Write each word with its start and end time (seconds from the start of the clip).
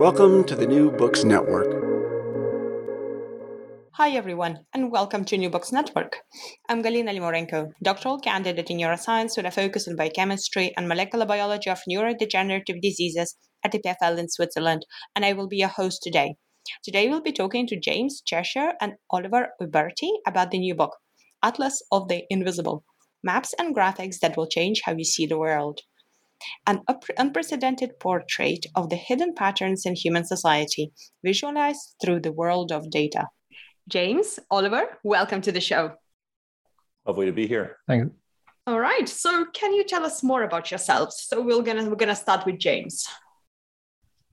Welcome 0.00 0.44
to 0.44 0.56
the 0.56 0.66
New 0.66 0.90
Books 0.90 1.24
Network. 1.24 1.68
Hi, 3.92 4.08
everyone, 4.12 4.60
and 4.72 4.90
welcome 4.90 5.26
to 5.26 5.36
New 5.36 5.50
Books 5.50 5.72
Network. 5.72 6.16
I'm 6.70 6.82
Galina 6.82 7.14
Limorenko, 7.14 7.72
doctoral 7.82 8.18
candidate 8.18 8.70
in 8.70 8.78
neuroscience 8.78 9.36
with 9.36 9.44
a 9.44 9.50
focus 9.50 9.86
on 9.86 9.96
biochemistry 9.96 10.72
and 10.74 10.88
molecular 10.88 11.26
biology 11.26 11.68
of 11.68 11.82
neurodegenerative 11.86 12.80
diseases 12.80 13.36
at 13.62 13.74
EPFL 13.74 14.16
in 14.16 14.30
Switzerland, 14.30 14.86
and 15.14 15.22
I 15.22 15.34
will 15.34 15.48
be 15.48 15.58
your 15.58 15.68
host 15.68 16.00
today. 16.02 16.36
Today, 16.82 17.10
we'll 17.10 17.20
be 17.20 17.30
talking 17.30 17.66
to 17.66 17.78
James 17.78 18.22
Cheshire 18.24 18.72
and 18.80 18.94
Oliver 19.10 19.48
Uberti 19.60 20.12
about 20.26 20.50
the 20.50 20.60
new 20.60 20.74
book, 20.74 20.96
Atlas 21.42 21.82
of 21.92 22.08
the 22.08 22.22
Invisible 22.30 22.84
Maps 23.22 23.52
and 23.58 23.76
Graphics 23.76 24.20
That 24.20 24.38
Will 24.38 24.48
Change 24.48 24.80
How 24.86 24.96
You 24.96 25.04
See 25.04 25.26
the 25.26 25.38
World 25.38 25.82
an 26.66 26.80
unprecedented 27.18 27.98
portrait 28.00 28.66
of 28.74 28.88
the 28.90 28.96
hidden 28.96 29.34
patterns 29.34 29.86
in 29.86 29.94
human 29.94 30.24
society, 30.24 30.92
visualized 31.24 31.94
through 32.02 32.20
the 32.20 32.32
world 32.32 32.72
of 32.72 32.90
data. 32.90 33.26
James, 33.88 34.38
Oliver, 34.50 34.98
welcome 35.02 35.40
to 35.40 35.52
the 35.52 35.60
show. 35.60 35.92
Lovely 37.06 37.26
to 37.26 37.32
be 37.32 37.46
here. 37.46 37.76
Thank 37.88 38.04
you. 38.04 38.14
All 38.66 38.78
right. 38.78 39.08
So, 39.08 39.46
can 39.52 39.74
you 39.74 39.84
tell 39.84 40.04
us 40.04 40.22
more 40.22 40.42
about 40.42 40.70
yourselves? 40.70 41.24
So, 41.26 41.40
we're 41.40 41.62
gonna 41.62 41.88
we're 41.88 41.96
gonna 41.96 42.14
start 42.14 42.46
with 42.46 42.58
James. 42.58 43.08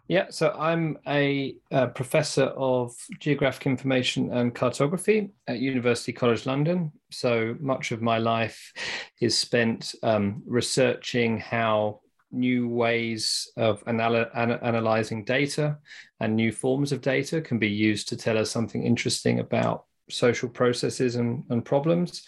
Yeah, 0.07 0.27
so 0.29 0.55
I'm 0.57 0.97
a, 1.05 1.55
a, 1.69 1.87
professor 1.87 2.45
of 2.45 2.95
geographic 3.19 3.65
information 3.67 4.31
and 4.31 4.55
cartography 4.55 5.31
at 5.47 5.59
University 5.59 6.13
College 6.13 6.45
London. 6.45 6.93
So 7.11 7.57
much 7.59 7.91
of 7.91 8.01
my 8.01 8.17
life 8.17 8.71
is 9.19 9.37
spent 9.37 9.95
um, 10.03 10.43
researching 10.45 11.39
how 11.39 11.99
new 12.31 12.69
ways 12.69 13.51
of 13.57 13.83
anal- 13.85 14.29
an- 14.33 14.59
analyzing 14.61 15.25
data 15.25 15.77
and 16.21 16.35
new 16.35 16.53
forms 16.53 16.93
of 16.93 17.01
data 17.01 17.41
can 17.41 17.59
be 17.59 17.69
used 17.69 18.07
to 18.09 18.17
tell 18.17 18.37
us 18.37 18.49
something 18.49 18.83
interesting 18.83 19.39
about 19.39 19.85
social 20.09 20.47
processes 20.47 21.17
and, 21.17 21.43
and 21.49 21.65
problems. 21.65 22.25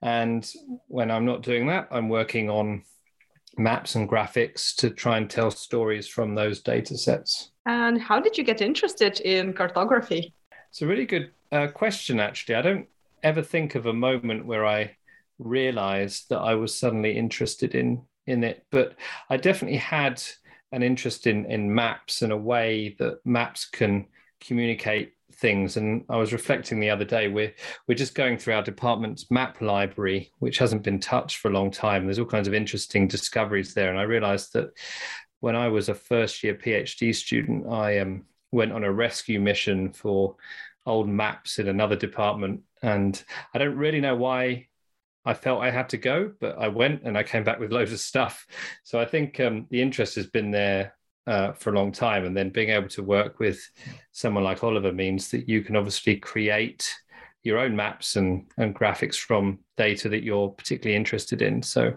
And 0.00 0.48
when 0.86 1.10
I'm 1.10 1.24
not 1.24 1.42
doing 1.42 1.66
that, 1.66 1.88
I'm 1.90 2.08
working 2.08 2.50
on 2.50 2.84
maps 3.58 3.94
and 3.94 4.08
graphics 4.08 4.74
to 4.76 4.90
try 4.90 5.16
and 5.16 5.28
tell 5.28 5.50
stories 5.50 6.08
from 6.08 6.34
those 6.34 6.60
data 6.60 6.96
sets. 6.96 7.50
And 7.66 8.00
how 8.00 8.20
did 8.20 8.38
you 8.38 8.44
get 8.44 8.60
interested 8.60 9.20
in 9.20 9.52
cartography? 9.52 10.34
It's 10.70 10.82
a 10.82 10.86
really 10.86 11.06
good 11.06 11.30
uh, 11.52 11.68
question, 11.68 12.20
actually. 12.20 12.56
I 12.56 12.62
don't 12.62 12.86
ever 13.22 13.42
think 13.42 13.74
of 13.74 13.86
a 13.86 13.92
moment 13.92 14.46
where 14.46 14.66
I 14.66 14.96
realized 15.38 16.28
that 16.30 16.38
I 16.38 16.54
was 16.54 16.74
suddenly 16.74 17.16
interested 17.16 17.74
in 17.74 18.02
in 18.26 18.42
it, 18.42 18.66
but 18.72 18.94
I 19.30 19.36
definitely 19.36 19.78
had 19.78 20.22
an 20.72 20.82
interest 20.82 21.26
in 21.26 21.46
in 21.46 21.74
maps 21.74 22.22
and 22.22 22.32
a 22.32 22.36
way 22.36 22.96
that 22.98 23.24
maps 23.24 23.64
can 23.64 24.06
communicate 24.40 25.12
things. 25.32 25.76
And 25.76 26.04
i 26.08 26.16
was 26.16 26.32
reflecting 26.32 26.80
the 26.80 26.90
other 26.90 27.04
day 27.04 27.28
we're 27.28 27.52
we're 27.86 27.94
just 27.94 28.14
going 28.14 28.38
through 28.38 28.54
our 28.54 28.62
department's 28.62 29.30
map 29.30 29.60
library 29.60 30.30
which 30.38 30.58
hasn't 30.58 30.82
been 30.82 31.00
touched 31.00 31.38
for 31.38 31.48
a 31.48 31.54
long 31.54 31.70
time. 31.70 32.04
There's 32.04 32.18
all 32.18 32.26
kinds 32.26 32.48
of 32.48 32.54
interesting 32.54 33.08
discoveries 33.08 33.74
there. 33.74 33.90
And 33.90 33.98
i 33.98 34.02
realized 34.02 34.52
that 34.54 34.70
when 35.40 35.56
i 35.56 35.68
was 35.68 35.88
a 35.88 35.94
first 35.94 36.42
year 36.42 36.54
phd 36.54 37.14
student 37.14 37.66
i 37.70 37.98
um, 37.98 38.24
went 38.52 38.72
on 38.72 38.84
a 38.84 38.92
rescue 38.92 39.40
mission 39.40 39.92
for 39.92 40.36
old 40.86 41.08
maps 41.08 41.58
in 41.58 41.68
another 41.68 41.96
department. 41.96 42.62
And 42.82 43.22
i 43.54 43.58
don't 43.58 43.76
really 43.76 44.00
know 44.00 44.16
why 44.16 44.68
I 45.28 45.34
felt 45.34 45.60
I 45.60 45.72
had 45.72 45.88
to 45.88 45.96
go, 45.96 46.32
but 46.40 46.56
I 46.56 46.68
went 46.68 47.02
and 47.02 47.18
I 47.18 47.24
came 47.24 47.42
back 47.42 47.58
with 47.58 47.72
loads 47.72 47.92
of 47.92 47.98
stuff. 47.98 48.46
So 48.84 49.00
I 49.00 49.04
think 49.04 49.40
um, 49.40 49.66
the 49.70 49.82
interest 49.82 50.14
has 50.14 50.28
been 50.28 50.52
there 50.52 50.94
uh, 51.26 51.52
for 51.52 51.70
a 51.70 51.74
long 51.74 51.92
time. 51.92 52.24
And 52.24 52.36
then 52.36 52.50
being 52.50 52.70
able 52.70 52.88
to 52.88 53.02
work 53.02 53.38
with 53.38 53.60
someone 54.12 54.44
like 54.44 54.64
Oliver 54.64 54.92
means 54.92 55.30
that 55.30 55.48
you 55.48 55.62
can 55.62 55.76
obviously 55.76 56.16
create 56.16 56.92
your 57.42 57.58
own 57.58 57.76
maps 57.76 58.16
and, 58.16 58.46
and 58.58 58.74
graphics 58.74 59.16
from 59.16 59.60
data 59.76 60.08
that 60.08 60.24
you're 60.24 60.48
particularly 60.48 60.96
interested 60.96 61.42
in. 61.42 61.62
So, 61.62 61.94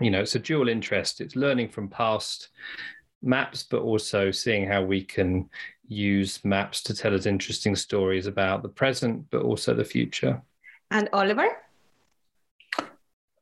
you 0.00 0.10
know, 0.10 0.20
it's 0.20 0.34
a 0.34 0.40
dual 0.40 0.68
interest. 0.68 1.20
It's 1.20 1.36
learning 1.36 1.68
from 1.68 1.88
past 1.88 2.48
maps, 3.22 3.62
but 3.62 3.82
also 3.82 4.30
seeing 4.30 4.66
how 4.66 4.82
we 4.82 5.02
can 5.02 5.48
use 5.86 6.44
maps 6.44 6.82
to 6.82 6.94
tell 6.94 7.14
us 7.14 7.26
interesting 7.26 7.76
stories 7.76 8.26
about 8.26 8.62
the 8.62 8.68
present, 8.68 9.24
but 9.30 9.42
also 9.42 9.74
the 9.74 9.84
future. 9.84 10.42
And 10.90 11.08
Oliver? 11.12 11.48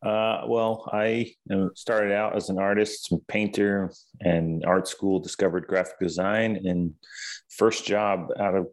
Uh, 0.04 0.42
well, 0.48 0.88
I 0.92 1.32
started 1.74 2.12
out 2.12 2.34
as 2.34 2.48
an 2.48 2.58
artist, 2.58 3.12
painter, 3.28 3.92
and 4.20 4.64
art 4.64 4.88
school. 4.88 5.20
Discovered 5.20 5.68
graphic 5.68 5.98
design, 6.00 6.62
and 6.64 6.94
first 7.48 7.86
job 7.86 8.28
out 8.38 8.56
of 8.56 8.66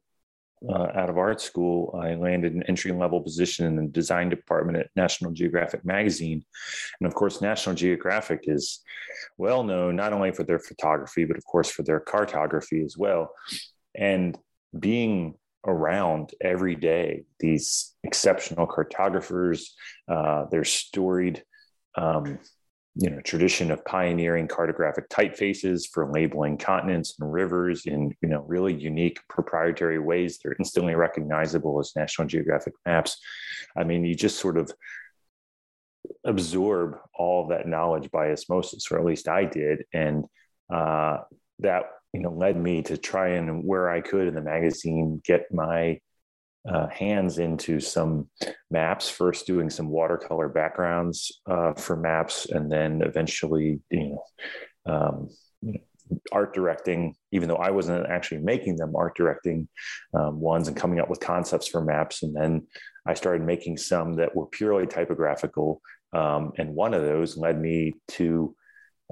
uh, 0.68 0.88
out 0.94 1.09
of 1.09 1.18
art 1.18 1.39
school, 1.39 1.97
I 2.01 2.16
landed 2.16 2.53
an 2.53 2.63
entry 2.63 2.91
level 2.91 3.22
position 3.22 3.66
in 3.66 3.75
the 3.75 3.88
design 3.88 4.28
department 4.29 4.78
at 4.78 4.89
National 4.95 5.31
Geographic 5.31 5.85
magazine, 5.85 6.44
and 7.00 7.07
of 7.07 7.13
course, 7.13 7.41
National 7.41 7.75
Geographic 7.75 8.41
is 8.44 8.81
well 9.38 9.63
known 9.63 9.95
not 9.95 10.13
only 10.13 10.31
for 10.31 10.44
their 10.44 10.59
photography, 10.59 11.25
but 11.25 11.38
of 11.38 11.45
course 11.45 11.69
for 11.69 11.84
their 11.84 12.00
cartography 12.00 12.84
as 12.84 12.97
well. 12.97 13.31
And 13.95 14.38
being 14.78 15.35
around 15.66 16.31
every 16.42 16.75
day 16.75 17.24
these 17.40 17.96
exceptional 18.03 18.66
cartographers 18.66 19.75
uh, 20.08 20.46
their 20.52 20.64
storied 20.64 21.44
um, 21.96 22.40
you 22.96 23.09
know 23.09 23.22
tradition 23.22 23.72
of 23.72 23.84
pioneering 23.86 24.48
cartographic 24.48 25.08
typefaces 25.09 25.84
for 25.92 26.12
labeling 26.12 26.58
continents 26.58 27.16
and 27.19 27.31
rivers 27.31 27.86
in 27.86 28.14
you 28.22 28.28
know 28.28 28.44
really 28.48 28.74
unique 28.74 29.19
proprietary 29.30 30.00
ways 30.00 30.38
they're 30.38 30.56
instantly 30.59 30.96
recognizable 30.96 31.80
as 31.80 31.94
national 31.96 32.28
geographic 32.28 32.74
maps. 32.86 33.18
I 33.78 33.84
mean 33.84 34.03
you 34.03 34.16
just 34.16 34.40
sort 34.40 34.58
of 34.58 34.72
absorb 36.25 36.98
all 37.14 37.44
of 37.44 37.50
that 37.50 37.68
knowledge 37.68 38.09
by 38.12 38.31
osmosis 38.31 38.92
or 38.92 38.98
at 38.98 39.06
least 39.06 39.28
i 39.28 39.46
did. 39.46 39.86
And 39.94 40.25
uh, 40.74 41.19
that 41.59 41.84
you 42.14 42.22
know 42.22 42.31
led 42.31 42.58
me 42.58 42.81
to 42.84 42.97
try 42.97 43.30
and 43.30 43.64
where 43.64 43.90
I 43.90 44.02
could 44.02 44.28
in 44.28 44.36
the 44.36 44.42
magazine 44.42 45.22
get 45.25 45.52
my 45.52 46.00
uh, 46.68 46.88
hands 46.88 47.40
into 47.40 47.80
some 47.80 48.30
maps. 48.70 49.09
First, 49.09 49.47
doing 49.47 49.70
some 49.70 49.90
watercolor 49.90 50.50
backgrounds 50.50 51.42
uh, 51.50 51.74
for 51.74 51.96
maps, 51.96 52.48
and 52.48 52.72
then 52.72 53.02
eventually, 53.02 53.80
you 53.90 54.09
know, 54.09 54.94
um, 54.94 55.30
you 55.62 55.74
know, 55.74 56.19
art 56.31 56.53
directing. 56.53 57.16
Even 57.31 57.48
though 57.48 57.56
I 57.56 57.72
wasn't 57.72 58.08
actually 58.08 58.40
making 58.40 58.75
them, 58.75 58.96
art 58.96 59.16
directing 59.16 59.68
um, 60.14 60.40
ones 60.40 60.68
and 60.68 60.75
coming 60.75 61.00
up 61.00 61.09
with 61.09 61.19
concepts 61.19 61.68
for 61.68 61.84
maps, 61.84 62.24
and 62.24 62.36
then 62.36 62.68
I 63.06 63.14
started 63.14 63.46
making 63.46 63.78
some 63.78 64.16
that 64.16 64.36
were 64.36 64.48
purely 64.48 64.86
typographical. 64.86 65.81
Um, 66.12 66.52
and 66.58 66.75
one 66.75 66.94
of 66.94 67.03
those 67.03 67.38
led 67.38 67.59
me 67.59 67.94
to 68.09 68.56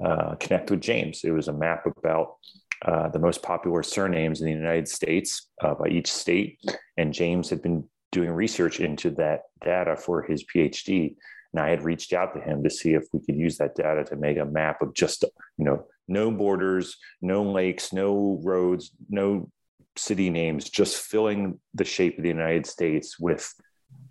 uh, 0.04 0.34
connect 0.36 0.70
with 0.70 0.80
James. 0.80 1.22
It 1.24 1.30
was 1.30 1.48
a 1.48 1.52
map 1.52 1.86
about 1.86 2.34
uh, 2.84 3.08
the 3.08 3.18
most 3.18 3.42
popular 3.42 3.82
surnames 3.82 4.40
in 4.40 4.46
the 4.46 4.52
United 4.52 4.88
States 4.88 5.48
uh, 5.62 5.74
by 5.74 5.88
each 5.88 6.10
state. 6.12 6.58
And 6.96 7.12
James 7.12 7.50
had 7.50 7.62
been 7.62 7.84
doing 8.12 8.30
research 8.30 8.80
into 8.80 9.10
that 9.12 9.42
data 9.64 9.96
for 9.96 10.22
his 10.22 10.44
PhD. 10.44 11.16
And 11.52 11.60
I 11.60 11.70
had 11.70 11.82
reached 11.82 12.12
out 12.12 12.34
to 12.34 12.40
him 12.40 12.62
to 12.62 12.70
see 12.70 12.94
if 12.94 13.04
we 13.12 13.20
could 13.20 13.36
use 13.36 13.58
that 13.58 13.74
data 13.74 14.04
to 14.04 14.16
make 14.16 14.38
a 14.38 14.44
map 14.44 14.82
of 14.82 14.94
just, 14.94 15.24
you 15.56 15.64
know, 15.64 15.86
no 16.06 16.30
borders, 16.30 16.96
no 17.20 17.42
lakes, 17.42 17.92
no 17.92 18.40
roads, 18.42 18.92
no 19.10 19.50
city 19.96 20.30
names, 20.30 20.70
just 20.70 20.96
filling 20.96 21.58
the 21.74 21.84
shape 21.84 22.16
of 22.16 22.22
the 22.22 22.28
United 22.28 22.66
States 22.66 23.18
with 23.18 23.52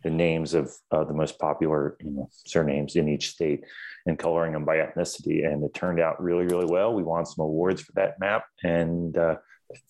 the 0.08 0.16
names 0.16 0.54
of 0.54 0.74
uh, 0.92 1.04
the 1.04 1.14
most 1.14 1.38
popular 1.38 1.98
you 2.00 2.12
know, 2.12 2.30
surnames 2.32 2.96
in 2.96 3.10
each 3.10 3.32
state 3.32 3.66
and 4.06 4.18
coloring 4.18 4.54
them 4.54 4.64
by 4.64 4.78
ethnicity. 4.78 5.46
And 5.46 5.64
it 5.66 5.74
turned 5.74 6.00
out 6.00 6.24
really, 6.24 6.46
really 6.46 6.66
well. 6.66 6.94
We 6.94 7.04
won 7.04 7.26
some 7.26 7.44
awards 7.44 7.82
for 7.82 7.92
that 7.94 8.18
map. 8.20 8.46
And 8.64 9.18
uh, 9.18 9.36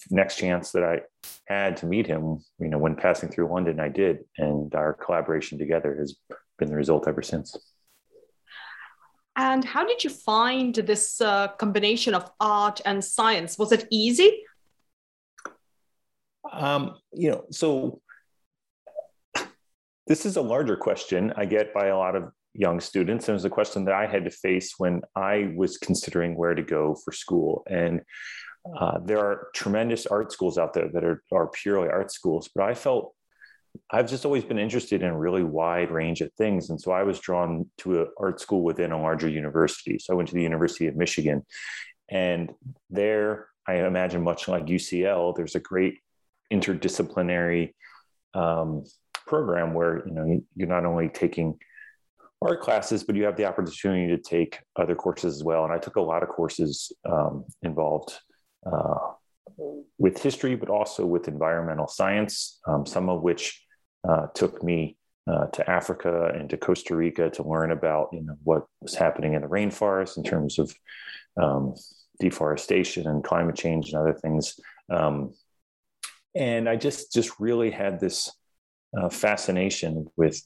next 0.10 0.38
chance 0.38 0.72
that 0.72 0.84
I 0.84 1.02
had 1.46 1.78
to 1.78 1.86
meet 1.86 2.08
him, 2.08 2.44
you 2.58 2.70
know, 2.70 2.80
when 2.80 2.96
passing 2.96 3.30
through 3.30 3.52
London, 3.54 3.80
I 3.80 3.90
did. 3.90 4.26
And 4.40 4.74
our 4.74 4.94
collaboration 4.94 5.60
together 5.60 5.96
has 6.00 6.16
been 6.58 6.70
the 6.70 6.76
result 6.76 7.08
ever 7.08 7.22
since. 7.22 7.56
And 9.36 9.64
how 9.64 9.86
did 9.86 10.04
you 10.04 10.10
find 10.10 10.74
this 10.74 11.22
uh, 11.22 11.50
combination 11.60 12.16
of 12.16 12.32
art 12.40 12.82
and 12.86 13.06
science? 13.06 13.60
Was 13.60 13.72
it 13.72 13.86
easy 13.92 14.32
Um, 16.52 16.96
you 17.14 17.32
know, 17.32 17.46
so 17.52 18.02
this 20.08 20.26
is 20.26 20.38
a 20.38 20.42
larger 20.42 20.78
question 20.78 21.34
I 21.36 21.46
get 21.46 21.74
by 21.74 21.88
a 21.88 21.98
lot 21.98 22.16
of 22.16 22.32
young 22.54 22.80
students. 22.80 23.28
And 23.28 23.34
it 23.34 23.34
was 23.34 23.46
a 23.46 23.50
question 23.50 23.86
that 23.86 23.94
I 23.94 24.08
had 24.08 24.24
to 24.26 24.32
face 24.32 24.74
when 24.78 25.02
I 25.16 25.52
was 25.56 25.78
considering 25.78 26.36
where 26.36 26.56
to 26.56 26.64
go 26.64 26.96
for 27.06 27.12
school. 27.12 27.64
And 27.70 28.02
uh, 28.78 29.00
there 29.04 29.20
are 29.20 29.48
tremendous 29.54 30.06
art 30.08 30.32
schools 30.32 30.58
out 30.58 30.74
there 30.74 30.90
that 30.90 31.04
are, 31.04 31.24
are 31.32 31.48
purely 31.48 31.90
art 31.90 32.12
schools, 32.12 32.50
but 32.54 32.64
I 32.64 32.74
felt 32.74 33.14
I've 33.92 34.10
just 34.10 34.26
always 34.26 34.44
been 34.44 34.58
interested 34.58 35.04
in 35.04 35.10
a 35.10 35.18
really 35.18 35.44
wide 35.44 35.92
range 35.92 36.22
of 36.22 36.34
things. 36.34 36.70
And 36.70 36.82
so 36.82 36.92
I 36.92 37.04
was 37.04 37.20
drawn 37.20 37.70
to 37.80 38.02
an 38.02 38.08
art 38.18 38.42
school 38.42 38.64
within 38.64 38.92
a 38.92 39.02
larger 39.02 39.30
university. 39.30 40.00
So 40.00 40.14
I 40.14 40.16
went 40.16 40.30
to 40.30 40.36
the 40.36 40.42
University 40.42 40.88
of 40.88 40.96
Michigan. 40.96 41.46
And 42.10 42.52
there, 42.90 43.48
I 43.68 43.86
imagine, 43.86 44.24
much 44.24 44.48
like 44.48 44.66
UCL, 44.66 45.36
there's 45.36 45.56
a 45.56 45.60
great 45.60 46.00
interdisciplinary 46.52 47.74
um, 48.34 48.84
program 49.28 49.74
where 49.74 50.06
you 50.08 50.14
know 50.14 50.42
you're 50.56 50.68
not 50.68 50.86
only 50.86 51.10
taking 51.10 51.58
art 52.42 52.62
classes, 52.62 53.04
but 53.04 53.16
you 53.16 53.26
have 53.26 53.36
the 53.36 53.46
opportunity 53.46 54.16
to 54.16 54.22
take 54.22 54.60
other 54.76 54.96
courses 54.96 55.36
as 55.36 55.44
well. 55.44 55.64
And 55.64 55.74
I 55.74 55.80
took 55.80 55.96
a 55.96 56.02
lot 56.02 56.24
of 56.24 56.30
courses 56.30 56.92
um, 57.06 57.46
involved 57.64 58.14
uh, 58.66 59.14
with 59.98 60.22
history, 60.22 60.56
but 60.56 60.70
also 60.70 61.06
with 61.06 61.28
environmental 61.28 61.88
science, 61.88 62.60
um, 62.68 62.86
some 62.86 63.10
of 63.10 63.22
which 63.22 63.64
uh, 64.08 64.28
took 64.36 64.64
me 64.64 64.98
uh, 65.30 65.48
to 65.48 65.70
Africa 65.70 66.32
and 66.34 66.50
to 66.50 66.58
Costa 66.58 66.96
Rica 66.96 67.30
to 67.32 67.44
learn 67.44 67.72
about 67.72 68.10
you 68.14 68.22
know 68.22 68.36
what 68.44 68.66
was 68.82 68.96
happening 68.96 69.34
in 69.34 69.42
the 69.42 69.48
rainforest 69.48 70.18
in 70.18 70.24
terms 70.24 70.60
of 70.60 70.74
um, 71.42 71.74
deforestation 72.20 73.08
and 73.08 73.24
climate 73.24 73.56
change 73.56 73.92
and 73.92 74.00
other 74.00 74.14
things. 74.14 74.60
Um, 74.90 75.34
and 76.36 76.70
I 76.70 76.76
just 76.76 77.14
just 77.14 77.40
really 77.40 77.72
had 77.72 78.00
this 78.00 78.32
uh, 78.96 79.10
fascination 79.10 80.08
with 80.16 80.42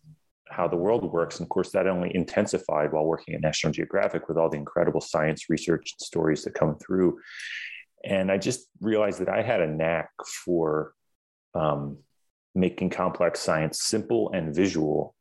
how 0.49 0.67
the 0.67 0.77
world 0.77 1.11
works. 1.11 1.39
And 1.39 1.45
of 1.45 1.49
course, 1.49 1.71
that 1.71 1.87
only 1.87 2.13
intensified 2.13 2.91
while 2.91 3.05
working 3.05 3.33
at 3.35 3.41
National 3.41 3.73
Geographic 3.73 4.27
with 4.27 4.37
all 4.37 4.49
the 4.49 4.57
incredible 4.57 5.01
science 5.01 5.49
research 5.49 5.93
stories 5.99 6.43
that 6.43 6.53
come 6.53 6.77
through. 6.77 7.19
And 8.03 8.31
I 8.31 8.37
just 8.37 8.67
realized 8.79 9.19
that 9.19 9.29
I 9.29 9.41
had 9.41 9.61
a 9.61 9.67
knack 9.67 10.09
for 10.43 10.93
um, 11.53 11.99
making 12.55 12.89
complex 12.89 13.39
science 13.39 13.81
simple 13.81 14.31
and 14.33 14.53
visual 14.53 15.15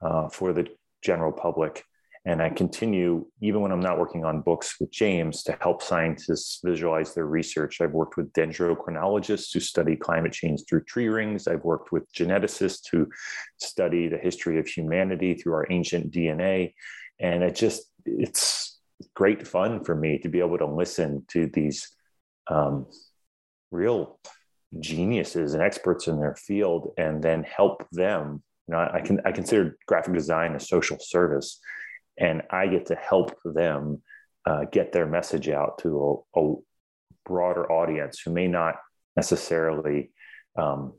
uh, 0.00 0.28
for 0.28 0.52
the 0.52 0.66
general 1.02 1.32
public. 1.32 1.84
And 2.26 2.40
I 2.40 2.48
continue, 2.48 3.26
even 3.42 3.60
when 3.60 3.70
I'm 3.70 3.80
not 3.80 3.98
working 3.98 4.24
on 4.24 4.40
books 4.40 4.76
with 4.80 4.90
James, 4.90 5.42
to 5.42 5.58
help 5.60 5.82
scientists 5.82 6.60
visualize 6.64 7.12
their 7.12 7.26
research. 7.26 7.82
I've 7.82 7.92
worked 7.92 8.16
with 8.16 8.32
dendrochronologists 8.32 9.52
who 9.52 9.60
study 9.60 9.94
climate 9.94 10.32
change 10.32 10.62
through 10.66 10.84
tree 10.84 11.08
rings. 11.08 11.46
I've 11.46 11.64
worked 11.64 11.92
with 11.92 12.10
geneticists 12.12 12.88
who 12.90 13.08
study 13.58 14.08
the 14.08 14.16
history 14.16 14.58
of 14.58 14.66
humanity 14.66 15.34
through 15.34 15.52
our 15.52 15.66
ancient 15.70 16.12
DNA. 16.12 16.72
And 17.20 17.42
it 17.42 17.56
just, 17.56 17.90
it's 18.06 18.80
great 19.14 19.46
fun 19.46 19.84
for 19.84 19.94
me 19.94 20.18
to 20.20 20.28
be 20.30 20.40
able 20.40 20.58
to 20.58 20.66
listen 20.66 21.26
to 21.28 21.50
these 21.52 21.94
um, 22.48 22.86
real 23.70 24.18
geniuses 24.80 25.52
and 25.52 25.62
experts 25.62 26.08
in 26.08 26.18
their 26.18 26.36
field 26.36 26.94
and 26.96 27.22
then 27.22 27.44
help 27.44 27.86
them. 27.92 28.42
You 28.66 28.74
know, 28.74 28.88
I 28.92 29.02
can 29.02 29.20
I 29.26 29.32
consider 29.32 29.76
graphic 29.86 30.14
design 30.14 30.54
a 30.54 30.60
social 30.60 30.96
service 30.98 31.60
and 32.18 32.42
I 32.50 32.66
get 32.66 32.86
to 32.86 32.94
help 32.94 33.36
them 33.44 34.02
uh, 34.46 34.64
get 34.70 34.92
their 34.92 35.06
message 35.06 35.48
out 35.48 35.78
to 35.78 36.24
a, 36.36 36.40
a, 36.40 36.54
broader 37.24 37.72
audience 37.72 38.20
who 38.20 38.30
may 38.30 38.46
not 38.46 38.74
necessarily 39.16 40.10
um, 40.58 40.92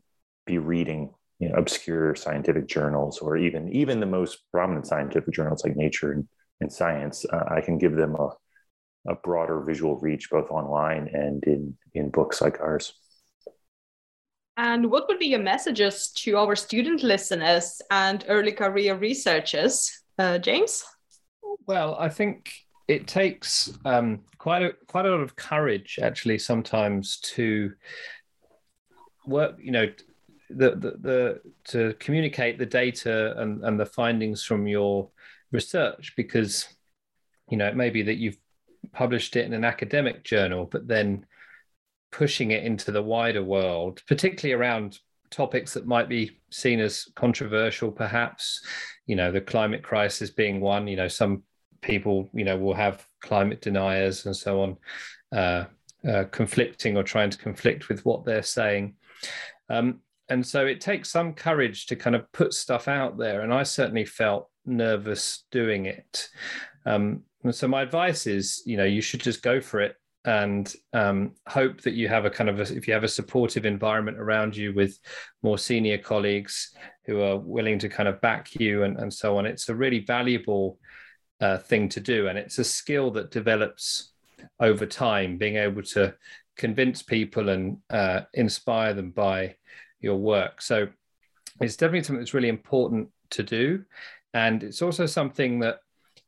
be 0.48 0.58
reading 0.58 1.14
you 1.38 1.50
know, 1.50 1.56
obscure 1.56 2.16
scientific 2.16 2.66
journals 2.68 3.20
or 3.20 3.38
even 3.38 3.72
even 3.72 4.00
the 4.00 4.08
most 4.08 4.40
prominent 4.52 4.88
scientific 4.88 5.32
journals 5.32 5.64
like 5.64 5.76
Nature 5.76 6.14
and, 6.14 6.28
and 6.62 6.74
Science. 6.74 7.26
Uh, 7.32 7.44
I 7.52 7.62
can 7.62 7.78
give 7.78 7.96
them 7.96 8.16
a, 8.16 8.30
a 9.08 9.16
broader 9.24 9.62
visual 9.62 10.00
reach 10.00 10.32
both 10.32 10.50
online 10.50 11.10
and 11.14 11.44
in 11.44 11.78
in 11.94 12.10
books 12.10 12.42
like 12.42 12.60
ours. 12.60 12.94
And 14.58 14.90
what 14.90 15.08
would 15.08 15.20
be 15.20 15.28
your 15.28 15.40
messages 15.40 16.12
to 16.24 16.38
our 16.38 16.56
student 16.56 17.04
listeners 17.04 17.82
and 17.92 18.26
early 18.30 18.54
career 18.54 18.96
researchers, 18.96 20.02
uh, 20.18 20.38
James? 20.38 20.84
Well, 21.68 21.96
I 22.00 22.10
think 22.10 22.54
it 22.88 23.08
takes 23.08 23.72
um, 23.86 24.22
quite 24.38 24.62
a 24.62 24.74
quite 24.88 25.06
a 25.06 25.10
lot 25.10 25.22
of 25.22 25.36
courage, 25.36 26.00
actually, 26.02 26.38
sometimes 26.38 27.18
to 27.36 27.74
work. 29.26 29.56
You 29.60 29.72
know, 29.72 29.94
the 30.50 30.72
the, 30.72 30.92
the 31.00 31.42
to 31.66 31.94
communicate 32.00 32.60
the 32.60 32.66
data 32.66 33.40
and 33.42 33.64
and 33.64 33.80
the 33.80 33.86
findings 33.86 34.44
from 34.44 34.68
your 34.68 35.10
research, 35.52 36.14
because 36.16 36.68
you 37.50 37.58
know 37.58 37.68
it 37.68 37.76
may 37.76 37.90
be 37.90 38.04
that 38.04 38.18
you've 38.18 38.38
published 38.92 39.36
it 39.36 39.46
in 39.46 39.54
an 39.54 39.66
academic 39.66 40.24
journal, 40.24 40.68
but 40.72 40.88
then 40.88 41.26
pushing 42.12 42.52
it 42.52 42.64
into 42.64 42.92
the 42.92 43.02
wider 43.02 43.44
world, 43.44 44.02
particularly 44.08 44.54
around 44.54 45.00
topics 45.32 45.74
that 45.74 45.88
might 45.88 46.08
be 46.08 46.40
seen 46.52 46.80
as 46.80 47.10
controversial, 47.16 47.92
perhaps, 47.92 48.64
you 49.06 49.16
know, 49.16 49.32
the 49.32 49.42
climate 49.42 49.84
crisis 49.84 50.30
being 50.30 50.62
one, 50.62 50.88
you 50.88 50.96
know, 50.96 51.08
some 51.08 51.44
people, 51.86 52.28
you 52.34 52.44
know, 52.44 52.58
will 52.58 52.74
have 52.74 53.06
climate 53.22 53.62
deniers 53.62 54.26
and 54.26 54.36
so 54.36 54.62
on, 54.62 54.78
uh, 55.32 55.66
uh, 56.08 56.24
conflicting 56.32 56.98
or 56.98 57.04
trying 57.04 57.30
to 57.30 57.38
conflict 57.38 57.88
with 57.88 58.04
what 58.06 58.26
they're 58.26 58.44
saying. 58.44 58.96
Um, 59.70 60.02
and 60.28 60.46
so 60.46 60.66
it 60.66 60.82
takes 60.82 61.12
some 61.12 61.34
courage 61.34 61.86
to 61.88 61.96
kind 61.96 62.16
of 62.16 62.32
put 62.32 62.54
stuff 62.54 62.88
out 62.88 63.18
there. 63.18 63.42
And 63.42 63.54
I 63.54 63.64
certainly 63.64 64.06
felt 64.06 64.50
nervous 64.66 65.46
doing 65.52 65.86
it. 65.86 66.28
Um, 66.86 67.24
and 67.44 67.54
so 67.54 67.68
my 67.68 67.84
advice 67.84 68.26
is, 68.26 68.64
you 68.66 68.78
know, 68.78 68.86
you 68.86 69.02
should 69.02 69.22
just 69.22 69.44
go 69.44 69.62
for 69.62 69.80
it 69.82 69.96
and 70.26 70.74
um, 70.94 71.34
hope 71.48 71.82
that 71.82 71.94
you 71.94 72.08
have 72.08 72.26
a 72.26 72.32
kind 72.32 72.50
of 72.50 72.60
a, 72.60 72.76
if 72.76 72.88
you 72.88 72.94
have 72.96 73.04
a 73.04 73.08
supportive 73.08 73.66
environment 73.66 74.18
around 74.18 74.58
you 74.58 74.74
with 74.74 74.98
more 75.44 75.60
senior 75.60 76.00
colleagues 76.00 76.74
who 77.06 77.22
are 77.22 77.38
willing 77.38 77.78
to 77.78 77.90
kind 77.90 78.10
of 78.10 78.20
back 78.22 78.56
you 78.56 78.84
and, 78.84 78.98
and 78.98 79.14
so 79.14 79.38
on 79.38 79.46
it's 79.46 79.70
a 79.70 79.76
really 79.76 80.00
valuable 80.00 80.80
uh, 81.42 81.58
thing 81.58 81.90
to 81.90 82.00
do 82.00 82.28
and 82.28 82.38
it's 82.38 82.60
a 82.60 82.64
skill 82.64 83.12
that 83.12 83.32
develops 83.32 84.12
over 84.60 84.86
time 84.86 85.38
being 85.38 85.58
able 85.58 85.82
to 85.82 86.14
convince 86.56 87.02
people 87.02 87.50
and 87.50 87.78
uh, 87.90 88.22
inspire 88.34 88.94
them 88.94 89.12
by 89.12 89.56
your 90.00 90.16
work 90.16 90.62
so 90.62 90.88
it's 91.62 91.76
definitely 91.76 92.04
something 92.04 92.20
that's 92.20 92.34
really 92.34 92.50
important 92.50 93.10
to 93.30 93.44
do 93.44 93.84
and 94.34 94.64
it's 94.64 94.82
also 94.82 95.06
something 95.06 95.60
that 95.60 95.80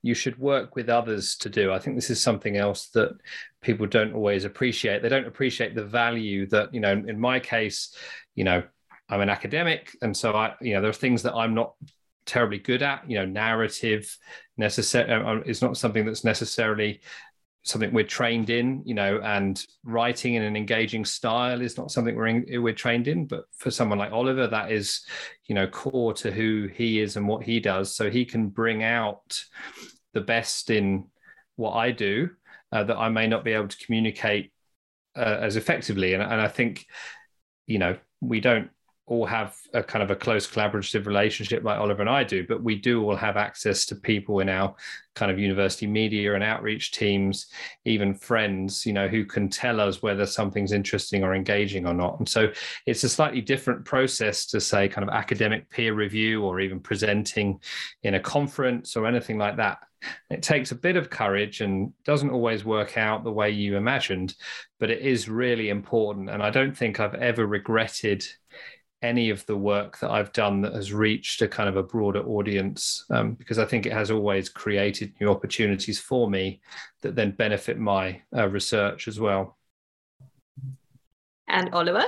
you 0.02 0.14
should 0.14 0.38
work 0.40 0.76
with 0.76 0.90
others 0.90 1.36
to 1.38 1.50
do. 1.50 1.74
I 1.74 1.80
think 1.80 1.96
this 1.96 2.10
is 2.10 2.22
something 2.22 2.56
else 2.56 2.88
that 2.90 3.18
people 3.62 3.86
don't 3.88 4.14
always 4.14 4.46
appreciate. 4.46 5.02
They 5.02 5.10
don't 5.10 5.28
appreciate 5.28 5.76
the 5.76 5.84
value 5.84 6.48
that, 6.48 6.74
you 6.74 6.80
know, 6.80 6.92
in 6.92 7.20
my 7.20 7.40
case, 7.40 7.96
you 8.36 8.44
know, 8.44 8.64
I'm 9.10 9.22
an 9.22 9.30
academic. 9.30 9.96
And 10.02 10.16
so 10.16 10.34
I, 10.34 10.54
you 10.62 10.74
know, 10.74 10.82
there 10.82 10.90
are 10.90 10.94
things 10.94 11.24
that 11.24 11.34
I'm 11.34 11.54
not 11.54 11.74
terribly 12.28 12.60
good 12.60 12.84
at, 12.84 13.10
you 13.10 13.18
know, 13.18 13.26
narrative 13.26 14.16
necessary 14.58 15.12
uh, 15.12 15.24
uh, 15.24 15.42
is 15.46 15.62
not 15.62 15.78
something 15.78 16.06
that's 16.06 16.24
necessarily 16.24 17.02
something 17.64 17.92
we're 17.92 18.04
trained 18.06 18.50
in, 18.50 18.82
you 18.86 18.94
know, 18.94 19.20
and 19.24 19.66
writing 19.84 20.36
in 20.36 20.44
an 20.44 20.56
engaging 20.56 21.04
style 21.04 21.62
is 21.62 21.78
not 21.78 21.92
something 21.92 22.16
we're 22.16 22.28
in, 22.28 22.46
we're 22.62 22.74
trained 22.74 23.08
in. 23.08 23.26
But 23.26 23.46
for 23.58 23.72
someone 23.72 24.00
like 24.00 24.12
Oliver, 24.12 24.48
that 24.48 24.72
is, 24.72 25.06
you 25.48 25.56
know, 25.56 25.68
core 25.68 26.14
to 26.14 26.32
who 26.32 26.70
he 26.74 27.02
is 27.02 27.18
and 27.18 27.28
what 27.28 27.44
he 27.44 27.60
does. 27.60 27.96
So 27.96 28.10
he 28.10 28.24
can 28.26 28.50
bring 28.50 28.84
out 28.84 29.42
the 30.14 30.22
best 30.22 30.70
in 30.70 31.08
what 31.56 31.74
I 31.74 31.92
do 31.92 32.30
uh, 32.72 32.84
that 32.84 32.98
I 32.98 33.10
may 33.10 33.28
not 33.28 33.44
be 33.44 33.54
able 33.54 33.68
to 33.68 33.86
communicate 33.86 34.52
uh, 35.16 35.40
as 35.42 35.56
effectively. 35.56 36.14
And, 36.14 36.24
and 36.24 36.40
I 36.42 36.48
think, 36.48 36.86
you 37.66 37.80
know, 37.80 37.98
we 38.22 38.40
don't 38.40 38.70
all 39.08 39.26
have 39.26 39.56
a 39.74 39.82
kind 39.82 40.04
of 40.04 40.12
a 40.12 40.16
close 40.16 40.46
collaborative 40.46 41.06
relationship 41.06 41.64
like 41.64 41.80
Oliver 41.80 42.02
and 42.02 42.10
I 42.10 42.26
do, 42.26 42.46
but 42.46 42.62
we 42.62 42.76
do 42.76 43.04
all 43.04 43.16
have 43.16 43.38
access 43.38 43.86
to 43.86 43.96
people 43.96 44.42
in 44.42 44.50
our 44.50 44.76
kind 45.16 45.32
of 45.32 45.40
university 45.40 45.88
media 45.88 46.36
and 46.36 46.44
outreach 46.44 46.92
teams, 46.92 47.48
even 47.86 48.14
friends, 48.14 48.86
you 48.86 48.92
know, 48.92 49.08
who 49.08 49.24
can 49.26 49.50
tell 49.50 49.80
us 49.80 50.02
whether 50.02 50.26
something's 50.26 50.74
interesting 50.74 51.24
or 51.24 51.34
engaging 51.34 51.88
or 51.88 51.94
not. 51.94 52.20
And 52.20 52.28
so 52.28 52.52
it's 52.86 53.04
a 53.06 53.10
slightly 53.10 53.42
different 53.42 53.86
process 53.86 54.46
to 54.48 54.60
say 54.60 54.90
kind 54.90 55.08
of 55.08 55.14
academic 55.14 55.70
peer 55.70 55.94
review 55.94 56.44
or 56.44 56.60
even 56.60 56.80
presenting 56.80 57.62
in 58.04 58.16
a 58.16 58.20
conference 58.20 58.98
or 58.98 59.08
anything 59.08 59.38
like 59.38 59.56
that. 59.56 59.80
It 60.30 60.44
takes 60.44 60.72
a 60.72 60.76
bit 60.76 60.96
of 60.96 61.10
courage 61.10 61.62
and 61.62 61.92
doesn't 62.04 62.30
always 62.30 62.64
work 62.64 62.98
out 62.98 63.24
the 63.24 63.32
way 63.32 63.50
you 63.50 63.78
imagined, 63.78 64.36
but 64.80 64.92
it 64.92 65.00
is 65.00 65.28
really 65.28 65.70
important. 65.70 66.30
And 66.30 66.44
I 66.44 66.50
don't 66.50 66.78
think 66.78 67.00
I've 67.00 67.16
ever 67.16 67.48
regretted 67.48 68.24
any 69.02 69.30
of 69.30 69.46
the 69.46 69.56
work 69.56 70.00
that 70.00 70.10
I've 70.10 70.34
done 70.34 70.62
that 70.62 70.74
has 70.74 70.92
reached 70.92 71.42
a 71.42 71.48
kind 71.48 71.70
of 71.70 71.78
a 71.78 71.84
broader 71.84 72.24
audience, 72.24 73.06
um, 73.12 73.34
because 73.34 73.60
I 73.60 73.66
think 73.66 73.86
it 73.86 73.94
has 73.94 74.10
always 74.10 74.50
created 74.50 75.14
new 75.22 75.30
opportunities 75.30 76.00
for 76.00 76.30
me 76.30 76.62
that 77.02 77.16
then 77.16 77.32
benefit 77.32 77.78
my 77.78 78.22
uh, 78.36 78.48
research 78.50 79.08
as 79.08 79.20
well. 79.20 79.58
And 81.48 81.70
Oliver? 81.74 82.04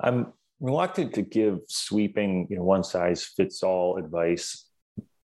I'm 0.00 0.32
reluctant 0.60 1.14
to 1.14 1.22
give 1.22 1.60
sweeping, 1.68 2.48
you 2.50 2.56
know, 2.56 2.64
one 2.64 2.84
size 2.84 3.24
fits 3.24 3.62
all 3.62 3.96
advice, 3.96 4.66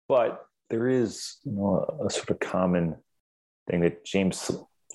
but 0.07 0.45
there 0.69 0.87
is, 0.87 1.37
you 1.43 1.51
know, 1.51 1.85
a, 2.01 2.07
a 2.07 2.09
sort 2.09 2.31
of 2.31 2.39
common 2.39 2.95
thing 3.69 3.81
that 3.81 4.03
James 4.03 4.51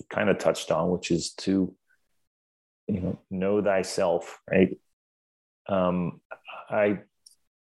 kind 0.09 0.29
of 0.29 0.37
touched 0.37 0.71
on, 0.71 0.91
which 0.91 1.11
is 1.11 1.31
to, 1.33 1.73
you 2.87 3.01
know, 3.01 3.19
know 3.29 3.61
thyself, 3.61 4.39
right? 4.49 4.77
Um, 5.67 6.21
I, 6.69 6.99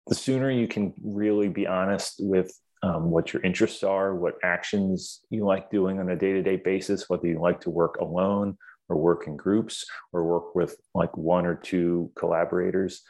the 0.08 0.16
sooner 0.16 0.52
you 0.52 0.68
can 0.68 0.94
really 1.04 1.50
be 1.50 1.68
honest 1.68 2.16
with 2.20 2.52
um, 2.84 3.10
what 3.10 3.34
your 3.34 3.42
interests 3.42 3.84
are, 3.84 4.14
what 4.14 4.36
actions 4.44 5.22
you 5.30 5.46
like 5.46 5.72
doing 5.72 6.00
on 6.00 6.10
a 6.10 6.16
day 6.16 6.34
to 6.34 6.44
day 6.44 6.58
basis, 6.58 7.10
whether 7.10 7.28
you 7.28 7.40
like 7.40 7.62
to 7.62 7.70
work 7.70 7.98
alone 8.00 8.58
or 8.90 8.98
work 8.98 9.26
in 9.28 9.36
groups 9.36 9.86
or 10.14 10.24
work 10.24 10.54
with 10.56 10.78
like 10.94 11.16
one 11.18 11.46
or 11.46 11.56
two 11.56 12.12
collaborators, 12.16 13.02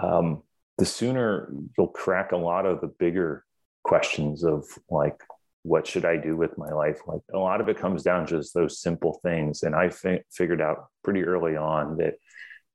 um, 0.00 0.42
the 0.78 0.86
sooner 0.86 1.52
you'll 1.76 1.88
crack 1.88 2.32
a 2.32 2.36
lot 2.36 2.66
of 2.66 2.80
the 2.80 2.86
bigger 2.86 3.44
questions 3.82 4.42
of 4.44 4.64
like, 4.88 5.20
what 5.64 5.86
should 5.86 6.04
I 6.04 6.16
do 6.18 6.36
with 6.36 6.56
my 6.58 6.70
life? 6.70 7.00
Like 7.06 7.22
a 7.32 7.38
lot 7.38 7.60
of 7.60 7.68
it 7.68 7.78
comes 7.78 8.02
down 8.02 8.26
to 8.26 8.36
just 8.36 8.54
those 8.54 8.80
simple 8.80 9.18
things. 9.22 9.62
And 9.62 9.74
I 9.74 9.88
fi- 9.88 10.22
figured 10.30 10.60
out 10.60 10.86
pretty 11.02 11.24
early 11.24 11.56
on 11.56 11.96
that 11.96 12.14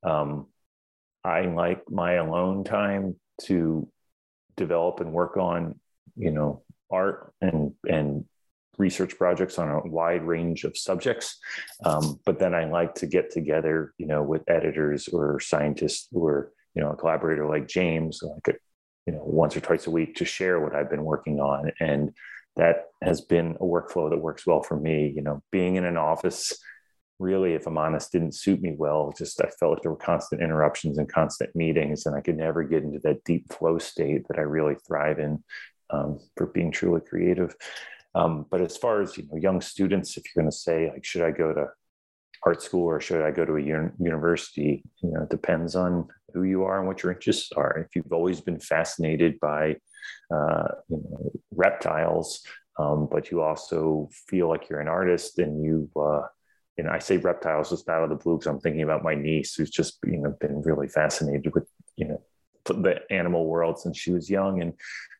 um, 0.03 0.47
I 1.23 1.41
like 1.41 1.89
my 1.89 2.13
alone 2.13 2.63
time 2.63 3.15
to 3.43 3.87
develop 4.57 4.99
and 5.01 5.13
work 5.13 5.37
on, 5.37 5.79
you 6.15 6.31
know, 6.31 6.63
art 6.91 7.31
and 7.41 7.73
and 7.87 8.25
research 8.79 9.17
projects 9.17 9.59
on 9.59 9.69
a 9.69 9.87
wide 9.87 10.23
range 10.23 10.63
of 10.63 10.75
subjects. 10.75 11.37
Um, 11.85 12.19
but 12.25 12.39
then 12.39 12.55
I 12.55 12.63
like 12.63 12.95
to 12.95 13.07
get 13.07 13.29
together, 13.29 13.93
you 13.97 14.07
know, 14.07 14.23
with 14.23 14.49
editors 14.49 15.09
or 15.09 15.39
scientists 15.39 16.07
or, 16.13 16.51
you 16.73 16.81
know, 16.81 16.91
a 16.91 16.95
collaborator 16.95 17.45
like 17.45 17.67
James, 17.67 18.21
like, 18.23 18.55
a, 18.55 18.57
you 19.05 19.13
know, 19.13 19.23
once 19.23 19.57
or 19.57 19.59
twice 19.59 19.85
a 19.85 19.91
week 19.91 20.15
to 20.15 20.25
share 20.25 20.61
what 20.61 20.73
I've 20.73 20.89
been 20.89 21.03
working 21.03 21.41
on. 21.41 21.71
And 21.81 22.11
that 22.59 22.87
has 23.01 23.21
been 23.21 23.55
a 23.55 23.63
workflow 23.63 24.09
that 24.09 24.17
works 24.17 24.45
well 24.45 24.61
for 24.61 24.77
me. 24.77 25.11
You 25.15 25.21
know, 25.21 25.41
being 25.49 25.77
in 25.77 25.85
an 25.85 25.97
office, 25.97 26.53
really, 27.17 27.53
if 27.53 27.65
I'm 27.65 27.77
honest, 27.77 28.11
didn't 28.11 28.35
suit 28.35 28.61
me 28.61 28.75
well. 28.77 29.13
Just 29.17 29.41
I 29.41 29.49
felt 29.59 29.73
like 29.73 29.81
there 29.81 29.91
were 29.91 29.97
constant 29.97 30.41
interruptions 30.41 30.97
and 30.97 31.07
constant 31.07 31.55
meetings, 31.55 32.05
and 32.05 32.15
I 32.15 32.21
could 32.21 32.37
never 32.37 32.63
get 32.63 32.83
into 32.83 32.99
that 32.99 33.23
deep 33.23 33.51
flow 33.53 33.79
state 33.79 34.27
that 34.27 34.37
I 34.37 34.41
really 34.41 34.75
thrive 34.85 35.19
in 35.19 35.41
um, 35.89 36.19
for 36.35 36.47
being 36.47 36.71
truly 36.71 37.01
creative. 37.01 37.55
Um, 38.13 38.45
but 38.51 38.61
as 38.61 38.75
far 38.75 39.01
as 39.01 39.17
you 39.17 39.25
know, 39.31 39.37
young 39.37 39.61
students, 39.61 40.17
if 40.17 40.23
you're 40.25 40.43
going 40.43 40.51
to 40.51 40.57
say 40.57 40.89
like, 40.91 41.05
should 41.05 41.21
I 41.21 41.31
go 41.31 41.53
to 41.53 41.67
art 42.43 42.61
school 42.61 42.85
or 42.85 42.99
should 42.99 43.21
I 43.21 43.31
go 43.31 43.45
to 43.45 43.57
a 43.57 43.61
un- 43.61 43.93
university? 43.99 44.83
You 45.01 45.11
know, 45.11 45.23
it 45.23 45.29
depends 45.29 45.75
on 45.75 46.09
who 46.33 46.43
you 46.43 46.63
are 46.63 46.79
and 46.79 46.87
what 46.87 47.03
your 47.03 47.13
interests 47.13 47.51
are. 47.55 47.77
If 47.77 47.95
you've 47.95 48.11
always 48.11 48.41
been 48.41 48.59
fascinated 48.59 49.39
by 49.39 49.77
uh, 50.33 50.67
you 50.89 50.97
know, 50.97 51.31
reptiles, 51.51 52.43
um, 52.77 53.07
but 53.11 53.29
you 53.29 53.41
also 53.41 54.09
feel 54.27 54.47
like 54.47 54.69
you're 54.69 54.79
an 54.79 54.87
artist 54.87 55.39
and 55.39 55.63
you, 55.63 55.89
uh, 55.95 56.21
you 56.77 56.85
know, 56.85 56.91
I 56.91 56.99
say 56.99 57.17
reptiles 57.17 57.69
just 57.69 57.89
out 57.89 58.03
of 58.03 58.09
the 58.09 58.15
blue 58.15 58.37
because 58.37 58.47
I'm 58.47 58.61
thinking 58.61 58.83
about 58.83 59.03
my 59.03 59.15
niece 59.15 59.55
who's 59.55 59.69
just, 59.69 59.97
you 60.05 60.17
know, 60.17 60.33
been 60.39 60.61
really 60.61 60.87
fascinated 60.87 61.53
with, 61.53 61.67
you 61.97 62.07
know, 62.07 62.21
the 62.65 63.01
animal 63.11 63.47
world 63.47 63.79
since 63.79 63.97
she 63.97 64.11
was 64.11 64.29
young. 64.29 64.61
And, 64.61 64.73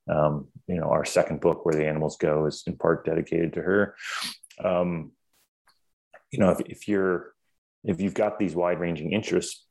um, 0.10 0.48
you 0.68 0.76
know, 0.76 0.90
our 0.90 1.04
second 1.04 1.42
book, 1.42 1.66
Where 1.66 1.76
the 1.76 1.86
Animals 1.86 2.16
Go, 2.16 2.46
is 2.46 2.64
in 2.66 2.78
part 2.78 3.06
dedicated 3.06 3.54
to 3.54 3.62
her. 3.62 3.96
Um, 4.64 5.12
you 6.32 6.40
know, 6.40 6.52
if, 6.52 6.62
if 6.62 6.88
you're, 6.88 7.34
if 7.84 8.00
you've 8.00 8.14
got 8.14 8.40
these 8.40 8.56
wide 8.56 8.80
ranging 8.80 9.12
interests, 9.12 9.66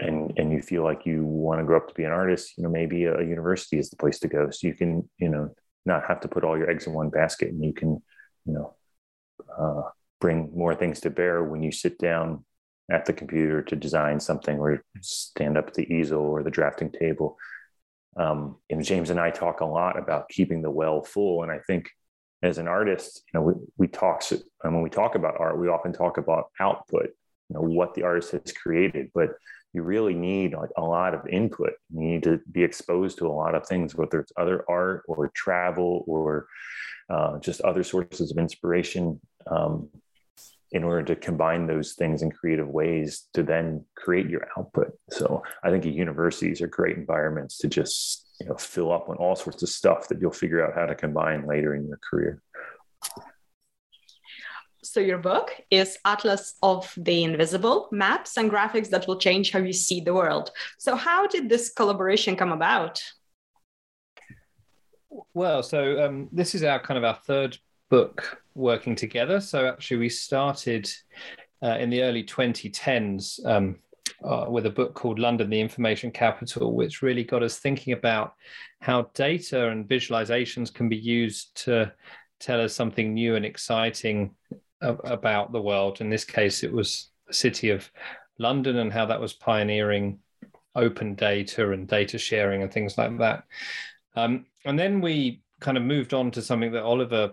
and 0.00 0.32
and 0.36 0.52
you 0.52 0.62
feel 0.62 0.82
like 0.82 1.04
you 1.04 1.24
want 1.24 1.60
to 1.60 1.64
grow 1.64 1.76
up 1.76 1.88
to 1.88 1.94
be 1.94 2.04
an 2.04 2.12
artist 2.12 2.54
you 2.56 2.64
know 2.64 2.70
maybe 2.70 3.04
a, 3.04 3.20
university 3.22 3.78
is 3.78 3.90
the 3.90 3.96
place 3.96 4.18
to 4.20 4.28
go. 4.28 4.50
So 4.50 4.66
you 4.66 4.74
can 4.74 5.08
you 5.18 5.28
know 5.28 5.54
not 5.84 6.04
have 6.06 6.20
to 6.20 6.28
put 6.28 6.44
all 6.44 6.56
your 6.56 6.70
eggs 6.70 6.86
in 6.86 6.92
one 6.92 7.10
basket 7.10 7.48
and 7.48 7.64
you 7.64 7.72
can 7.72 8.02
you 8.46 8.52
know 8.54 8.74
uh, 9.58 9.88
bring 10.20 10.50
more 10.54 10.74
things 10.74 11.00
to 11.00 11.10
bear 11.10 11.44
when 11.44 11.62
you 11.62 11.72
sit 11.72 11.98
down 11.98 12.44
at 12.90 13.04
the 13.04 13.12
computer 13.12 13.62
to 13.62 13.76
design 13.76 14.18
something 14.20 14.58
or 14.58 14.82
stand 15.00 15.56
up 15.56 15.68
at 15.68 15.74
the 15.74 15.92
easel 15.92 16.20
or 16.20 16.42
the 16.42 16.50
drafting 16.50 16.90
table. 16.90 17.36
Um, 18.14 18.56
and 18.68 18.84
james 18.84 19.08
and 19.08 19.18
i 19.18 19.30
talk 19.30 19.60
a 19.62 19.64
lot 19.64 19.98
about 19.98 20.28
keeping 20.28 20.60
the 20.60 20.70
well 20.70 21.02
full. 21.02 21.42
And 21.42 21.50
i 21.50 21.58
think 21.66 21.88
as 22.42 22.58
an 22.58 22.68
artist 22.68 23.22
you 23.32 23.38
know 23.38 23.46
we, 23.46 23.54
we 23.78 23.88
talk 23.88 24.22
and 24.30 24.74
when 24.74 24.82
we 24.82 24.90
talk 24.90 25.14
about 25.14 25.38
art 25.38 25.58
we 25.58 25.68
often 25.68 25.92
talk 25.92 26.18
about 26.18 26.46
output 26.60 27.10
you 27.52 27.54
know 27.54 27.62
what 27.62 27.94
the 27.94 28.02
artist 28.02 28.32
has 28.32 28.52
created. 28.52 29.10
But 29.14 29.30
you 29.72 29.82
really 29.82 30.14
need 30.14 30.54
like 30.54 30.70
a 30.76 30.82
lot 30.82 31.14
of 31.14 31.26
input. 31.28 31.72
You 31.90 32.00
need 32.00 32.22
to 32.24 32.40
be 32.50 32.62
exposed 32.62 33.18
to 33.18 33.26
a 33.26 33.32
lot 33.32 33.54
of 33.54 33.66
things, 33.66 33.94
whether 33.94 34.20
it's 34.20 34.32
other 34.36 34.64
art 34.68 35.04
or 35.08 35.30
travel 35.34 36.04
or 36.06 36.46
uh, 37.08 37.38
just 37.38 37.60
other 37.62 37.82
sources 37.82 38.30
of 38.30 38.38
inspiration, 38.38 39.20
um, 39.50 39.88
in 40.72 40.84
order 40.84 41.02
to 41.02 41.16
combine 41.16 41.66
those 41.66 41.92
things 41.92 42.22
in 42.22 42.30
creative 42.30 42.68
ways 42.68 43.28
to 43.34 43.42
then 43.42 43.84
create 43.94 44.28
your 44.28 44.46
output. 44.56 44.92
So 45.10 45.42
I 45.62 45.70
think 45.70 45.84
universities 45.84 46.62
are 46.62 46.66
great 46.66 46.96
environments 46.96 47.58
to 47.58 47.68
just 47.68 48.26
you 48.40 48.46
know 48.46 48.56
fill 48.56 48.92
up 48.92 49.08
on 49.08 49.16
all 49.16 49.36
sorts 49.36 49.62
of 49.62 49.68
stuff 49.68 50.08
that 50.08 50.20
you'll 50.20 50.32
figure 50.32 50.64
out 50.64 50.74
how 50.74 50.86
to 50.86 50.94
combine 50.94 51.46
later 51.46 51.74
in 51.74 51.86
your 51.86 51.98
career. 52.08 52.42
So, 54.84 54.98
your 54.98 55.18
book 55.18 55.52
is 55.70 55.96
Atlas 56.04 56.54
of 56.60 56.92
the 56.96 57.22
Invisible 57.22 57.88
Maps 57.92 58.36
and 58.36 58.50
Graphics 58.50 58.90
that 58.90 59.06
will 59.06 59.16
change 59.16 59.52
how 59.52 59.60
you 59.60 59.72
see 59.72 60.00
the 60.00 60.12
world. 60.12 60.50
So, 60.78 60.96
how 60.96 61.28
did 61.28 61.48
this 61.48 61.70
collaboration 61.70 62.34
come 62.34 62.50
about? 62.50 63.00
Well, 65.34 65.62
so 65.62 66.04
um, 66.04 66.28
this 66.32 66.56
is 66.56 66.64
our 66.64 66.80
kind 66.80 66.98
of 66.98 67.04
our 67.04 67.14
third 67.14 67.58
book 67.90 68.42
working 68.56 68.96
together. 68.96 69.40
So, 69.40 69.66
actually, 69.66 69.98
we 69.98 70.08
started 70.08 70.90
uh, 71.62 71.76
in 71.78 71.88
the 71.88 72.02
early 72.02 72.24
2010s 72.24 73.46
um, 73.46 73.78
uh, 74.24 74.46
with 74.48 74.66
a 74.66 74.70
book 74.70 74.94
called 74.94 75.20
London, 75.20 75.48
the 75.48 75.60
Information 75.60 76.10
Capital, 76.10 76.74
which 76.74 77.02
really 77.02 77.22
got 77.22 77.44
us 77.44 77.58
thinking 77.58 77.92
about 77.92 78.34
how 78.80 79.10
data 79.14 79.68
and 79.68 79.88
visualizations 79.88 80.74
can 80.74 80.88
be 80.88 80.96
used 80.96 81.54
to 81.66 81.92
tell 82.40 82.60
us 82.60 82.74
something 82.74 83.14
new 83.14 83.36
and 83.36 83.46
exciting 83.46 84.34
about 84.82 85.52
the 85.52 85.62
world. 85.62 86.00
In 86.00 86.10
this 86.10 86.24
case, 86.24 86.62
it 86.62 86.72
was 86.72 87.10
the 87.26 87.34
city 87.34 87.70
of 87.70 87.90
London 88.38 88.78
and 88.78 88.92
how 88.92 89.06
that 89.06 89.20
was 89.20 89.32
pioneering 89.32 90.18
open 90.74 91.14
data 91.14 91.72
and 91.72 91.86
data 91.86 92.18
sharing 92.18 92.62
and 92.62 92.72
things 92.72 92.96
like 92.98 93.16
that. 93.18 93.44
Um, 94.16 94.46
and 94.64 94.78
then 94.78 95.00
we 95.00 95.42
kind 95.60 95.76
of 95.76 95.82
moved 95.82 96.14
on 96.14 96.30
to 96.32 96.42
something 96.42 96.72
that 96.72 96.82
Oliver 96.82 97.32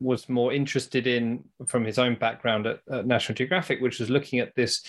was 0.00 0.28
more 0.28 0.52
interested 0.52 1.06
in 1.06 1.44
from 1.66 1.84
his 1.84 1.98
own 1.98 2.16
background 2.16 2.66
at, 2.66 2.80
at 2.90 3.06
National 3.06 3.34
Geographic, 3.34 3.80
which 3.80 3.98
was 3.98 4.10
looking 4.10 4.38
at 4.40 4.54
this 4.54 4.82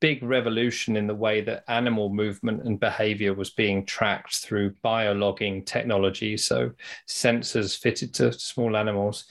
big 0.00 0.22
revolution 0.22 0.96
in 0.96 1.06
the 1.06 1.14
way 1.14 1.40
that 1.40 1.64
animal 1.68 2.08
movement 2.08 2.62
and 2.64 2.78
behavior 2.78 3.34
was 3.34 3.50
being 3.50 3.84
tracked 3.84 4.36
through 4.36 4.74
biologging 4.84 5.64
technology. 5.64 6.36
So, 6.36 6.70
sensors 7.08 7.78
fitted 7.78 8.14
to 8.14 8.32
small 8.32 8.76
animals 8.76 9.24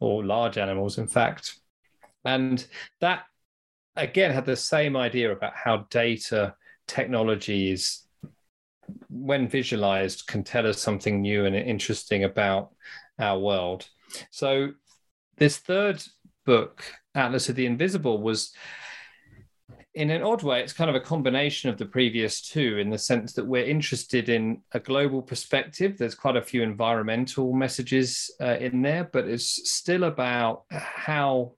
or 0.00 0.24
large 0.24 0.58
animals, 0.58 0.98
in 0.98 1.06
fact. 1.06 1.58
And 2.24 2.64
that, 3.00 3.24
again, 3.94 4.32
had 4.32 4.46
the 4.46 4.56
same 4.56 4.96
idea 4.96 5.32
about 5.32 5.54
how 5.54 5.86
data 5.90 6.54
technologies, 6.86 8.04
when 9.08 9.48
visualized, 9.48 10.26
can 10.26 10.44
tell 10.44 10.66
us 10.66 10.80
something 10.80 11.20
new 11.20 11.44
and 11.44 11.56
interesting 11.56 12.24
about 12.24 12.74
our 13.18 13.38
world. 13.38 13.88
So, 14.30 14.72
this 15.36 15.58
third 15.58 16.02
book, 16.44 16.84
Atlas 17.14 17.48
of 17.48 17.56
the 17.56 17.66
Invisible, 17.66 18.20
was 18.22 18.52
in 19.96 20.10
an 20.10 20.22
odd 20.22 20.42
way, 20.42 20.60
it's 20.60 20.74
kind 20.74 20.90
of 20.90 20.94
a 20.94 21.00
combination 21.00 21.70
of 21.70 21.78
the 21.78 21.86
previous 21.86 22.42
two 22.42 22.76
in 22.76 22.90
the 22.90 22.98
sense 22.98 23.32
that 23.32 23.46
we're 23.46 23.64
interested 23.64 24.28
in 24.28 24.60
a 24.72 24.78
global 24.78 25.22
perspective. 25.22 25.96
There's 25.96 26.14
quite 26.14 26.36
a 26.36 26.42
few 26.42 26.62
environmental 26.62 27.54
messages 27.54 28.30
uh, 28.38 28.58
in 28.60 28.82
there, 28.82 29.04
but 29.10 29.26
it's 29.26 29.70
still 29.70 30.04
about 30.04 30.64
how 30.70 31.54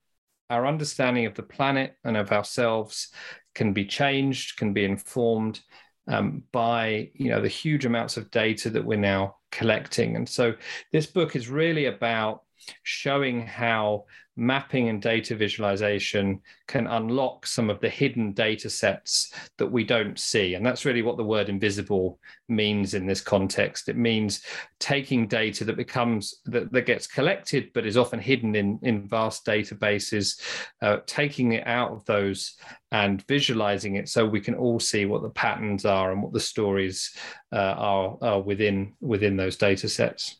our 0.50 0.68
understanding 0.68 1.26
of 1.26 1.34
the 1.34 1.42
planet 1.42 1.96
and 2.04 2.16
of 2.16 2.30
ourselves 2.30 3.08
can 3.56 3.72
be 3.72 3.84
changed, 3.84 4.56
can 4.56 4.72
be 4.72 4.84
informed 4.84 5.60
um, 6.06 6.44
by 6.52 7.10
you 7.14 7.30
know 7.30 7.42
the 7.42 7.48
huge 7.48 7.84
amounts 7.86 8.16
of 8.16 8.30
data 8.30 8.70
that 8.70 8.84
we're 8.84 8.98
now 8.98 9.34
collecting. 9.50 10.14
And 10.14 10.28
so 10.28 10.54
this 10.92 11.06
book 11.06 11.34
is 11.34 11.48
really 11.48 11.86
about 11.86 12.42
showing 12.84 13.44
how 13.44 14.04
mapping 14.38 14.88
and 14.88 15.02
data 15.02 15.34
visualization 15.34 16.40
can 16.68 16.86
unlock 16.86 17.44
some 17.44 17.68
of 17.68 17.80
the 17.80 17.88
hidden 17.88 18.32
data 18.32 18.70
sets 18.70 19.32
that 19.58 19.66
we 19.66 19.82
don't 19.82 20.18
see. 20.18 20.54
And 20.54 20.64
that's 20.64 20.84
really 20.84 21.02
what 21.02 21.16
the 21.16 21.24
word 21.24 21.48
invisible 21.48 22.20
means 22.48 22.94
in 22.94 23.04
this 23.04 23.20
context. 23.20 23.88
It 23.88 23.96
means 23.96 24.42
taking 24.78 25.26
data 25.26 25.64
that 25.64 25.76
becomes 25.76 26.36
that, 26.46 26.72
that 26.72 26.86
gets 26.86 27.06
collected 27.06 27.70
but 27.74 27.84
is 27.84 27.96
often 27.96 28.20
hidden 28.20 28.54
in, 28.54 28.78
in 28.82 29.08
vast 29.08 29.44
databases, 29.44 30.40
uh, 30.82 30.98
taking 31.06 31.52
it 31.52 31.66
out 31.66 31.90
of 31.90 32.04
those 32.04 32.54
and 32.92 33.26
visualizing 33.26 33.96
it 33.96 34.08
so 34.08 34.24
we 34.24 34.40
can 34.40 34.54
all 34.54 34.78
see 34.78 35.04
what 35.04 35.22
the 35.22 35.30
patterns 35.30 35.84
are 35.84 36.12
and 36.12 36.22
what 36.22 36.32
the 36.32 36.40
stories 36.40 37.14
uh, 37.52 37.56
are, 37.76 38.16
are 38.22 38.40
within 38.40 38.94
within 39.00 39.36
those 39.36 39.56
data 39.56 39.88
sets. 39.88 40.36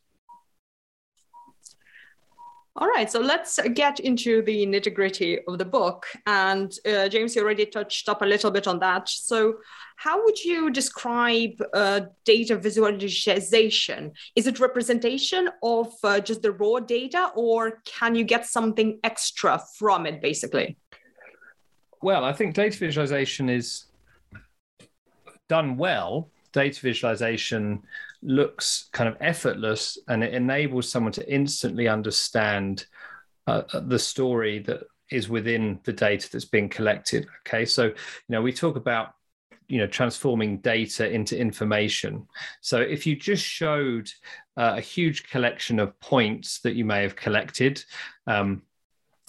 All 2.81 2.87
right, 2.87 3.11
so 3.11 3.19
let's 3.19 3.59
get 3.75 3.99
into 3.99 4.41
the 4.43 4.65
nitty 4.65 4.95
gritty 4.95 5.41
of 5.49 5.59
the 5.59 5.65
book. 5.65 6.07
And 6.27 6.73
uh, 6.87 7.09
James, 7.09 7.35
you 7.35 7.43
already 7.43 7.67
touched 7.67 8.09
up 8.09 8.23
a 8.23 8.25
little 8.25 8.53
bit 8.53 8.69
on 8.69 8.79
that. 8.79 9.09
So, 9.09 9.57
how 9.97 10.25
would 10.25 10.45
you 10.45 10.71
describe 10.71 11.61
uh, 11.75 12.03
data 12.25 12.57
visualization? 12.57 14.13
Is 14.37 14.47
it 14.47 14.61
representation 14.61 15.51
of 15.61 15.93
uh, 16.05 16.21
just 16.21 16.43
the 16.43 16.53
raw 16.53 16.79
data, 16.79 17.33
or 17.35 17.83
can 17.85 18.15
you 18.15 18.23
get 18.23 18.47
something 18.47 19.01
extra 19.03 19.61
from 19.77 20.07
it, 20.07 20.23
basically? 20.23 20.77
Well, 22.01 22.25
I 22.25 22.33
think 22.33 22.55
data 22.55 22.79
visualization 22.79 23.49
is 23.49 23.87
done 25.49 25.77
well. 25.79 26.31
Data 26.53 26.81
visualization 26.81 27.83
looks 28.23 28.89
kind 28.93 29.09
of 29.09 29.17
effortless 29.21 29.99
and 30.09 30.25
it 30.25 30.35
enables 30.35 30.91
someone 30.91 31.13
to 31.13 31.33
instantly 31.33 31.89
understand 31.89 32.87
uh, 33.47 33.63
uh, 33.73 33.81
the 33.81 33.99
story 33.99 34.59
that 34.59 34.83
is 35.11 35.29
within 35.29 35.81
the 35.85 35.93
data 35.93 36.29
that's 36.31 36.45
being 36.45 36.69
collected 36.69 37.27
okay? 37.47 37.65
So 37.65 37.85
you 37.85 37.95
know 38.29 38.43
we 38.43 38.53
talk 38.53 38.77
about 38.77 39.15
you 39.69 39.79
know 39.79 39.87
transforming 39.87 40.59
data 40.59 41.11
into 41.11 41.39
information. 41.39 42.27
So 42.61 42.81
if 42.81 43.07
you 43.07 43.17
just 43.17 43.45
showed 43.45 44.11
uh, 44.57 44.75
a 44.77 44.81
huge 44.81 45.29
collection 45.29 45.79
of 45.79 45.99
points 46.01 46.61
that 46.61 46.75
you 46.75 46.85
may 46.85 47.03
have 47.03 47.17
collected 47.17 47.83
um, 48.27 48.63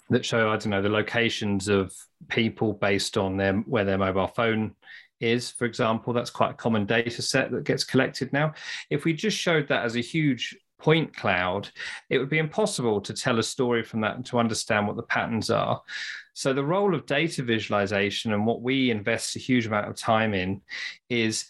that 0.09 0.25
show 0.25 0.49
i 0.49 0.57
don't 0.57 0.69
know 0.69 0.81
the 0.81 0.89
locations 0.89 1.67
of 1.67 1.93
people 2.27 2.73
based 2.73 3.17
on 3.17 3.37
them 3.37 3.63
where 3.67 3.85
their 3.85 3.97
mobile 3.97 4.27
phone 4.27 4.75
is, 5.19 5.49
for 5.49 5.65
example, 5.65 6.13
that's 6.13 6.29
quite 6.29 6.51
a 6.51 6.55
common 6.55 6.85
data 6.85 7.21
set 7.21 7.51
that 7.51 7.63
gets 7.63 7.83
collected 7.83 8.31
now. 8.33 8.53
If 8.89 9.05
we 9.05 9.13
just 9.13 9.37
showed 9.37 9.67
that 9.67 9.85
as 9.85 9.95
a 9.95 10.01
huge 10.01 10.57
point 10.79 11.15
cloud, 11.15 11.69
it 12.09 12.17
would 12.17 12.29
be 12.29 12.37
impossible 12.37 13.01
to 13.01 13.13
tell 13.13 13.39
a 13.39 13.43
story 13.43 13.83
from 13.83 14.01
that 14.01 14.15
and 14.15 14.25
to 14.27 14.39
understand 14.39 14.87
what 14.87 14.95
the 14.95 15.03
patterns 15.03 15.49
are. 15.49 15.81
So, 16.33 16.53
the 16.53 16.63
role 16.63 16.95
of 16.95 17.05
data 17.05 17.43
visualization 17.43 18.33
and 18.33 18.45
what 18.45 18.61
we 18.61 18.91
invest 18.91 19.35
a 19.35 19.39
huge 19.39 19.67
amount 19.67 19.89
of 19.89 19.95
time 19.95 20.33
in 20.33 20.61
is 21.09 21.49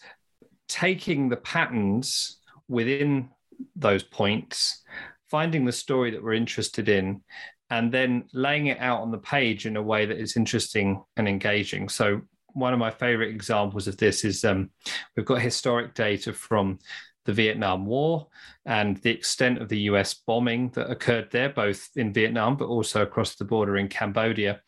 taking 0.68 1.28
the 1.28 1.36
patterns 1.36 2.38
within 2.68 3.28
those 3.76 4.02
points, 4.02 4.82
finding 5.30 5.64
the 5.64 5.72
story 5.72 6.10
that 6.10 6.22
we're 6.22 6.32
interested 6.32 6.88
in, 6.88 7.22
and 7.70 7.92
then 7.92 8.24
laying 8.32 8.66
it 8.66 8.80
out 8.80 9.00
on 9.00 9.12
the 9.12 9.18
page 9.18 9.64
in 9.64 9.76
a 9.76 9.82
way 9.82 10.06
that 10.06 10.18
is 10.18 10.36
interesting 10.36 11.02
and 11.16 11.28
engaging. 11.28 11.88
So, 11.88 12.22
one 12.54 12.72
of 12.72 12.78
my 12.78 12.90
favorite 12.90 13.30
examples 13.30 13.88
of 13.88 13.96
this 13.96 14.24
is 14.24 14.44
um, 14.44 14.70
we've 15.16 15.26
got 15.26 15.40
historic 15.40 15.94
data 15.94 16.32
from 16.32 16.78
the 17.26 17.32
Vietnam 17.32 17.86
War 17.86 18.28
and 18.64 18.96
the 18.98 19.10
extent 19.10 19.60
of 19.60 19.68
the 19.68 19.80
US 19.80 20.14
bombing 20.14 20.70
that 20.70 20.90
occurred 20.90 21.30
there, 21.30 21.50
both 21.50 21.88
in 21.96 22.12
Vietnam 22.12 22.56
but 22.56 22.66
also 22.66 23.02
across 23.02 23.34
the 23.34 23.44
border 23.44 23.76
in 23.76 23.88
Cambodia. 23.88 24.60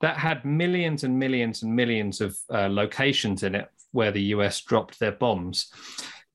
That 0.00 0.16
had 0.16 0.44
millions 0.44 1.04
and 1.04 1.18
millions 1.18 1.62
and 1.62 1.74
millions 1.74 2.20
of 2.20 2.36
uh, 2.52 2.68
locations 2.68 3.42
in 3.42 3.54
it 3.54 3.68
where 3.92 4.12
the 4.12 4.22
US 4.34 4.60
dropped 4.60 4.98
their 4.98 5.12
bombs. 5.12 5.72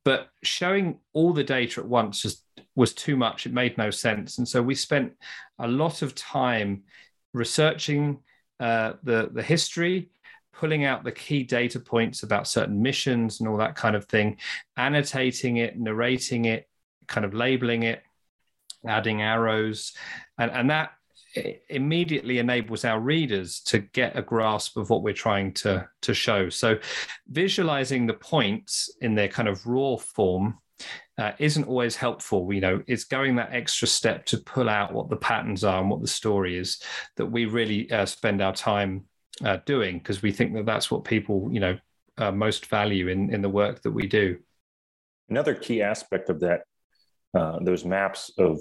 But 0.03 0.29
showing 0.43 0.99
all 1.13 1.33
the 1.33 1.43
data 1.43 1.81
at 1.81 1.87
once 1.87 2.21
just 2.21 2.45
was 2.75 2.93
too 2.93 3.15
much. 3.15 3.45
It 3.45 3.53
made 3.53 3.77
no 3.77 3.89
sense. 3.89 4.37
And 4.37 4.47
so 4.47 4.61
we 4.61 4.75
spent 4.75 5.13
a 5.59 5.67
lot 5.67 6.01
of 6.01 6.13
time 6.13 6.83
researching 7.33 8.19
uh, 8.59 8.93
the, 9.03 9.29
the 9.33 9.43
history, 9.43 10.09
pulling 10.57 10.85
out 10.85 11.03
the 11.03 11.11
key 11.11 11.43
data 11.43 11.79
points 11.79 12.23
about 12.23 12.47
certain 12.47 12.81
missions 12.81 13.39
and 13.39 13.49
all 13.49 13.57
that 13.57 13.75
kind 13.75 13.95
of 13.95 14.05
thing, 14.05 14.37
annotating 14.77 15.57
it, 15.57 15.77
narrating 15.77 16.45
it, 16.45 16.67
kind 17.07 17.25
of 17.25 17.33
labeling 17.33 17.83
it, 17.83 18.01
adding 18.87 19.21
arrows, 19.21 19.93
and, 20.37 20.51
and 20.51 20.69
that 20.69 20.91
immediately 21.69 22.39
enables 22.39 22.85
our 22.85 22.99
readers 22.99 23.59
to 23.59 23.79
get 23.79 24.17
a 24.17 24.21
grasp 24.21 24.77
of 24.77 24.89
what 24.89 25.03
we're 25.03 25.13
trying 25.13 25.51
to, 25.51 25.87
to 26.01 26.13
show. 26.13 26.49
So 26.49 26.77
visualizing 27.27 28.07
the 28.07 28.13
points 28.13 28.89
in 29.01 29.15
their 29.15 29.27
kind 29.27 29.49
of 29.49 29.65
raw 29.65 29.97
form 29.97 30.59
uh, 31.17 31.31
isn't 31.39 31.67
always 31.67 31.95
helpful. 31.95 32.53
You 32.53 32.61
know, 32.61 32.83
it's 32.87 33.03
going 33.03 33.35
that 33.35 33.53
extra 33.53 33.87
step 33.87 34.25
to 34.27 34.37
pull 34.37 34.69
out 34.69 34.93
what 34.93 35.09
the 35.09 35.17
patterns 35.17 35.63
are 35.63 35.81
and 35.81 35.89
what 35.89 36.01
the 36.01 36.07
story 36.07 36.57
is 36.57 36.81
that 37.17 37.25
we 37.25 37.45
really 37.45 37.91
uh, 37.91 38.05
spend 38.05 38.41
our 38.41 38.53
time 38.53 39.05
uh, 39.43 39.57
doing 39.65 39.97
because 39.97 40.21
we 40.21 40.31
think 40.31 40.53
that 40.53 40.65
that's 40.65 40.89
what 40.89 41.03
people 41.03 41.49
you 41.51 41.59
know 41.59 41.77
uh, 42.17 42.31
most 42.31 42.67
value 42.67 43.07
in 43.07 43.33
in 43.33 43.41
the 43.41 43.49
work 43.49 43.81
that 43.81 43.91
we 43.91 44.07
do. 44.07 44.37
Another 45.29 45.55
key 45.55 45.81
aspect 45.81 46.29
of 46.29 46.39
that 46.41 46.61
uh, 47.35 47.59
those 47.61 47.85
maps 47.85 48.31
of 48.37 48.59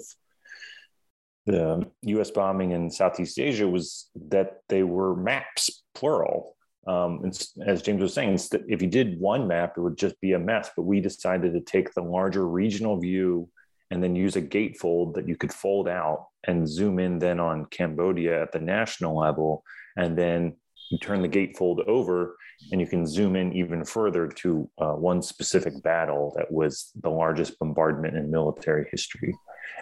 the 1.45 1.87
us 2.01 2.31
bombing 2.31 2.71
in 2.71 2.89
southeast 2.89 3.37
asia 3.39 3.67
was 3.67 4.09
that 4.15 4.61
they 4.67 4.83
were 4.83 5.15
maps 5.15 5.83
plural. 5.93 6.55
Um, 6.87 7.31
as 7.65 7.81
james 7.81 8.01
was 8.01 8.13
saying 8.13 8.37
if 8.67 8.79
you 8.79 8.87
did 8.87 9.19
one 9.19 9.47
map 9.47 9.73
it 9.75 9.81
would 9.81 9.97
just 9.97 10.21
be 10.21 10.33
a 10.33 10.39
mess 10.39 10.69
but 10.75 10.83
we 10.83 11.01
decided 11.01 11.53
to 11.53 11.61
take 11.61 11.91
the 11.93 12.03
larger 12.03 12.47
regional 12.47 12.99
view 12.99 13.49
and 13.89 14.03
then 14.03 14.15
use 14.15 14.35
a 14.35 14.41
gatefold 14.41 15.15
that 15.15 15.27
you 15.27 15.35
could 15.35 15.51
fold 15.51 15.87
out 15.87 16.27
and 16.43 16.69
zoom 16.69 16.99
in 16.99 17.17
then 17.17 17.39
on 17.39 17.65
cambodia 17.65 18.39
at 18.39 18.51
the 18.51 18.59
national 18.59 19.17
level 19.17 19.63
and 19.97 20.15
then 20.15 20.55
you 20.89 20.97
turn 20.99 21.21
the 21.21 21.29
gatefold 21.29 21.87
over 21.87 22.35
and 22.71 22.79
you 22.79 22.87
can 22.87 23.05
zoom 23.05 23.35
in 23.35 23.53
even 23.53 23.83
further 23.83 24.27
to 24.27 24.69
uh, 24.77 24.93
one 24.93 25.21
specific 25.21 25.81
battle 25.83 26.33
that 26.37 26.51
was 26.51 26.91
the 27.01 27.09
largest 27.09 27.57
bombardment 27.59 28.15
in 28.15 28.31
military 28.31 28.87
history. 28.91 29.35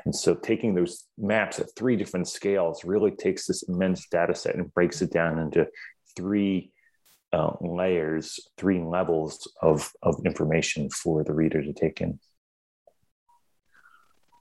And 0.06 0.16
so 0.16 0.34
taking 0.36 0.74
those 0.74 1.06
maps 1.18 1.60
at 1.60 1.76
three 1.76 1.96
different 1.96 2.28
scales 2.28 2.84
really 2.84 3.12
takes 3.12 3.46
this 3.46 3.64
immense 3.64 4.08
data 4.10 4.36
set 4.36 4.56
and 4.56 4.74
breaks 4.74 5.02
it 5.02 5.12
down 5.12 5.40
into 5.40 5.68
three 6.16 6.72
uh, 7.32 7.54
layers, 7.62 8.40
three 8.58 8.82
levels 8.82 9.52
of, 9.62 9.92
of 10.02 10.16
information 10.26 10.90
for 10.90 11.24
the 11.24 11.34
reader 11.34 11.62
to 11.62 11.74
take 11.74 12.02
in. 12.02 12.20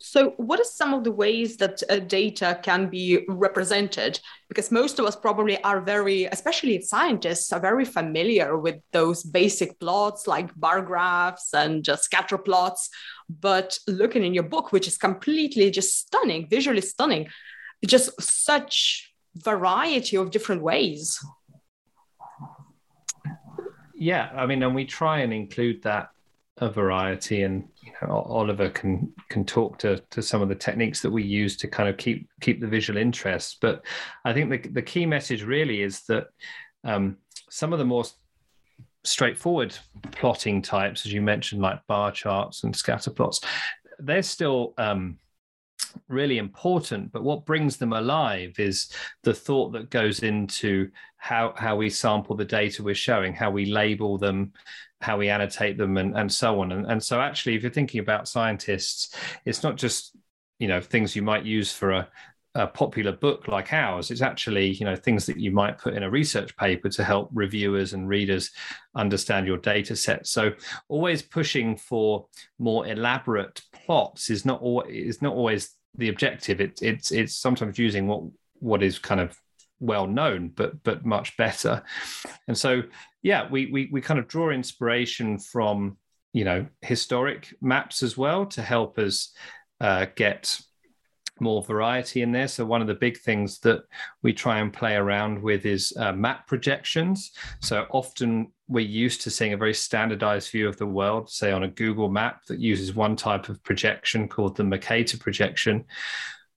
So, 0.04 0.30
what 0.36 0.58
are 0.58 0.64
some 0.64 0.94
of 0.94 1.04
the 1.04 1.12
ways 1.12 1.58
that 1.58 1.80
uh, 1.88 2.00
data 2.00 2.58
can 2.60 2.88
be 2.88 3.24
represented? 3.28 4.18
Because 4.48 4.72
most 4.72 4.98
of 4.98 5.06
us 5.06 5.14
probably 5.14 5.62
are 5.62 5.80
very, 5.80 6.24
especially 6.24 6.82
scientists, 6.82 7.52
are 7.52 7.60
very 7.60 7.84
familiar 7.84 8.58
with 8.58 8.80
those 8.90 9.22
basic 9.22 9.78
plots 9.78 10.26
like 10.26 10.52
bar 10.56 10.82
graphs 10.82 11.54
and 11.54 11.84
just 11.84 12.02
scatter 12.02 12.36
plots. 12.36 12.90
But 13.30 13.78
looking 13.86 14.24
in 14.24 14.34
your 14.34 14.42
book, 14.42 14.72
which 14.72 14.88
is 14.88 14.98
completely 14.98 15.70
just 15.70 15.96
stunning, 15.96 16.48
visually 16.48 16.80
stunning, 16.80 17.28
just 17.86 18.20
such 18.20 19.08
variety 19.36 20.16
of 20.16 20.32
different 20.32 20.62
ways. 20.62 21.24
Yeah, 23.94 24.30
I 24.34 24.46
mean, 24.46 24.64
and 24.64 24.74
we 24.74 24.84
try 24.84 25.20
and 25.20 25.32
include 25.32 25.84
that 25.84 26.08
a 26.62 26.70
variety 26.70 27.42
and 27.42 27.68
you 27.82 27.90
know, 28.00 28.24
Oliver 28.28 28.70
can 28.70 29.12
can 29.28 29.44
talk 29.44 29.78
to 29.80 30.00
to 30.10 30.22
some 30.22 30.40
of 30.40 30.48
the 30.48 30.54
techniques 30.54 31.02
that 31.02 31.10
we 31.10 31.24
use 31.24 31.56
to 31.56 31.66
kind 31.66 31.88
of 31.88 31.96
keep 31.96 32.28
keep 32.40 32.60
the 32.60 32.68
visual 32.68 32.96
interest. 32.96 33.58
But 33.60 33.84
I 34.24 34.32
think 34.32 34.50
the, 34.50 34.70
the 34.70 34.82
key 34.82 35.04
message 35.04 35.42
really 35.42 35.82
is 35.82 36.02
that 36.02 36.28
um, 36.84 37.16
some 37.50 37.72
of 37.72 37.80
the 37.80 37.84
more 37.84 38.04
straightforward 39.04 39.76
plotting 40.12 40.62
types 40.62 41.04
as 41.04 41.12
you 41.12 41.20
mentioned 41.20 41.60
like 41.60 41.84
bar 41.88 42.12
charts 42.12 42.62
and 42.62 42.76
scatter 42.76 43.10
plots 43.10 43.40
they're 43.98 44.22
still 44.22 44.74
um, 44.78 45.18
really 46.08 46.38
important 46.38 47.12
but 47.12 47.22
what 47.22 47.44
brings 47.44 47.76
them 47.76 47.92
alive 47.92 48.54
is 48.58 48.92
the 49.22 49.34
thought 49.34 49.72
that 49.72 49.90
goes 49.90 50.20
into 50.20 50.90
how 51.16 51.52
how 51.56 51.76
we 51.76 51.88
sample 51.88 52.36
the 52.36 52.44
data 52.44 52.82
we're 52.82 52.94
showing 52.94 53.32
how 53.32 53.50
we 53.50 53.66
label 53.66 54.18
them 54.18 54.52
how 55.00 55.18
we 55.18 55.28
annotate 55.28 55.76
them 55.76 55.96
and, 55.96 56.16
and 56.16 56.32
so 56.32 56.60
on. 56.60 56.70
And, 56.72 56.86
and 56.86 57.02
so 57.02 57.20
actually 57.20 57.56
if 57.56 57.62
you're 57.62 57.72
thinking 57.72 58.00
about 58.00 58.28
scientists 58.28 59.14
it's 59.44 59.62
not 59.62 59.76
just 59.76 60.16
you 60.58 60.68
know 60.68 60.80
things 60.80 61.16
you 61.16 61.22
might 61.22 61.44
use 61.44 61.72
for 61.72 61.90
a, 61.90 62.08
a 62.54 62.66
popular 62.66 63.12
book 63.12 63.48
like 63.48 63.72
ours. 63.72 64.10
It's 64.10 64.22
actually 64.22 64.70
you 64.70 64.84
know 64.84 64.94
things 64.94 65.26
that 65.26 65.38
you 65.38 65.50
might 65.50 65.78
put 65.78 65.94
in 65.94 66.02
a 66.02 66.10
research 66.10 66.56
paper 66.56 66.88
to 66.90 67.02
help 67.02 67.30
reviewers 67.32 67.94
and 67.94 68.08
readers 68.08 68.50
understand 68.94 69.46
your 69.46 69.56
data 69.56 69.96
set. 69.96 70.26
So 70.26 70.52
always 70.88 71.22
pushing 71.22 71.76
for 71.76 72.26
more 72.58 72.86
elaborate 72.86 73.62
plots 73.72 74.30
is 74.30 74.44
not 74.44 74.60
always 74.60 75.16
is 75.16 75.22
not 75.22 75.34
always 75.34 75.74
the 75.96 76.08
objective 76.08 76.60
it, 76.60 76.80
it's 76.82 77.10
it's 77.12 77.34
sometimes 77.34 77.78
using 77.78 78.06
what 78.06 78.22
what 78.60 78.82
is 78.82 78.98
kind 78.98 79.20
of 79.20 79.36
well 79.82 80.06
known, 80.06 80.48
but 80.54 80.82
but 80.84 81.04
much 81.04 81.36
better. 81.36 81.82
And 82.48 82.56
so, 82.56 82.82
yeah, 83.22 83.48
we 83.50 83.66
we 83.66 83.88
we 83.92 84.00
kind 84.00 84.18
of 84.18 84.28
draw 84.28 84.50
inspiration 84.50 85.38
from 85.38 85.98
you 86.32 86.44
know 86.44 86.66
historic 86.80 87.54
maps 87.60 88.02
as 88.02 88.16
well 88.16 88.46
to 88.46 88.62
help 88.62 88.98
us 88.98 89.34
uh, 89.80 90.06
get 90.14 90.58
more 91.40 91.62
variety 91.62 92.22
in 92.22 92.30
there. 92.30 92.46
So 92.46 92.64
one 92.64 92.80
of 92.80 92.86
the 92.86 92.94
big 92.94 93.18
things 93.18 93.58
that 93.60 93.82
we 94.22 94.32
try 94.32 94.60
and 94.60 94.72
play 94.72 94.94
around 94.94 95.42
with 95.42 95.66
is 95.66 95.92
uh, 95.98 96.12
map 96.12 96.46
projections. 96.46 97.32
So 97.60 97.86
often 97.90 98.52
we're 98.72 98.80
used 98.80 99.20
to 99.22 99.30
seeing 99.30 99.52
a 99.52 99.56
very 99.56 99.74
standardized 99.74 100.50
view 100.50 100.66
of 100.66 100.76
the 100.76 100.86
world, 100.86 101.30
say 101.30 101.52
on 101.52 101.62
a 101.62 101.68
Google 101.68 102.08
map 102.08 102.44
that 102.46 102.58
uses 102.58 102.94
one 102.94 103.16
type 103.16 103.48
of 103.48 103.62
projection 103.62 104.28
called 104.28 104.56
the 104.56 104.64
Mercator 104.64 105.18
projection. 105.18 105.84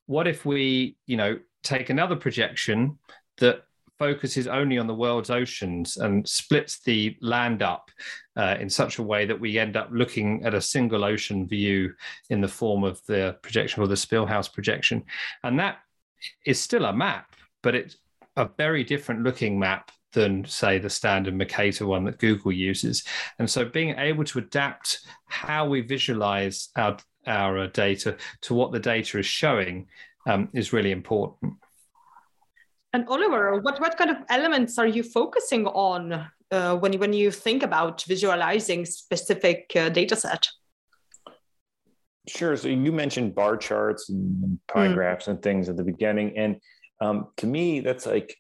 What 0.05 0.27
if 0.27 0.45
we, 0.45 0.97
you 1.05 1.17
know, 1.17 1.39
take 1.63 1.89
another 1.89 2.15
projection 2.15 2.97
that 3.37 3.63
focuses 3.97 4.47
only 4.47 4.77
on 4.77 4.87
the 4.87 4.93
world's 4.93 5.29
oceans 5.29 5.97
and 5.97 6.27
splits 6.27 6.79
the 6.81 7.17
land 7.21 7.61
up 7.61 7.89
uh, 8.35 8.55
in 8.59 8.69
such 8.69 8.97
a 8.97 9.03
way 9.03 9.25
that 9.25 9.39
we 9.39 9.57
end 9.57 9.77
up 9.77 9.89
looking 9.91 10.43
at 10.43 10.53
a 10.53 10.61
single 10.61 11.03
ocean 11.03 11.47
view 11.47 11.93
in 12.29 12.41
the 12.41 12.47
form 12.47 12.83
of 12.83 13.03
the 13.05 13.37
projection 13.41 13.81
or 13.81 13.87
the 13.87 13.95
Spilhaus 13.95 14.51
projection. 14.51 15.03
And 15.43 15.59
that 15.59 15.79
is 16.45 16.59
still 16.59 16.85
a 16.85 16.93
map, 16.93 17.35
but 17.63 17.75
it's 17.75 17.97
a 18.35 18.49
very 18.57 18.83
different 18.83 19.23
looking 19.23 19.57
map 19.57 19.91
than 20.15 20.45
say 20.45 20.79
the 20.79 20.89
standard 20.89 21.35
Mercator 21.35 21.85
one 21.85 22.05
that 22.05 22.17
Google 22.17 22.51
uses. 22.51 23.03
And 23.37 23.47
so 23.47 23.65
being 23.65 23.99
able 23.99 24.23
to 24.23 24.39
adapt 24.39 25.05
how 25.27 25.67
we 25.67 25.81
visualize 25.81 26.69
our, 26.75 26.97
our 27.27 27.59
uh, 27.59 27.67
data 27.67 28.17
to 28.41 28.53
what 28.55 28.71
the 28.71 28.79
data 28.79 29.19
is 29.19 29.25
showing 29.27 29.87
um, 30.25 30.49
is 30.53 30.73
really 30.73 30.91
important. 30.91 31.53
And 32.93 33.07
Oliver, 33.09 33.59
what, 33.59 33.79
what 33.81 33.97
kind 33.97 34.09
of 34.09 34.17
elements 34.29 34.79
are 34.79 34.87
you 34.87 35.03
focusing 35.03 35.67
on 35.67 36.25
uh, 36.51 36.75
when, 36.77 36.93
you, 36.93 36.99
when 36.99 37.13
you 37.13 37.29
think 37.29 37.61
about 37.61 38.03
visualizing 38.03 38.85
specific 38.85 39.71
uh, 39.75 39.89
data 39.89 40.15
set? 40.15 40.47
Sure. 42.27 42.55
So 42.57 42.69
you 42.69 42.91
mentioned 42.91 43.35
bar 43.35 43.57
charts 43.57 44.09
and 44.09 44.57
pie 44.67 44.87
mm. 44.87 44.95
graphs 44.95 45.27
and 45.27 45.41
things 45.41 45.69
at 45.69 45.77
the 45.77 45.83
beginning. 45.83 46.37
And 46.37 46.61
um, 47.01 47.27
to 47.37 47.45
me, 47.45 47.81
that's 47.81 48.05
like 48.05 48.37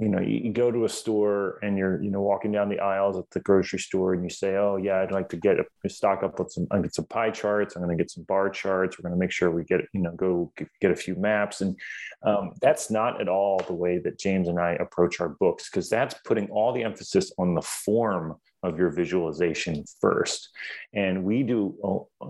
you 0.00 0.08
know 0.08 0.20
you, 0.20 0.52
go 0.52 0.70
to 0.70 0.84
a 0.84 0.88
store 0.88 1.58
and 1.62 1.78
you're 1.78 2.02
you 2.02 2.10
know 2.10 2.20
walking 2.20 2.50
down 2.50 2.68
the 2.68 2.80
aisles 2.80 3.16
at 3.16 3.28
the 3.30 3.40
grocery 3.40 3.78
store 3.78 4.12
and 4.12 4.24
you 4.24 4.30
say 4.30 4.56
oh 4.56 4.76
yeah 4.76 5.00
i'd 5.00 5.12
like 5.12 5.28
to 5.28 5.36
get 5.36 5.56
a 5.84 5.88
stock 5.88 6.24
up 6.24 6.38
with 6.38 6.50
some 6.50 6.66
i 6.72 6.80
get 6.80 6.94
some 6.94 7.06
pie 7.06 7.30
charts. 7.30 7.76
I'm 7.76 7.82
going 7.82 7.96
to 7.96 8.02
get 8.02 8.10
some 8.10 8.24
bar 8.24 8.48
charts. 8.50 8.98
We're 8.98 9.08
going 9.08 9.18
to 9.18 9.22
make 9.24 9.30
sure 9.30 9.50
we 9.50 9.64
get 9.64 9.82
you 9.92 10.00
know 10.00 10.12
go 10.12 10.52
get 10.80 10.90
a 10.90 10.96
few 10.96 11.14
maps. 11.16 11.60
And 11.60 11.76
um, 12.24 12.52
that's 12.60 12.90
not 12.90 13.20
at 13.20 13.28
all 13.28 13.62
the 13.66 13.74
way 13.74 13.98
that 13.98 14.18
james 14.18 14.48
and 14.48 14.58
i 14.58 14.72
approach 14.72 15.20
our 15.20 15.28
books 15.28 15.68
because 15.68 15.88
that's 15.88 16.14
putting 16.24 16.48
all 16.50 16.72
the 16.72 16.82
emphasis 16.82 17.32
on 17.38 17.54
the 17.54 17.62
form 17.62 18.36
of 18.62 18.78
your 18.78 18.90
visualization 18.90 19.84
first. 20.00 20.48
And 20.94 21.24
we 21.24 21.42
do 21.42 21.76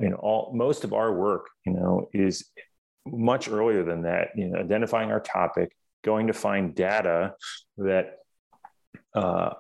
you 0.01 0.11
know 0.11 0.17
all 0.17 0.53
most 0.55 0.85
of 0.85 0.93
our 0.93 1.13
work 1.13 1.47
you 1.65 1.73
know 1.73 2.09
is 2.13 2.45
much 3.07 3.49
earlier 3.49 3.85
than 3.85 4.03
that 4.03 4.29
you 4.35 4.49
know 4.49 4.59
identifying 4.59 5.11
our 5.11 5.21
topic 5.21 5.71
going 6.05 6.29
to 6.29 6.33
find 6.33 6.75
data 6.75 7.35
that 7.79 8.19
uh, 9.15 9.55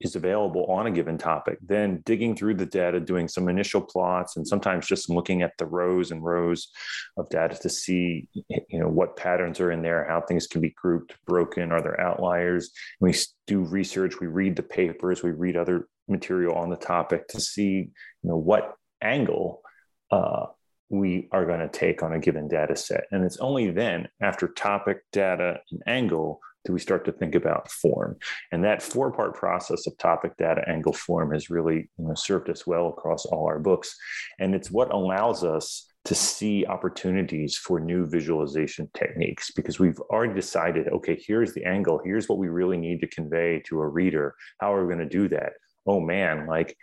is 0.00 0.16
available 0.16 0.66
on 0.66 0.86
a 0.86 0.90
given 0.90 1.16
topic, 1.16 1.58
then 1.62 2.02
digging 2.04 2.34
through 2.34 2.54
the 2.54 2.66
data, 2.66 3.00
doing 3.00 3.28
some 3.28 3.48
initial 3.48 3.80
plots, 3.80 4.36
and 4.36 4.46
sometimes 4.46 4.86
just 4.86 5.08
looking 5.08 5.42
at 5.42 5.52
the 5.58 5.66
rows 5.66 6.10
and 6.10 6.24
rows 6.24 6.68
of 7.16 7.28
data 7.28 7.56
to 7.60 7.68
see, 7.68 8.28
you 8.48 8.80
know, 8.80 8.88
what 8.88 9.16
patterns 9.16 9.60
are 9.60 9.70
in 9.70 9.82
there, 9.82 10.06
how 10.08 10.20
things 10.20 10.46
can 10.46 10.60
be 10.60 10.74
grouped, 10.76 11.14
broken, 11.26 11.72
are 11.72 11.80
there 11.80 12.00
outliers? 12.00 12.72
We 13.00 13.14
do 13.46 13.60
research, 13.60 14.20
we 14.20 14.26
read 14.26 14.56
the 14.56 14.62
papers, 14.62 15.22
we 15.22 15.30
read 15.30 15.56
other 15.56 15.88
material 16.08 16.56
on 16.56 16.70
the 16.70 16.76
topic 16.76 17.28
to 17.28 17.40
see, 17.40 17.90
you 18.22 18.30
know, 18.30 18.36
what 18.36 18.74
angle 19.00 19.62
uh, 20.10 20.46
we 20.92 21.26
are 21.32 21.46
going 21.46 21.60
to 21.60 21.68
take 21.68 22.02
on 22.02 22.12
a 22.12 22.18
given 22.18 22.46
data 22.46 22.76
set. 22.76 23.04
And 23.10 23.24
it's 23.24 23.38
only 23.38 23.70
then, 23.70 24.08
after 24.20 24.46
topic, 24.46 24.98
data, 25.10 25.58
and 25.70 25.82
angle, 25.86 26.40
do 26.66 26.72
we 26.74 26.78
start 26.78 27.06
to 27.06 27.12
think 27.12 27.34
about 27.34 27.70
form. 27.70 28.16
And 28.52 28.62
that 28.64 28.82
four 28.82 29.10
part 29.10 29.34
process 29.34 29.86
of 29.86 29.96
topic, 29.96 30.36
data, 30.36 30.62
angle, 30.68 30.92
form 30.92 31.32
has 31.32 31.48
really 31.48 31.88
you 31.98 32.06
know, 32.06 32.14
served 32.14 32.50
us 32.50 32.66
well 32.66 32.88
across 32.88 33.24
all 33.24 33.46
our 33.46 33.58
books. 33.58 33.96
And 34.38 34.54
it's 34.54 34.70
what 34.70 34.92
allows 34.92 35.42
us 35.42 35.88
to 36.04 36.14
see 36.14 36.66
opportunities 36.66 37.56
for 37.56 37.80
new 37.80 38.06
visualization 38.06 38.90
techniques 38.92 39.50
because 39.50 39.78
we've 39.78 40.00
already 40.10 40.34
decided 40.34 40.88
okay, 40.88 41.20
here's 41.26 41.54
the 41.54 41.64
angle, 41.64 42.00
here's 42.04 42.28
what 42.28 42.38
we 42.38 42.48
really 42.48 42.76
need 42.76 43.00
to 43.00 43.06
convey 43.06 43.60
to 43.66 43.80
a 43.80 43.88
reader. 43.88 44.34
How 44.60 44.74
are 44.74 44.84
we 44.84 44.92
going 44.92 45.08
to 45.08 45.18
do 45.18 45.28
that? 45.28 45.54
Oh 45.86 46.00
man, 46.00 46.46
like 46.46 46.76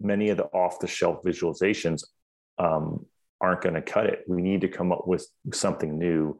many 0.00 0.30
of 0.30 0.36
the 0.36 0.44
off 0.46 0.80
the 0.80 0.86
shelf 0.86 1.22
visualizations 1.22 2.02
um, 2.58 3.06
aren't 3.42 3.60
going 3.60 3.74
to 3.74 3.82
cut 3.82 4.06
it. 4.06 4.24
We 4.26 4.40
need 4.40 4.60
to 4.62 4.68
come 4.68 4.92
up 4.92 5.06
with 5.06 5.26
something 5.52 5.98
new. 5.98 6.38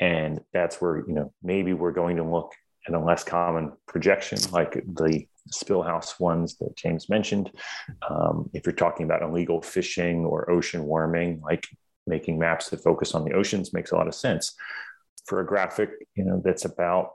And 0.00 0.40
that's 0.52 0.80
where, 0.80 1.04
you 1.06 1.12
know, 1.12 1.32
maybe 1.42 1.74
we're 1.74 1.92
going 1.92 2.16
to 2.16 2.24
look 2.24 2.52
at 2.88 2.94
a 2.94 2.98
less 2.98 3.24
common 3.24 3.72
projection 3.86 4.38
like 4.50 4.72
the 4.72 5.26
Spilhaus 5.52 6.18
ones 6.20 6.56
that 6.58 6.76
James 6.76 7.08
mentioned. 7.08 7.50
Um, 8.08 8.48
if 8.54 8.64
you're 8.64 8.72
talking 8.72 9.04
about 9.04 9.22
illegal 9.22 9.60
fishing 9.60 10.24
or 10.24 10.50
ocean 10.50 10.84
warming, 10.84 11.40
like 11.42 11.66
making 12.06 12.38
maps 12.38 12.70
that 12.70 12.82
focus 12.82 13.14
on 13.14 13.24
the 13.24 13.32
oceans 13.32 13.72
makes 13.72 13.92
a 13.92 13.96
lot 13.96 14.08
of 14.08 14.14
sense. 14.14 14.54
For 15.26 15.40
a 15.40 15.46
graphic, 15.46 15.90
you 16.14 16.24
know, 16.24 16.40
that's 16.44 16.64
about, 16.64 17.12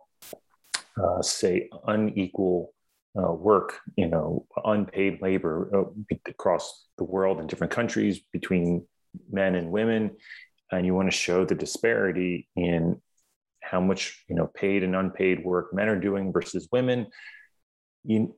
uh, 1.02 1.22
say, 1.22 1.70
unequal 1.88 2.74
uh, 3.18 3.34
work, 3.34 3.80
you 3.96 4.08
know, 4.08 4.46
unpaid 4.64 5.22
labor 5.22 5.70
uh, 5.74 6.16
across 6.28 6.86
the 6.98 7.04
world 7.04 7.40
in 7.40 7.48
different 7.48 7.74
countries 7.74 8.22
between 8.32 8.86
men 9.32 9.56
and 9.56 9.72
women 9.72 10.12
and 10.72 10.86
you 10.86 10.94
want 10.94 11.10
to 11.10 11.18
show 11.18 11.46
the 11.46 11.56
disparity 11.56 12.48
in 12.56 13.02
how 13.62 13.80
much 13.82 14.24
you 14.28 14.36
know 14.36 14.48
paid 14.48 14.84
and 14.84 14.96
unpaid 14.96 15.44
work 15.44 15.74
men 15.74 15.90
are 15.90 16.00
doing 16.00 16.32
versus 16.32 16.68
women. 16.72 17.08
You 18.04 18.36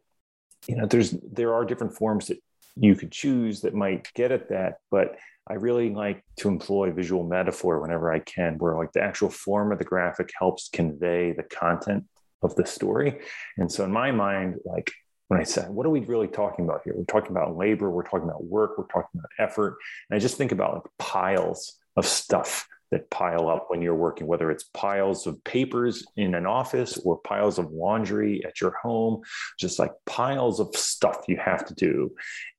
you 0.68 0.76
know 0.76 0.86
there's 0.86 1.16
there 1.32 1.54
are 1.54 1.66
different 1.66 1.96
forms 1.96 2.28
that 2.28 2.40
you 2.76 2.96
could 2.96 3.12
choose 3.12 3.62
that 3.62 3.74
might 3.74 4.14
get 4.14 4.32
at 4.32 4.50
that 4.50 4.76
but 4.92 5.18
i 5.48 5.54
really 5.54 5.90
like 5.90 6.24
to 6.38 6.48
employ 6.48 6.92
visual 6.92 7.24
metaphor 7.24 7.80
whenever 7.82 8.12
i 8.12 8.20
can 8.20 8.58
where 8.58 8.76
like 8.76 8.92
the 8.94 9.02
actual 9.02 9.30
form 9.30 9.72
of 9.72 9.80
the 9.80 9.84
graphic 9.84 10.30
helps 10.38 10.70
convey 10.70 11.34
the 11.34 11.44
content 11.44 12.06
of 12.42 12.56
the 12.56 12.66
story. 12.66 13.20
And 13.58 13.72
so 13.72 13.84
in 13.84 13.92
my 13.92 14.12
mind 14.12 14.56
like 14.66 14.92
when 15.30 15.40
I 15.40 15.44
said, 15.44 15.70
what 15.70 15.86
are 15.86 15.92
we 15.92 16.02
really 16.02 16.28
talking 16.28 16.66
about 16.66 16.82
here? 16.84 16.94
We're 16.98 17.06
talking 17.06 17.32
about 17.32 17.56
labor, 17.56 17.90
we're 17.90 18.04
talking 18.04 18.28
about 18.28 18.44
work, 18.44 18.78
we're 18.78 18.88
talking 18.88 19.20
about 19.20 19.30
effort. 19.38 19.78
And 20.10 20.18
I 20.18 20.20
just 20.20 20.38
think 20.38 20.52
about 20.52 20.74
like 20.74 20.84
piles 20.98 21.78
of 21.96 22.06
stuff 22.06 22.68
that 22.92 23.12
pile 23.12 23.48
up 23.48 23.68
when 23.68 23.84
you're 23.84 23.94
working, 23.94 24.26
whether 24.26 24.50
it's 24.50 24.64
piles 24.74 25.28
of 25.28 25.44
papers 25.44 26.04
in 26.18 26.34
an 26.34 26.48
office 26.48 26.98
or 26.98 27.20
piles 27.20 27.60
of 27.60 27.72
laundry 27.72 28.44
at 28.44 28.60
your 28.60 28.74
home, 28.82 29.22
just 29.60 29.78
like 29.78 29.92
piles 30.08 30.60
of 30.60 30.76
stuff 30.76 31.26
you 31.28 31.38
have 31.38 31.64
to 31.68 31.76
do. 31.76 32.10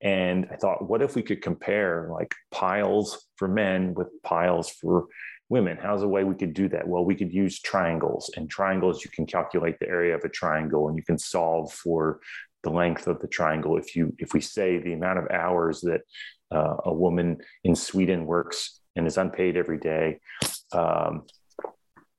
And 0.01 0.47
I 0.53 0.55
thought, 0.55 0.89
what 0.89 1.03
if 1.03 1.17
we 1.17 1.23
could 1.23 1.43
compare 1.43 2.09
like 2.13 2.37
piles 2.53 3.27
for 3.35 3.49
men 3.49 3.95
with 3.95 4.11
piles 4.23 4.71
for 4.71 5.07
women. 5.51 5.77
How's 5.83 6.03
a 6.03 6.09
way 6.09 6.25
we 6.25 6.37
could 6.37 6.55
do 6.55 6.69
that? 6.69 6.87
Well, 6.87 7.05
we 7.05 7.17
could 7.17 7.35
use 7.35 7.61
triangles, 7.61 8.31
and 8.37 8.49
triangles, 8.49 9.05
you 9.05 9.11
can 9.11 9.27
calculate 9.27 9.79
the 9.81 9.89
area 9.89 10.15
of 10.15 10.25
a 10.25 10.29
triangle 10.29 10.89
and 10.89 10.97
you 10.97 11.03
can 11.03 11.19
solve 11.19 11.73
for 11.73 12.21
the 12.63 12.71
length 12.71 13.07
of 13.07 13.21
the 13.21 13.29
triangle. 13.29 13.77
If 13.77 13.97
you 13.97 14.15
if 14.19 14.35
we 14.35 14.41
say 14.41 14.79
the 14.79 14.93
amount 14.93 15.19
of 15.19 15.31
hours 15.31 15.81
that 15.83 16.03
uh, 16.51 16.77
a 16.85 16.93
woman 16.93 17.39
in 17.65 17.75
Sweden 17.75 18.27
works 18.27 18.81
and 18.97 19.07
is 19.07 19.19
unpaid 19.19 19.57
every 19.57 19.79
day, 19.79 20.21
um, 20.73 21.23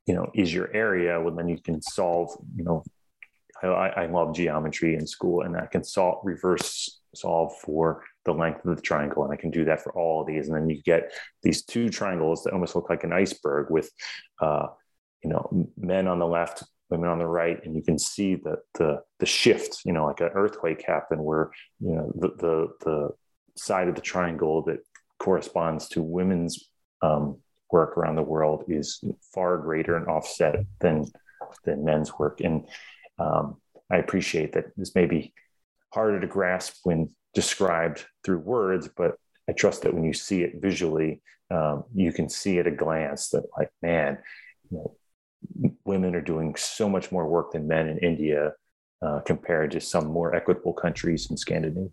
you 0.05 0.15
know, 0.15 0.29
is 0.33 0.53
your 0.53 0.73
area. 0.73 1.19
Well, 1.19 1.35
then 1.35 1.49
you 1.49 1.61
can 1.61 1.81
solve. 1.81 2.29
You 2.55 2.63
know, 2.63 2.83
I, 3.63 3.89
I 3.89 4.05
love 4.07 4.35
geometry 4.35 4.95
in 4.95 5.05
school, 5.05 5.41
and 5.41 5.55
I 5.55 5.67
can 5.67 5.83
solve 5.83 6.19
reverse 6.23 7.01
solve 7.15 7.53
for 7.59 8.03
the 8.25 8.31
length 8.31 8.65
of 8.65 8.75
the 8.75 8.81
triangle, 8.81 9.23
and 9.23 9.33
I 9.33 9.35
can 9.35 9.51
do 9.51 9.65
that 9.65 9.83
for 9.83 9.93
all 9.93 10.21
of 10.21 10.27
these. 10.27 10.47
And 10.47 10.55
then 10.55 10.69
you 10.69 10.81
get 10.83 11.11
these 11.43 11.63
two 11.63 11.89
triangles 11.89 12.43
that 12.43 12.53
almost 12.53 12.75
look 12.75 12.89
like 12.89 13.03
an 13.03 13.13
iceberg 13.13 13.69
with, 13.69 13.89
uh, 14.41 14.67
you 15.23 15.29
know, 15.29 15.67
men 15.77 16.07
on 16.07 16.19
the 16.19 16.27
left, 16.27 16.63
women 16.91 17.09
on 17.09 17.19
the 17.19 17.25
right, 17.25 17.63
and 17.63 17.75
you 17.75 17.81
can 17.81 17.97
see 17.97 18.35
that 18.35 18.59
the 18.77 19.01
the 19.19 19.25
shift, 19.25 19.79
you 19.85 19.93
know, 19.93 20.05
like 20.05 20.19
an 20.19 20.29
earthquake 20.35 20.83
happened 20.85 21.23
where 21.23 21.51
you 21.79 21.95
know 21.95 22.11
the 22.15 22.29
the, 22.37 22.67
the 22.85 23.09
side 23.55 23.87
of 23.87 23.95
the 23.95 24.01
triangle 24.01 24.63
that 24.63 24.79
corresponds 25.19 25.87
to 25.89 26.01
women's 26.01 26.69
um, 27.01 27.37
work 27.71 27.97
around 27.97 28.15
the 28.15 28.21
world 28.21 28.65
is 28.67 29.03
far 29.33 29.57
greater 29.57 29.95
and 29.95 30.07
offset 30.07 30.65
than 30.79 31.05
than 31.63 31.85
men's 31.85 32.17
work. 32.19 32.41
And 32.41 32.67
um, 33.17 33.57
I 33.91 33.97
appreciate 33.97 34.53
that 34.53 34.65
this 34.77 34.95
may 34.95 35.05
be 35.05 35.33
harder 35.93 36.19
to 36.19 36.27
grasp 36.27 36.77
when 36.83 37.09
described 37.33 38.05
through 38.23 38.39
words, 38.39 38.89
but 38.95 39.15
I 39.49 39.53
trust 39.53 39.83
that 39.83 39.93
when 39.93 40.03
you 40.03 40.13
see 40.13 40.43
it 40.43 40.61
visually, 40.61 41.21
um, 41.49 41.83
you 41.93 42.13
can 42.13 42.29
see 42.29 42.59
at 42.59 42.67
a 42.67 42.71
glance 42.71 43.29
that, 43.29 43.43
like, 43.57 43.69
man, 43.81 44.17
you 44.69 44.77
know, 44.77 44.95
women 45.85 46.15
are 46.15 46.21
doing 46.21 46.55
so 46.55 46.87
much 46.89 47.11
more 47.11 47.27
work 47.27 47.51
than 47.51 47.67
men 47.67 47.87
in 47.87 47.97
India 47.99 48.53
uh, 49.01 49.19
compared 49.21 49.71
to 49.71 49.81
some 49.81 50.07
more 50.07 50.35
equitable 50.35 50.73
countries 50.73 51.29
in 51.29 51.37
Scandinavia. 51.37 51.89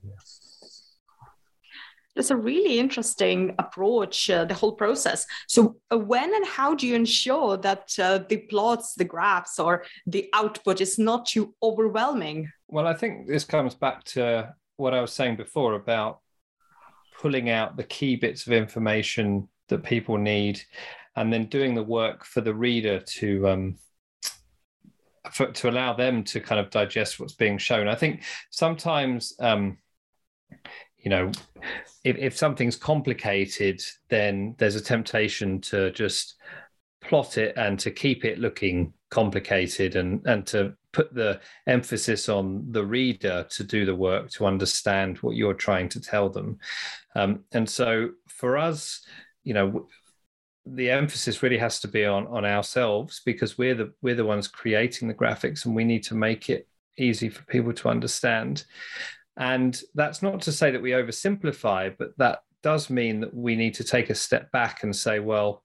That's 2.14 2.30
a 2.32 2.37
really 2.37 2.80
interesting 2.80 3.54
approach, 3.61 4.28
uh, 4.28 4.44
the 4.44 4.54
whole 4.54 4.72
process. 4.72 5.24
So, 5.46 5.76
uh, 5.92 5.98
when 5.98 6.34
and 6.34 6.44
how 6.44 6.74
do 6.74 6.84
you 6.84 6.96
ensure 6.96 7.56
that 7.58 7.94
uh, 7.96 8.18
the 8.28 8.38
plots, 8.38 8.94
the 8.94 9.04
graphs, 9.04 9.61
or 9.61 9.84
the 10.04 10.28
output 10.34 10.80
is 10.80 10.98
not 10.98 11.26
too 11.26 11.54
overwhelming? 11.62 12.50
Well, 12.66 12.88
I 12.88 12.94
think 12.94 13.28
this 13.28 13.44
comes 13.44 13.76
back 13.76 14.02
to 14.14 14.52
what 14.78 14.94
I 14.94 15.00
was 15.00 15.12
saying 15.12 15.37
before 15.37 15.74
about 15.74 16.18
pulling 17.20 17.50
out 17.50 17.76
the 17.76 17.84
key 17.84 18.16
bits 18.16 18.46
of 18.48 18.52
information 18.52 19.48
that 19.68 19.84
people 19.84 20.18
need 20.18 20.61
and 21.18 21.33
then 21.33 21.46
doing 21.46 21.74
the 21.74 21.83
work 21.83 22.24
for 22.24 22.40
the 22.40 22.54
reader 22.54 23.00
to 23.00 23.48
um, 23.48 23.78
for, 25.33 25.50
to 25.50 25.68
allow 25.68 25.92
them 25.92 26.22
to 26.24 26.40
kind 26.40 26.61
of 26.61 26.70
digest 26.70 27.18
what's 27.18 27.35
being 27.35 27.59
shown. 27.59 27.88
I 27.88 27.96
think 27.96 28.22
sometimes, 28.50 29.35
um, 29.40 29.78
you 30.96 31.11
know, 31.11 31.33
if, 32.04 32.16
if 32.16 32.37
something's 32.37 32.76
complicated, 32.76 33.83
then 34.09 34.54
there's 34.59 34.76
a 34.76 34.81
temptation 34.81 35.61
to 35.62 35.90
just 35.90 36.37
plot 37.00 37.37
it 37.37 37.57
and 37.57 37.78
to 37.81 37.90
keep 37.90 38.24
it 38.24 38.38
looking 38.38 38.92
complicated 39.11 39.96
and 39.96 40.20
and 40.26 40.46
to 40.46 40.74
put 40.92 41.14
the 41.14 41.40
emphasis 41.66 42.28
on 42.28 42.66
the 42.70 42.85
reader 42.85 43.46
to 43.48 43.64
do 43.64 43.87
the 43.87 43.94
work 43.94 44.28
to 44.31 44.44
understand 44.44 45.16
what 45.18 45.37
you're 45.37 45.54
trying 45.54 45.88
to 45.88 46.00
tell 46.00 46.28
them 46.28 46.59
um, 47.14 47.44
and 47.52 47.70
so 47.70 48.11
for 48.26 48.59
us 48.59 49.07
you 49.44 49.54
know 49.54 49.88
the 50.74 50.90
emphasis 50.90 51.42
really 51.42 51.59
has 51.59 51.81
to 51.81 51.88
be 51.88 52.04
on 52.04 52.26
on 52.28 52.44
ourselves 52.44 53.20
because 53.24 53.59
we're 53.59 53.74
the 53.74 53.92
we're 54.02 54.14
the 54.14 54.24
ones 54.24 54.48
creating 54.48 55.09
the 55.09 55.14
graphics 55.14 55.64
and 55.64 55.74
we 55.74 55.85
need 55.85 56.02
to 56.04 56.14
make 56.14 56.50
it 56.50 56.68
easy 56.96 57.28
for 57.28 57.42
people 57.44 57.72
to 57.72 57.88
understand. 57.88 58.64
And 59.37 59.81
that's 59.94 60.20
not 60.20 60.42
to 60.42 60.52
say 60.52 60.70
that 60.70 60.83
we 60.83 60.90
oversimplify 60.90 61.94
but 61.98 62.16
that 62.18 62.40
does 62.62 62.90
mean 62.90 63.20
that 63.20 63.33
we 63.33 63.54
need 63.54 63.74
to 63.74 63.85
take 63.85 64.11
a 64.11 64.14
step 64.14 64.50
back 64.50 64.83
and 64.83 64.94
say 64.94 65.20
well 65.20 65.62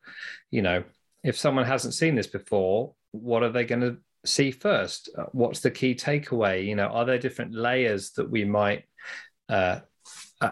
you 0.51 0.61
know 0.61 0.83
if 1.23 1.37
someone 1.37 1.65
hasn't 1.65 1.95
seen 1.95 2.13
this 2.13 2.27
before 2.27 2.93
what 3.11 3.41
are 3.41 3.49
they 3.49 3.63
going 3.65 3.81
to 3.81 3.97
see 4.25 4.51
first? 4.51 5.09
Uh, 5.17 5.25
what's 5.31 5.59
the 5.59 5.71
key 5.71 5.95
takeaway? 5.95 6.65
You 6.65 6.75
know 6.75 6.87
are 6.87 7.05
there 7.05 7.17
different 7.17 7.53
layers 7.53 8.11
that 8.11 8.29
we 8.29 8.45
might 8.45 8.83
uh, 9.49 9.53
uh, 9.53 9.79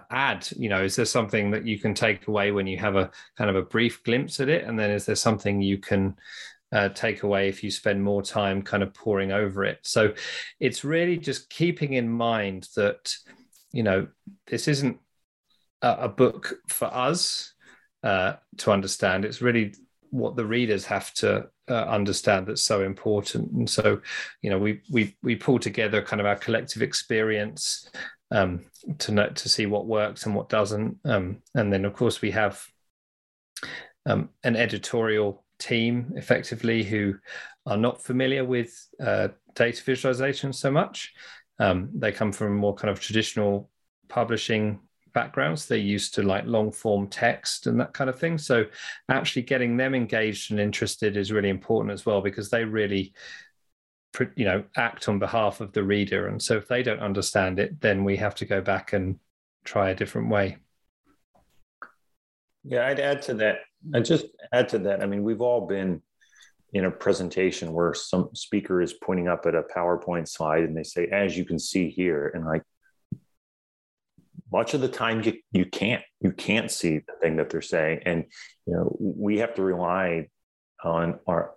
add 0.10 0.47
you 0.56 0.69
know 0.69 0.84
is 0.84 0.95
there 0.95 1.06
something 1.06 1.51
that 1.51 1.65
you 1.65 1.80
can 1.80 1.93
take 1.93 2.27
away 2.27 2.51
when 2.51 2.67
you 2.67 2.77
have 2.77 2.95
a 2.95 3.12
kind 3.38 3.49
of 3.49 3.56
a 3.56 3.62
brief 3.62 4.04
glimpse 4.04 4.39
at 4.39 4.49
it? 4.49 4.65
And 4.65 4.77
then 4.77 4.91
is 4.91 5.06
there 5.06 5.15
something 5.15 5.62
you 5.62 5.77
can 5.77 6.15
uh, 6.71 6.89
take 6.89 7.23
away 7.23 7.49
if 7.49 7.63
you 7.63 7.71
spend 7.71 8.04
more 8.04 8.21
time 8.21 8.62
kind 8.62 8.84
of 8.84 8.93
poring 8.93 9.32
over 9.32 9.65
it? 9.65 9.80
So 9.84 10.13
it's 10.60 10.84
really 10.84 11.17
just 11.17 11.49
keeping 11.49 11.93
in 11.93 12.10
mind 12.10 12.67
that 12.75 13.13
you 13.71 13.84
know 13.84 14.08
this 14.47 14.67
isn't 14.67 14.99
a, 15.82 15.91
a 16.01 16.10
book 16.10 16.56
for 16.67 16.86
us 16.86 17.54
uh, 18.04 18.34
to 18.58 18.71
understand. 18.71 19.25
It's 19.25 19.41
really 19.41 19.73
what 20.10 20.36
the 20.36 20.45
readers 20.45 20.86
have 20.86 21.13
to 21.15 21.47
uh, 21.69 21.86
understand 21.86 22.47
that's 22.47 22.63
so 22.63 22.84
important. 22.84 23.51
And 23.51 23.69
so 23.69 24.01
you 24.41 24.49
know 24.49 24.60
we 24.60 24.82
we 24.89 25.15
we 25.23 25.36
pull 25.36 25.60
together 25.60 26.01
kind 26.01 26.19
of 26.19 26.25
our 26.25 26.36
collective 26.36 26.82
experience 26.82 27.89
um, 28.32 28.65
to 29.00 29.12
know 29.12 29.30
to 29.30 29.50
see 29.50 29.65
what 29.65 29.86
works 29.86 30.26
and 30.26 30.36
what 30.36 30.50
doesn't. 30.50 30.98
Um, 31.06 31.41
and 31.56 31.72
then 31.72 31.86
of 31.86 31.94
course 31.94 32.22
we 32.22 32.32
have 32.32 32.65
um, 34.06 34.30
an 34.44 34.56
editorial 34.56 35.44
team 35.60 36.13
effectively 36.15 36.84
who 36.84 37.15
are 37.65 37.78
not 37.78 38.02
familiar 38.02 38.44
with 38.44 38.88
uh, 39.00 39.30
data 39.56 39.84
visualization 39.84 40.54
so 40.54 40.72
much. 40.72 41.13
Um, 41.60 41.89
they 41.94 42.12
come 42.12 42.32
from 42.32 42.56
more 42.56 42.74
kind 42.74 42.89
of 42.89 43.00
traditional 43.00 43.70
publishing 44.10 44.80
backgrounds. 45.13 45.67
They're 45.67 45.78
used 45.78 46.15
to 46.15 46.24
like 46.24 46.46
long 46.46 46.72
form 46.72 47.08
text 47.08 47.67
and 47.67 47.80
that 47.80 47.94
kind 47.94 48.10
of 48.10 48.20
thing. 48.20 48.38
So 48.38 48.65
actually 49.10 49.44
getting 49.44 49.78
them 49.78 49.94
engaged 49.94 50.52
and 50.52 50.60
interested 50.60 51.17
is 51.17 51.32
really 51.32 51.50
important 51.50 51.94
as 51.94 52.06
well 52.06 52.22
because 52.22 52.50
they 52.50 52.63
really 52.63 53.13
you 54.36 54.45
know 54.45 54.63
act 54.76 55.08
on 55.08 55.19
behalf 55.19 55.62
of 55.62 55.71
the 55.74 55.84
reader. 55.84 56.28
And 56.28 56.41
so 56.41 56.58
if 56.58 56.67
they 56.67 56.84
don't 56.84 57.00
understand 57.00 57.60
it 57.60 57.82
then 57.82 58.04
we 58.04 58.17
have 58.17 58.36
to 58.36 58.45
go 58.45 58.62
back 58.62 58.93
and 58.93 59.19
try 59.63 59.89
a 59.89 59.95
different 59.95 60.30
way. 60.30 60.58
Yeah 62.63 62.88
i'd 62.88 63.00
add 63.00 63.21
to 63.24 63.34
that. 63.36 63.60
I 63.93 64.02
just 64.02 64.26
add 64.52 64.69
to 64.69 64.80
that. 64.80 65.02
I 65.02 65.06
mean 65.06 65.24
we've 65.24 65.41
all 65.41 65.67
been 65.67 66.02
in 66.74 66.86
a 66.86 66.91
presentation 66.91 67.74
where 67.74 67.93
some 67.93 68.30
speaker 68.34 68.82
is 68.82 68.93
pointing 68.93 69.28
up 69.28 69.45
at 69.45 69.56
a 69.56 69.63
powerpoint 69.76 70.28
slide 70.28 70.63
and 70.63 70.76
they 70.76 70.84
say 70.84 71.08
as 71.08 71.38
you 71.38 71.43
can 71.43 71.60
see 71.60 71.89
here 71.89 72.32
and 72.34 72.45
like 72.45 72.63
much 74.52 74.74
of 74.74 74.82
the 74.82 74.88
time 74.88 75.21
you, 75.24 75.34
you 75.52 75.65
can't 75.65 76.04
you 76.19 76.32
can't 76.32 76.69
see 76.69 77.00
the 77.00 77.13
thing 77.21 77.38
that 77.38 77.50
they're 77.50 77.62
saying. 77.62 78.02
And 78.06 78.26
you 78.65 78.74
know 78.74 78.95
we 79.00 79.39
have 79.39 79.56
to 79.56 79.62
rely 79.62 80.28
on 80.84 81.19
our 81.28 81.56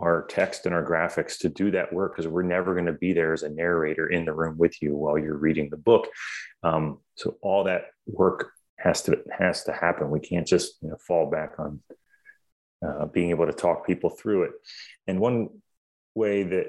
our 0.00 0.26
text 0.28 0.66
and 0.66 0.74
our 0.74 0.84
graphics 0.84 1.38
to 1.38 1.48
do 1.48 1.70
that 1.70 1.92
work 1.92 2.14
because 2.16 2.28
we're 2.28 2.42
never 2.42 2.74
going 2.74 2.86
to 2.86 2.92
be 2.92 3.12
there 3.12 3.32
as 3.32 3.42
a 3.42 3.48
narrator 3.48 4.06
in 4.06 4.24
the 4.24 4.32
room 4.32 4.56
with 4.58 4.80
you 4.82 4.96
while 4.96 5.18
you're 5.18 5.36
reading 5.36 5.68
the 5.70 5.76
book. 5.76 6.08
Um, 6.62 6.98
so 7.14 7.36
all 7.42 7.64
that 7.64 7.86
work 8.06 8.52
has 8.78 9.02
to 9.02 9.18
has 9.36 9.64
to 9.64 9.72
happen. 9.72 10.10
We 10.10 10.20
can't 10.20 10.46
just 10.46 10.76
you 10.82 10.90
know 10.90 10.96
fall 11.06 11.30
back 11.30 11.54
on 11.58 11.80
uh, 12.86 13.06
being 13.06 13.30
able 13.30 13.46
to 13.46 13.52
talk 13.52 13.86
people 13.86 14.10
through 14.10 14.44
it. 14.44 14.52
And 15.06 15.20
one 15.20 15.48
way 16.14 16.42
that 16.42 16.66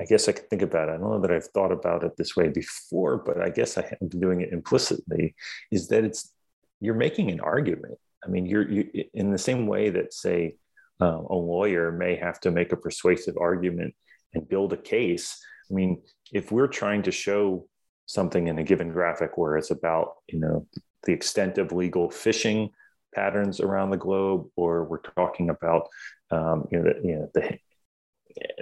I 0.00 0.04
guess 0.04 0.28
I 0.28 0.32
can 0.32 0.44
think 0.48 0.62
about 0.62 0.88
it, 0.88 0.92
I 0.92 0.98
don't 0.98 1.10
know 1.10 1.20
that 1.20 1.30
I've 1.30 1.46
thought 1.46 1.72
about 1.72 2.04
it 2.04 2.16
this 2.16 2.36
way 2.36 2.48
before, 2.48 3.16
but 3.16 3.40
I 3.40 3.48
guess 3.48 3.78
I 3.78 3.82
have 3.82 3.98
been 3.98 4.20
doing 4.20 4.40
it 4.42 4.52
implicitly, 4.52 5.34
is 5.70 5.88
that 5.88 6.04
it's 6.04 6.32
you're 6.80 6.94
making 6.94 7.30
an 7.30 7.40
argument. 7.40 7.98
I 8.24 8.28
mean, 8.28 8.46
you're 8.46 8.68
you, 8.70 9.04
in 9.14 9.30
the 9.30 9.38
same 9.38 9.66
way 9.66 9.90
that 9.90 10.12
say 10.12 10.56
uh, 11.00 11.20
a 11.28 11.34
lawyer 11.34 11.92
may 11.92 12.16
have 12.16 12.40
to 12.40 12.50
make 12.50 12.72
a 12.72 12.76
persuasive 12.76 13.36
argument 13.36 13.94
and 14.34 14.48
build 14.48 14.72
a 14.72 14.76
case. 14.76 15.38
I 15.70 15.74
mean, 15.74 16.02
if 16.32 16.52
we're 16.52 16.68
trying 16.68 17.02
to 17.02 17.10
show 17.10 17.66
something 18.06 18.46
in 18.46 18.58
a 18.58 18.64
given 18.64 18.92
graphic 18.92 19.36
where 19.36 19.56
it's 19.56 19.70
about, 19.70 20.14
you 20.28 20.38
know, 20.38 20.66
the 21.04 21.12
extent 21.12 21.58
of 21.58 21.72
legal 21.72 22.10
fishing 22.10 22.70
patterns 23.14 23.60
around 23.60 23.90
the 23.90 23.96
globe, 23.96 24.46
or 24.56 24.84
we're 24.84 25.00
talking 25.00 25.50
about, 25.50 25.88
um, 26.30 26.66
you 26.70 26.78
know, 26.78 26.84
the, 26.84 27.08
you 27.08 27.16
know, 27.16 27.30
the 27.34 27.58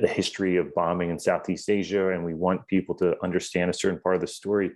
the 0.00 0.08
history 0.08 0.56
of 0.56 0.72
bombing 0.74 1.10
in 1.10 1.18
Southeast 1.18 1.68
Asia, 1.68 2.10
and 2.10 2.24
we 2.24 2.34
want 2.34 2.66
people 2.68 2.94
to 2.96 3.16
understand 3.24 3.70
a 3.70 3.74
certain 3.74 4.00
part 4.00 4.14
of 4.14 4.20
the 4.20 4.26
story. 4.26 4.70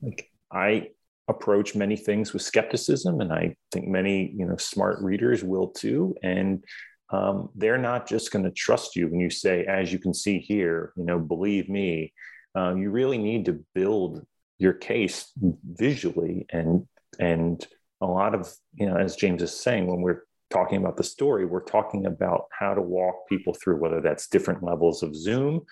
Like 0.00 0.30
I 0.50 0.88
approach 1.28 1.74
many 1.74 1.96
things 1.96 2.32
with 2.32 2.42
skepticism, 2.42 3.20
and 3.20 3.32
I 3.32 3.56
think 3.72 3.88
many 3.88 4.32
you 4.36 4.46
know 4.46 4.56
smart 4.56 5.00
readers 5.00 5.42
will 5.42 5.68
too. 5.68 6.14
And 6.22 6.64
um, 7.10 7.50
they're 7.54 7.78
not 7.78 8.08
just 8.08 8.32
going 8.32 8.44
to 8.44 8.50
trust 8.50 8.96
you 8.96 9.08
when 9.08 9.20
you 9.20 9.30
say, 9.30 9.64
as 9.64 9.92
you 9.92 9.98
can 9.98 10.14
see 10.14 10.38
here, 10.38 10.92
you 10.96 11.04
know, 11.04 11.18
believe 11.18 11.68
me. 11.68 12.12
Um, 12.54 12.78
you 12.78 12.90
really 12.90 13.18
need 13.18 13.46
to 13.46 13.64
build 13.74 14.24
your 14.58 14.72
case 14.72 15.32
visually, 15.64 16.46
and 16.50 16.86
and 17.18 17.66
a 18.00 18.06
lot 18.06 18.34
of 18.34 18.52
you 18.74 18.86
know, 18.86 18.96
as 18.96 19.16
James 19.16 19.42
is 19.42 19.58
saying, 19.58 19.86
when 19.86 20.00
we're 20.02 20.22
talking 20.50 20.78
about 20.78 20.96
the 20.96 21.02
story, 21.02 21.46
we're 21.46 21.64
talking 21.64 22.06
about 22.06 22.44
how 22.56 22.74
to 22.74 22.80
walk 22.80 23.14
people 23.28 23.54
through, 23.54 23.76
whether 23.76 24.00
that's 24.00 24.28
different 24.28 24.62
levels 24.62 25.02
of 25.02 25.16
zoom, 25.16 25.62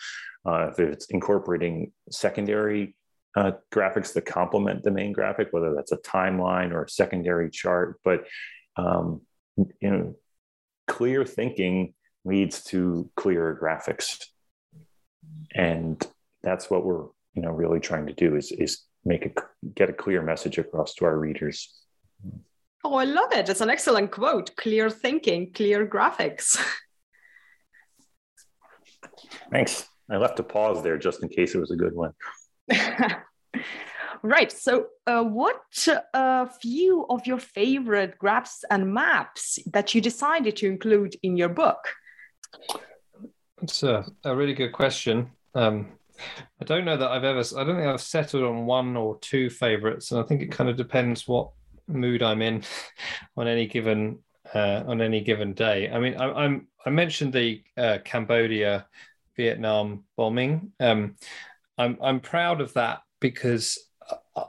uh, 0.45 0.69
if 0.71 0.79
it's 0.81 1.07
incorporating 1.07 1.93
secondary 2.11 2.97
uh, 3.37 3.53
graphics 3.73 4.13
that 4.13 4.27
complement 4.27 4.83
the 4.83 4.91
main 4.91 5.13
graphic, 5.13 5.49
whether 5.51 5.75
that's 5.75 5.93
a 5.93 5.99
timeline 5.99 6.73
or 6.73 6.85
a 6.85 6.89
secondary 6.89 7.51
chart. 7.51 8.01
But 8.05 8.27
um, 8.77 9.23
you 9.57 9.91
know, 9.91 10.15
clear 10.87 11.25
thinking 11.25 11.95
leads 12.25 12.63
to 12.65 13.11
clearer 13.17 13.59
graphics, 13.61 14.25
and 15.55 16.05
that's 16.43 16.71
what 16.71 16.85
we're 16.85 17.07
you 17.35 17.43
know 17.43 17.51
really 17.51 17.81
trying 17.81 18.07
to 18.07 18.13
do 18.13 18.37
is 18.37 18.53
is 18.53 18.85
make 19.05 19.27
a 19.27 19.33
get 19.75 19.91
a 19.91 19.95
clear 19.95 20.23
message 20.23 20.59
across 20.59 20.95
to 20.95 21.05
our 21.05 21.19
readers. 21.19 21.73
Oh, 22.85 22.95
I 22.95 23.05
love 23.05 23.33
it! 23.33 23.49
It's 23.49 23.61
an 23.61 23.71
excellent 23.71 24.11
quote. 24.11 24.55
Clear 24.57 24.91
thinking, 24.91 25.53
clear 25.53 25.87
graphics. 25.87 26.59
Thanks. 29.51 29.89
I 30.11 30.17
left 30.17 30.41
a 30.41 30.43
pause 30.43 30.83
there 30.83 30.99
just 30.99 31.23
in 31.23 31.29
case 31.29 31.55
it 31.55 31.59
was 31.59 31.71
a 31.71 31.77
good 31.77 31.95
one. 31.95 32.13
right. 34.23 34.53
So, 34.53 34.87
uh, 35.07 35.25
what 35.25 35.89
uh, 36.15 36.47
few 36.47 37.07
of 37.09 37.27
your 37.27 37.39
favorite 37.39 38.19
graphs 38.19 38.65
and 38.71 38.93
maps 38.93 39.59
that 39.73 39.95
you 39.95 40.01
decided 40.01 40.57
to 40.57 40.67
include 40.67 41.17
in 41.23 41.37
your 41.37 41.49
book? 41.49 41.79
It's 43.63 43.83
a, 43.83 44.05
a 44.25 44.35
really 44.35 44.55
good 44.55 44.73
question. 44.73 45.31
Um, 45.55 45.93
I 46.61 46.65
don't 46.65 46.85
know 46.85 46.97
that 46.97 47.11
I've 47.11 47.25
ever. 47.25 47.41
I 47.41 47.65
don't 47.65 47.77
think 47.77 47.89
I've 47.89 48.01
settled 48.01 48.45
on 48.45 48.67
one 48.67 48.97
or 48.97 49.19
two 49.19 49.51
favorites, 49.51 50.11
and 50.11 50.21
I 50.21 50.25
think 50.25 50.43
it 50.43 50.53
kind 50.53 50.71
of 50.71 50.77
depends 50.77 51.27
what 51.27 51.51
mood 51.89 52.23
I'm 52.23 52.43
in 52.43 52.63
on 53.37 53.49
any 53.49 53.67
given 53.67 54.19
uh, 54.55 54.85
on 54.87 55.01
any 55.01 55.21
given 55.21 55.55
day. 55.55 55.91
I 55.91 55.99
mean, 55.99 56.15
I, 56.17 56.45
am 56.45 56.69
I 56.85 56.91
mentioned 56.91 57.33
the 57.33 57.63
uh, 57.77 57.99
Cambodia, 58.05 58.87
Vietnam 59.37 60.05
bombing. 60.17 60.73
Um, 60.81 61.17
I'm 61.79 61.99
I'm 62.03 62.21
proud 62.21 62.61
of 62.61 62.73
that 62.75 63.01
because 63.21 63.79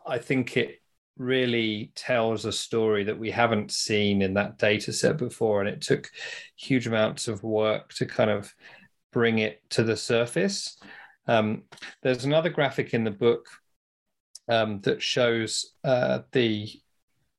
I 0.07 0.17
think 0.17 0.57
it 0.57 0.81
really 1.17 1.91
tells 1.95 2.45
a 2.45 2.51
story 2.51 3.03
that 3.03 3.19
we 3.19 3.29
haven't 3.29 3.71
seen 3.71 4.21
in 4.21 4.33
that 4.33 4.57
data 4.57 4.91
set 4.91 5.17
before, 5.17 5.61
and 5.61 5.69
it 5.69 5.81
took 5.81 6.09
huge 6.55 6.87
amounts 6.87 7.27
of 7.27 7.43
work 7.43 7.93
to 7.93 8.05
kind 8.05 8.29
of 8.29 8.53
bring 9.11 9.39
it 9.39 9.61
to 9.69 9.83
the 9.83 9.95
surface. 9.95 10.77
Um, 11.27 11.63
there's 12.01 12.25
another 12.25 12.49
graphic 12.49 12.93
in 12.93 13.03
the 13.03 13.11
book 13.11 13.47
um, 14.49 14.81
that 14.81 15.01
shows 15.01 15.73
uh, 15.83 16.19
the 16.31 16.69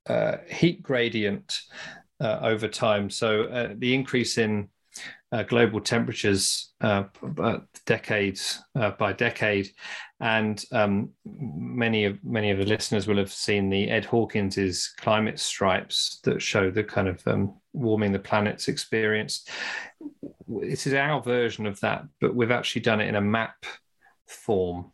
uh, 0.07 0.37
heat 0.49 0.83
gradient 0.83 1.61
uh, 2.20 2.38
over 2.42 2.68
time. 2.68 3.11
So 3.11 3.44
uh, 3.44 3.75
the 3.77 3.94
increase 3.94 4.38
in 4.38 4.68
uh, 5.35 5.42
global 5.42 5.81
temperatures 5.81 6.73
uh, 6.81 7.05
decades 7.87 8.62
by 8.99 9.12
decade, 9.12 9.68
and 10.20 10.64
um, 10.70 11.11
many 11.25 12.05
of 12.05 12.23
many 12.23 12.53
of 12.53 12.59
the 12.59 12.64
listeners 12.64 13.09
will 13.09 13.16
have 13.16 13.33
seen 13.33 13.68
the 13.68 13.90
Ed 13.90 14.05
Hawkins's 14.05 14.94
climate 15.01 15.40
stripes 15.40 16.20
that 16.23 16.40
show 16.40 16.70
the 16.70 16.85
kind 16.85 17.09
of 17.09 17.20
um, 17.27 17.55
warming 17.73 18.12
the 18.12 18.18
planet's 18.18 18.68
experience. 18.68 19.44
This 20.47 20.87
is 20.87 20.94
our 20.94 21.20
version 21.20 21.66
of 21.66 21.81
that, 21.81 22.05
but 22.20 22.35
we've 22.35 22.53
actually 22.53 22.83
done 22.83 23.01
it 23.01 23.09
in 23.09 23.16
a 23.16 23.20
map 23.20 23.57
form. 24.29 24.92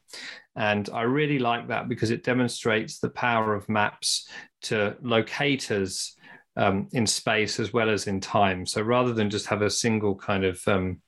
And 0.56 0.88
I 0.92 1.02
really 1.02 1.38
like 1.38 1.68
that 1.68 1.88
because 1.88 2.10
it 2.10 2.24
demonstrates 2.24 2.98
the 2.98 3.10
power 3.10 3.54
of 3.54 3.68
maps 3.68 4.28
to 4.62 4.96
locate 5.02 5.70
us 5.70 6.16
um, 6.56 6.88
in 6.92 7.06
space 7.06 7.60
as 7.60 7.72
well 7.72 7.90
as 7.90 8.06
in 8.06 8.20
time. 8.20 8.66
So 8.66 8.82
rather 8.82 9.12
than 9.12 9.30
just 9.30 9.46
have 9.46 9.62
a 9.62 9.70
single 9.70 10.14
kind 10.14 10.44
of 10.44 10.60
um, 10.66 11.00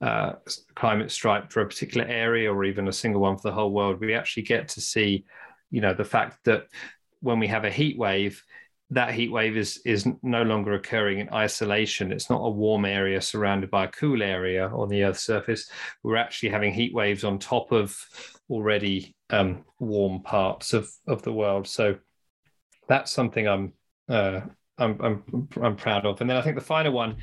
uh, 0.00 0.34
climate 0.74 1.10
stripe 1.10 1.50
for 1.52 1.62
a 1.62 1.66
particular 1.66 2.06
area 2.06 2.52
or 2.52 2.64
even 2.64 2.88
a 2.88 2.92
single 2.92 3.20
one 3.20 3.36
for 3.36 3.48
the 3.48 3.54
whole 3.54 3.72
world, 3.72 4.00
we 4.00 4.14
actually 4.14 4.44
get 4.44 4.68
to 4.68 4.80
see, 4.80 5.24
you 5.70 5.80
know, 5.80 5.94
the 5.94 6.04
fact 6.04 6.44
that 6.44 6.66
when 7.20 7.38
we 7.38 7.48
have 7.48 7.64
a 7.64 7.70
heat 7.70 7.98
wave, 7.98 8.42
that 8.90 9.12
heat 9.12 9.30
wave 9.30 9.56
is 9.56 9.82
is 9.84 10.08
no 10.22 10.42
longer 10.42 10.72
occurring 10.72 11.18
in 11.18 11.28
isolation. 11.30 12.10
It's 12.10 12.30
not 12.30 12.40
a 12.40 12.48
warm 12.48 12.86
area 12.86 13.20
surrounded 13.20 13.70
by 13.70 13.84
a 13.84 13.88
cool 13.88 14.22
area 14.22 14.68
on 14.68 14.88
the 14.88 15.04
Earth's 15.04 15.24
surface. 15.24 15.70
We're 16.02 16.16
actually 16.16 16.50
having 16.50 16.72
heat 16.72 16.94
waves 16.94 17.22
on 17.22 17.38
top 17.38 17.70
of 17.70 17.94
already 18.48 19.14
um, 19.28 19.64
warm 19.78 20.22
parts 20.22 20.72
of 20.72 20.88
of 21.06 21.22
the 21.22 21.32
world. 21.32 21.66
So 21.66 21.96
that's 22.88 23.12
something 23.12 23.46
I'm 23.46 23.74
uh, 24.08 24.40
I'm, 24.78 24.98
I'm 25.00 25.48
I'm 25.62 25.76
proud 25.76 26.06
of. 26.06 26.20
And 26.20 26.30
then 26.30 26.36
I 26.36 26.42
think 26.42 26.56
the 26.56 26.64
final 26.64 26.92
one 26.92 27.16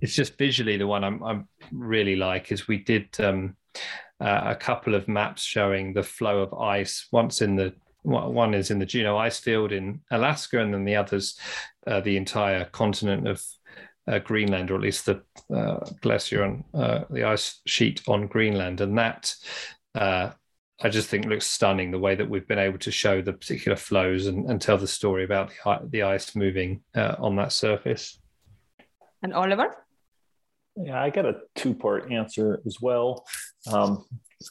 is 0.00 0.14
just 0.14 0.38
visually 0.38 0.76
the 0.76 0.86
one 0.86 1.04
I'm 1.04 1.22
I'm 1.22 1.48
really 1.72 2.16
like 2.16 2.52
is 2.52 2.68
we 2.68 2.78
did 2.78 3.08
um, 3.20 3.56
uh, 4.20 4.42
a 4.44 4.56
couple 4.56 4.94
of 4.94 5.08
maps 5.08 5.42
showing 5.42 5.92
the 5.92 6.02
flow 6.02 6.40
of 6.40 6.54
ice 6.54 7.08
once 7.12 7.42
in 7.42 7.56
the 7.56 7.74
one 8.02 8.54
is 8.54 8.70
in 8.70 8.78
the 8.78 8.86
Juneau 8.86 9.16
ice 9.18 9.38
field 9.38 9.72
in 9.72 10.00
Alaska, 10.10 10.60
and 10.60 10.72
then 10.72 10.84
the 10.84 10.96
others, 10.96 11.38
uh, 11.86 12.00
the 12.00 12.16
entire 12.16 12.64
continent 12.64 13.28
of 13.28 13.44
uh, 14.08 14.18
Greenland, 14.18 14.70
or 14.70 14.76
at 14.76 14.80
least 14.80 15.06
the 15.06 15.22
uh, 15.54 15.84
glacier 16.00 16.44
on 16.44 16.64
uh, 16.74 17.04
the 17.10 17.24
ice 17.24 17.60
sheet 17.66 18.02
on 18.08 18.26
Greenland. 18.26 18.80
And 18.80 18.96
that 18.96 19.34
uh, 19.94 20.30
I 20.82 20.88
just 20.88 21.08
think 21.08 21.26
looks 21.26 21.46
stunning 21.46 21.90
the 21.90 21.98
way 21.98 22.14
that 22.14 22.28
we've 22.28 22.48
been 22.48 22.58
able 22.58 22.78
to 22.78 22.90
show 22.90 23.20
the 23.20 23.34
particular 23.34 23.76
flows 23.76 24.26
and, 24.26 24.48
and 24.50 24.60
tell 24.60 24.78
the 24.78 24.88
story 24.88 25.24
about 25.24 25.50
the, 25.50 25.80
the 25.90 26.02
ice 26.02 26.34
moving 26.34 26.82
uh, 26.94 27.16
on 27.18 27.36
that 27.36 27.52
surface. 27.52 28.18
And 29.22 29.34
Oliver? 29.34 29.76
Yeah, 30.76 31.02
I 31.02 31.10
got 31.10 31.26
a 31.26 31.40
two 31.54 31.74
part 31.74 32.10
answer 32.10 32.62
as 32.64 32.80
well. 32.80 33.26
Um, 33.70 34.06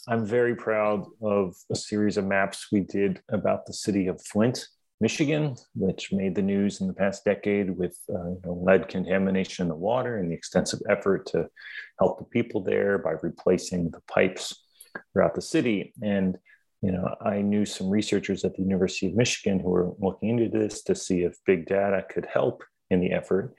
I'm 0.07 0.23
very 0.23 0.55
proud 0.55 1.05
of 1.21 1.55
a 1.71 1.75
series 1.75 2.17
of 2.17 2.25
maps 2.25 2.67
we 2.71 2.81
did 2.81 3.21
about 3.29 3.65
the 3.65 3.73
city 3.73 4.05
of 4.05 4.21
Flint, 4.21 4.67
Michigan, 5.01 5.55
which 5.73 6.11
made 6.11 6.35
the 6.35 6.43
news 6.43 6.81
in 6.81 6.87
the 6.87 6.93
past 6.93 7.25
decade 7.25 7.71
with 7.71 7.97
uh, 8.13 8.29
you 8.29 8.41
know, 8.45 8.53
lead 8.53 8.87
contamination 8.87 9.63
in 9.63 9.69
the 9.69 9.75
water 9.75 10.17
and 10.17 10.29
the 10.29 10.35
extensive 10.35 10.81
effort 10.87 11.25
to 11.27 11.49
help 11.97 12.19
the 12.19 12.25
people 12.25 12.61
there 12.61 12.99
by 12.99 13.13
replacing 13.23 13.89
the 13.89 14.01
pipes 14.01 14.65
throughout 15.13 15.35
the 15.35 15.41
city. 15.41 15.93
And 16.01 16.37
you 16.81 16.91
know, 16.91 17.13
I 17.21 17.41
knew 17.41 17.65
some 17.65 17.89
researchers 17.89 18.45
at 18.45 18.55
the 18.55 18.63
University 18.63 19.07
of 19.07 19.15
Michigan 19.15 19.59
who 19.59 19.69
were 19.69 19.91
looking 19.99 20.29
into 20.29 20.49
this 20.49 20.81
to 20.83 20.95
see 20.95 21.23
if 21.23 21.37
big 21.45 21.65
data 21.65 22.05
could 22.09 22.25
help 22.25 22.63
in 22.89 23.01
the 23.01 23.11
effort. 23.11 23.53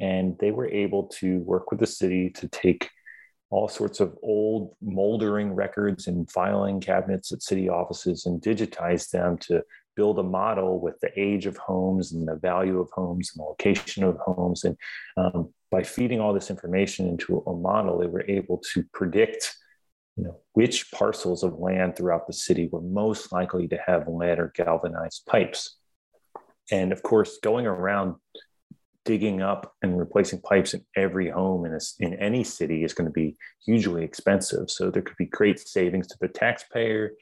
And 0.00 0.36
they 0.38 0.50
were 0.50 0.68
able 0.68 1.04
to 1.20 1.38
work 1.40 1.70
with 1.70 1.80
the 1.80 1.86
city 1.86 2.30
to 2.30 2.48
take 2.48 2.90
all 3.50 3.68
sorts 3.68 4.00
of 4.00 4.16
old 4.22 4.74
moldering 4.82 5.54
records 5.54 6.08
and 6.08 6.30
filing 6.30 6.80
cabinets 6.80 7.30
at 7.30 7.42
city 7.42 7.68
offices 7.68 8.26
and 8.26 8.42
digitize 8.42 9.10
them 9.10 9.38
to 9.38 9.62
build 9.94 10.18
a 10.18 10.22
model 10.22 10.80
with 10.80 10.98
the 11.00 11.10
age 11.16 11.46
of 11.46 11.56
homes 11.56 12.12
and 12.12 12.26
the 12.26 12.34
value 12.34 12.80
of 12.80 12.90
homes 12.92 13.30
and 13.32 13.42
the 13.42 13.48
location 13.48 14.02
of 14.02 14.18
homes. 14.18 14.64
And 14.64 14.76
um, 15.16 15.54
by 15.70 15.84
feeding 15.84 16.20
all 16.20 16.34
this 16.34 16.50
information 16.50 17.08
into 17.08 17.38
a 17.46 17.54
model, 17.54 17.98
they 17.98 18.08
were 18.08 18.24
able 18.28 18.60
to 18.74 18.84
predict 18.92 19.56
you 20.16 20.24
know, 20.24 20.40
which 20.52 20.90
parcels 20.92 21.42
of 21.42 21.58
land 21.58 21.96
throughout 21.96 22.26
the 22.26 22.32
city 22.32 22.68
were 22.70 22.80
most 22.80 23.32
likely 23.32 23.68
to 23.68 23.78
have 23.86 24.08
lead 24.08 24.38
or 24.38 24.52
galvanized 24.54 25.26
pipes. 25.26 25.76
And 26.70 26.92
of 26.92 27.02
course, 27.02 27.38
going 27.42 27.66
around 27.66 28.16
digging 29.04 29.40
up 29.40 29.72
and 29.82 29.96
replacing 29.98 30.40
pipes 30.40 30.74
in 30.74 30.84
every 30.96 31.30
home 31.30 31.64
in, 31.64 31.72
a, 31.72 31.78
in 32.00 32.14
any 32.14 32.42
city 32.42 32.82
is 32.82 32.92
going 32.92 33.06
to 33.06 33.12
be 33.12 33.36
hugely 33.64 34.02
expensive. 34.02 34.68
So 34.68 34.90
there 34.90 35.02
could 35.02 35.16
be 35.16 35.26
great 35.26 35.60
savings 35.60 36.08
to 36.08 36.16
the 36.20 36.28
taxpayer 36.28 37.12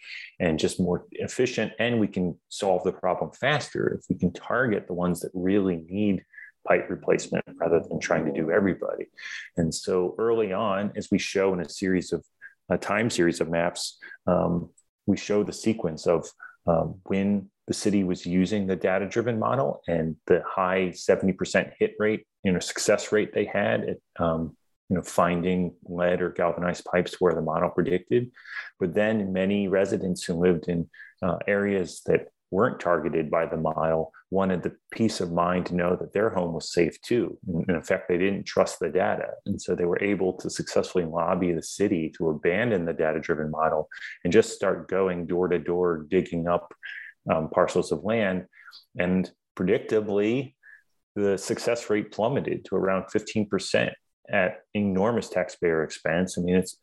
and 0.40 0.58
just 0.58 0.80
more 0.80 1.04
efficient. 1.12 1.72
And 1.78 2.00
we 2.00 2.08
can 2.08 2.38
solve 2.48 2.84
the 2.84 2.92
problem 2.92 3.32
faster 3.32 3.98
if 3.98 4.06
we 4.08 4.16
can 4.16 4.32
target 4.32 4.86
the 4.86 4.94
ones 4.94 5.20
that 5.20 5.30
really 5.34 5.84
need 5.88 6.24
pipe 6.66 6.88
replacement 6.88 7.44
rather 7.60 7.80
than 7.80 8.00
trying 8.00 8.24
to 8.24 8.32
do 8.32 8.50
everybody. 8.50 9.06
And 9.58 9.74
so 9.74 10.14
early 10.18 10.54
on, 10.54 10.90
as 10.96 11.10
we 11.10 11.18
show 11.18 11.52
in 11.52 11.60
a 11.60 11.68
series 11.68 12.14
of 12.14 12.24
a 12.68 12.78
time 12.78 13.10
series 13.10 13.40
of 13.40 13.50
maps, 13.50 13.98
um, 14.26 14.70
we 15.06 15.16
show 15.16 15.42
the 15.42 15.52
sequence 15.52 16.06
of 16.06 16.28
um, 16.66 16.96
when 17.04 17.50
the 17.66 17.74
city 17.74 18.04
was 18.04 18.26
using 18.26 18.66
the 18.66 18.76
data 18.76 19.06
driven 19.06 19.38
model 19.38 19.82
and 19.88 20.16
the 20.26 20.42
high 20.46 20.92
70% 20.94 21.72
hit 21.78 21.94
rate, 21.98 22.26
you 22.42 22.52
know, 22.52 22.58
success 22.58 23.12
rate 23.12 23.32
they 23.32 23.44
had 23.44 23.84
at, 23.84 23.96
um, 24.18 24.56
you 24.88 24.96
know, 24.96 25.02
finding 25.02 25.74
lead 25.84 26.20
or 26.20 26.30
galvanized 26.30 26.84
pipes 26.84 27.16
where 27.20 27.34
the 27.34 27.40
model 27.40 27.70
predicted. 27.70 28.30
But 28.78 28.94
then 28.94 29.32
many 29.32 29.68
residents 29.68 30.24
who 30.24 30.34
lived 30.34 30.68
in 30.68 30.88
uh, 31.22 31.38
areas 31.46 32.02
that 32.06 32.28
weren't 32.54 32.78
targeted 32.78 33.28
by 33.32 33.44
the 33.44 33.56
model 33.56 34.12
wanted 34.30 34.62
the 34.62 34.76
peace 34.92 35.20
of 35.20 35.32
mind 35.32 35.66
to 35.66 35.74
know 35.74 35.96
that 35.96 36.12
their 36.12 36.30
home 36.30 36.54
was 36.54 36.72
safe 36.72 37.00
too. 37.02 37.36
In 37.68 37.74
effect, 37.74 38.08
they 38.08 38.16
didn't 38.16 38.44
trust 38.44 38.78
the 38.78 38.88
data. 38.88 39.28
And 39.44 39.60
so 39.60 39.74
they 39.74 39.86
were 39.86 40.00
able 40.00 40.34
to 40.34 40.48
successfully 40.48 41.04
lobby 41.04 41.52
the 41.52 41.62
city 41.62 42.12
to 42.16 42.28
abandon 42.28 42.84
the 42.84 42.92
data 42.92 43.18
driven 43.18 43.50
model 43.50 43.88
and 44.22 44.32
just 44.32 44.52
start 44.52 44.88
going 44.88 45.26
door 45.26 45.48
to 45.48 45.58
door, 45.58 46.06
digging 46.08 46.46
up 46.46 46.72
um, 47.28 47.50
parcels 47.50 47.90
of 47.90 48.04
land. 48.04 48.46
And 49.00 49.28
predictably, 49.58 50.54
the 51.16 51.36
success 51.36 51.90
rate 51.90 52.12
plummeted 52.12 52.66
to 52.66 52.76
around 52.76 53.06
15% 53.12 53.90
at 54.30 54.60
enormous 54.74 55.28
taxpayer 55.28 55.82
expense. 55.82 56.38
I 56.38 56.42
mean, 56.42 56.54
it's, 56.54 56.78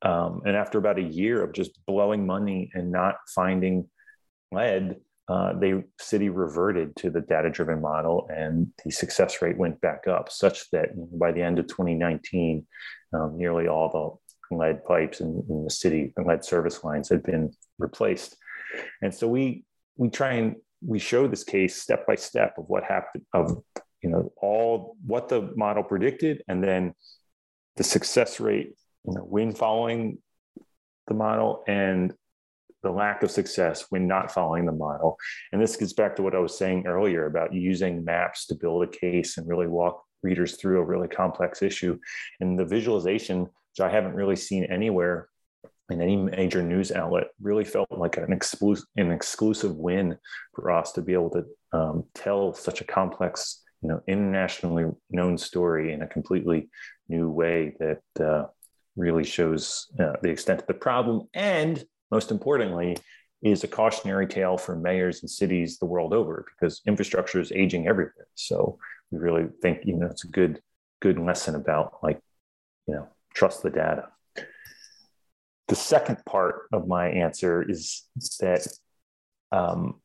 um, 0.00 0.40
and 0.46 0.56
after 0.56 0.78
about 0.78 0.98
a 0.98 1.02
year 1.02 1.42
of 1.42 1.52
just 1.52 1.78
blowing 1.86 2.26
money 2.26 2.70
and 2.72 2.90
not 2.90 3.16
finding 3.34 3.88
lead, 4.50 4.96
uh, 5.30 5.52
the 5.52 5.84
city 6.00 6.28
reverted 6.28 6.96
to 6.96 7.08
the 7.08 7.20
data 7.20 7.48
driven 7.48 7.80
model 7.80 8.28
and 8.34 8.66
the 8.84 8.90
success 8.90 9.40
rate 9.40 9.56
went 9.56 9.80
back 9.80 10.08
up, 10.08 10.28
such 10.28 10.68
that 10.72 10.88
by 11.16 11.30
the 11.30 11.40
end 11.40 11.60
of 11.60 11.68
2019, 11.68 12.66
um, 13.12 13.38
nearly 13.38 13.68
all 13.68 14.20
the 14.50 14.56
lead 14.56 14.84
pipes 14.84 15.20
in, 15.20 15.44
in 15.48 15.62
the 15.62 15.70
city 15.70 16.12
and 16.16 16.26
lead 16.26 16.44
service 16.44 16.82
lines 16.82 17.08
had 17.08 17.22
been 17.22 17.52
replaced. 17.78 18.36
And 19.02 19.14
so 19.14 19.28
we 19.28 19.64
we 19.96 20.08
try 20.08 20.32
and 20.32 20.56
we 20.84 20.98
show 20.98 21.28
this 21.28 21.44
case 21.44 21.80
step 21.80 22.08
by 22.08 22.16
step 22.16 22.54
of 22.58 22.64
what 22.68 22.82
happened 22.82 23.24
of 23.32 23.62
you 24.02 24.10
know 24.10 24.32
all 24.36 24.96
what 25.06 25.28
the 25.28 25.52
model 25.54 25.84
predicted 25.84 26.42
and 26.48 26.64
then 26.64 26.92
the 27.76 27.84
success 27.84 28.40
rate 28.40 28.72
you 29.04 29.12
know 29.14 29.20
when 29.20 29.52
following 29.52 30.18
the 31.06 31.14
model 31.14 31.62
and 31.68 32.14
the 32.82 32.90
lack 32.90 33.22
of 33.22 33.30
success 33.30 33.86
when 33.90 34.06
not 34.06 34.32
following 34.32 34.66
the 34.66 34.72
model. 34.72 35.16
And 35.52 35.60
this 35.60 35.76
gets 35.76 35.92
back 35.92 36.16
to 36.16 36.22
what 36.22 36.34
i 36.34 36.38
was 36.38 36.56
saying 36.56 36.86
earlier 36.86 37.26
about 37.26 37.54
using 37.54 38.04
maps 38.04 38.46
to 38.46 38.54
build 38.54 38.82
a 38.82 38.86
case 38.86 39.38
and 39.38 39.48
really 39.48 39.66
walk 39.66 40.02
readers 40.22 40.56
through 40.56 40.80
a 40.80 40.84
really 40.84 41.08
complex 41.08 41.62
issue. 41.62 41.98
And 42.40 42.58
the 42.58 42.64
visualization 42.64 43.40
which 43.40 43.80
i 43.80 43.88
haven't 43.88 44.14
really 44.14 44.36
seen 44.36 44.64
anywhere 44.64 45.28
in 45.90 46.00
any 46.00 46.16
major 46.16 46.62
news 46.62 46.92
outlet 46.92 47.28
really 47.40 47.64
felt 47.64 47.90
like 47.90 48.16
an 48.16 48.32
exclusive 48.32 48.84
an 48.96 49.10
exclusive 49.10 49.76
win 49.76 50.16
for 50.54 50.70
us 50.70 50.92
to 50.92 51.02
be 51.02 51.12
able 51.12 51.30
to 51.30 51.44
um, 51.72 52.04
tell 52.14 52.52
such 52.54 52.80
a 52.80 52.84
complex 52.84 53.62
you 53.82 53.88
know 53.88 54.00
internationally 54.06 54.86
known 55.10 55.36
story 55.36 55.92
in 55.92 56.02
a 56.02 56.06
completely 56.06 56.68
new 57.08 57.28
way 57.28 57.74
that 57.78 58.24
uh, 58.24 58.46
really 58.96 59.24
shows 59.24 59.86
uh, 59.98 60.12
the 60.22 60.30
extent 60.30 60.60
of 60.60 60.66
the 60.66 60.74
problem 60.74 61.28
and 61.34 61.84
most 62.10 62.30
importantly 62.30 62.96
is 63.42 63.64
a 63.64 63.68
cautionary 63.68 64.26
tale 64.26 64.58
for 64.58 64.76
mayors 64.76 65.22
and 65.22 65.30
cities 65.30 65.78
the 65.78 65.86
world 65.86 66.12
over 66.12 66.44
because 66.54 66.82
infrastructure 66.86 67.40
is 67.40 67.52
aging 67.52 67.86
everywhere. 67.88 68.26
So 68.34 68.78
we 69.10 69.18
really 69.18 69.48
think 69.62 69.80
you 69.84 69.96
know 69.96 70.06
it's 70.06 70.24
a 70.24 70.28
good 70.28 70.60
good 71.00 71.18
lesson 71.18 71.54
about 71.54 71.98
like 72.02 72.20
you 72.86 72.94
know 72.94 73.08
trust 73.34 73.62
the 73.62 73.70
data. 73.70 74.08
The 75.68 75.76
second 75.76 76.18
part 76.26 76.66
of 76.72 76.88
my 76.88 77.08
answer 77.08 77.62
is 77.68 78.02
that 78.40 78.66
um, 79.52 80.00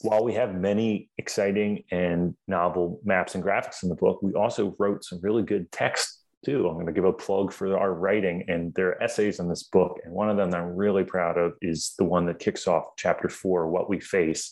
while 0.00 0.24
we 0.24 0.34
have 0.34 0.54
many 0.54 1.10
exciting 1.18 1.84
and 1.90 2.34
novel 2.48 3.00
maps 3.04 3.34
and 3.34 3.44
graphics 3.44 3.82
in 3.82 3.90
the 3.90 3.94
book, 3.94 4.22
we 4.22 4.32
also 4.32 4.74
wrote 4.78 5.04
some 5.04 5.20
really 5.22 5.42
good 5.42 5.70
text 5.70 6.19
too. 6.44 6.68
I'm 6.68 6.74
going 6.74 6.86
to 6.86 6.92
give 6.92 7.04
a 7.04 7.12
plug 7.12 7.52
for 7.52 7.76
our 7.76 7.92
writing 7.92 8.44
and 8.48 8.72
there 8.74 8.88
are 8.88 9.02
essays 9.02 9.40
in 9.40 9.48
this 9.48 9.64
book. 9.64 9.98
And 10.04 10.12
one 10.12 10.30
of 10.30 10.36
them 10.36 10.50
that 10.50 10.60
I'm 10.60 10.76
really 10.76 11.04
proud 11.04 11.36
of 11.36 11.54
is 11.60 11.94
the 11.98 12.04
one 12.04 12.26
that 12.26 12.38
kicks 12.38 12.66
off 12.66 12.96
chapter 12.96 13.28
four, 13.28 13.68
What 13.68 13.88
We 13.88 14.00
Face, 14.00 14.50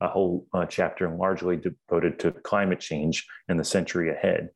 a 0.00 0.08
whole 0.08 0.46
uh, 0.52 0.66
chapter 0.66 1.08
largely 1.08 1.56
devoted 1.56 2.18
to 2.20 2.32
climate 2.32 2.80
change 2.80 3.26
and 3.48 3.58
the 3.58 3.64
century 3.64 4.10
ahead. 4.10 4.50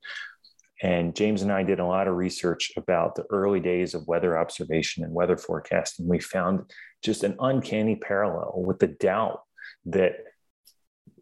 And 0.82 1.16
James 1.16 1.42
and 1.42 1.50
I 1.50 1.62
did 1.62 1.80
a 1.80 1.86
lot 1.86 2.08
of 2.08 2.16
research 2.16 2.72
about 2.76 3.14
the 3.14 3.24
early 3.30 3.60
days 3.60 3.94
of 3.94 4.06
weather 4.06 4.38
observation 4.38 5.04
and 5.04 5.14
weather 5.14 5.38
forecasting. 5.38 6.06
We 6.06 6.20
found 6.20 6.70
just 7.02 7.24
an 7.24 7.36
uncanny 7.40 7.96
parallel 7.96 8.52
with 8.56 8.78
the 8.78 8.88
doubt 8.88 9.40
that 9.86 10.16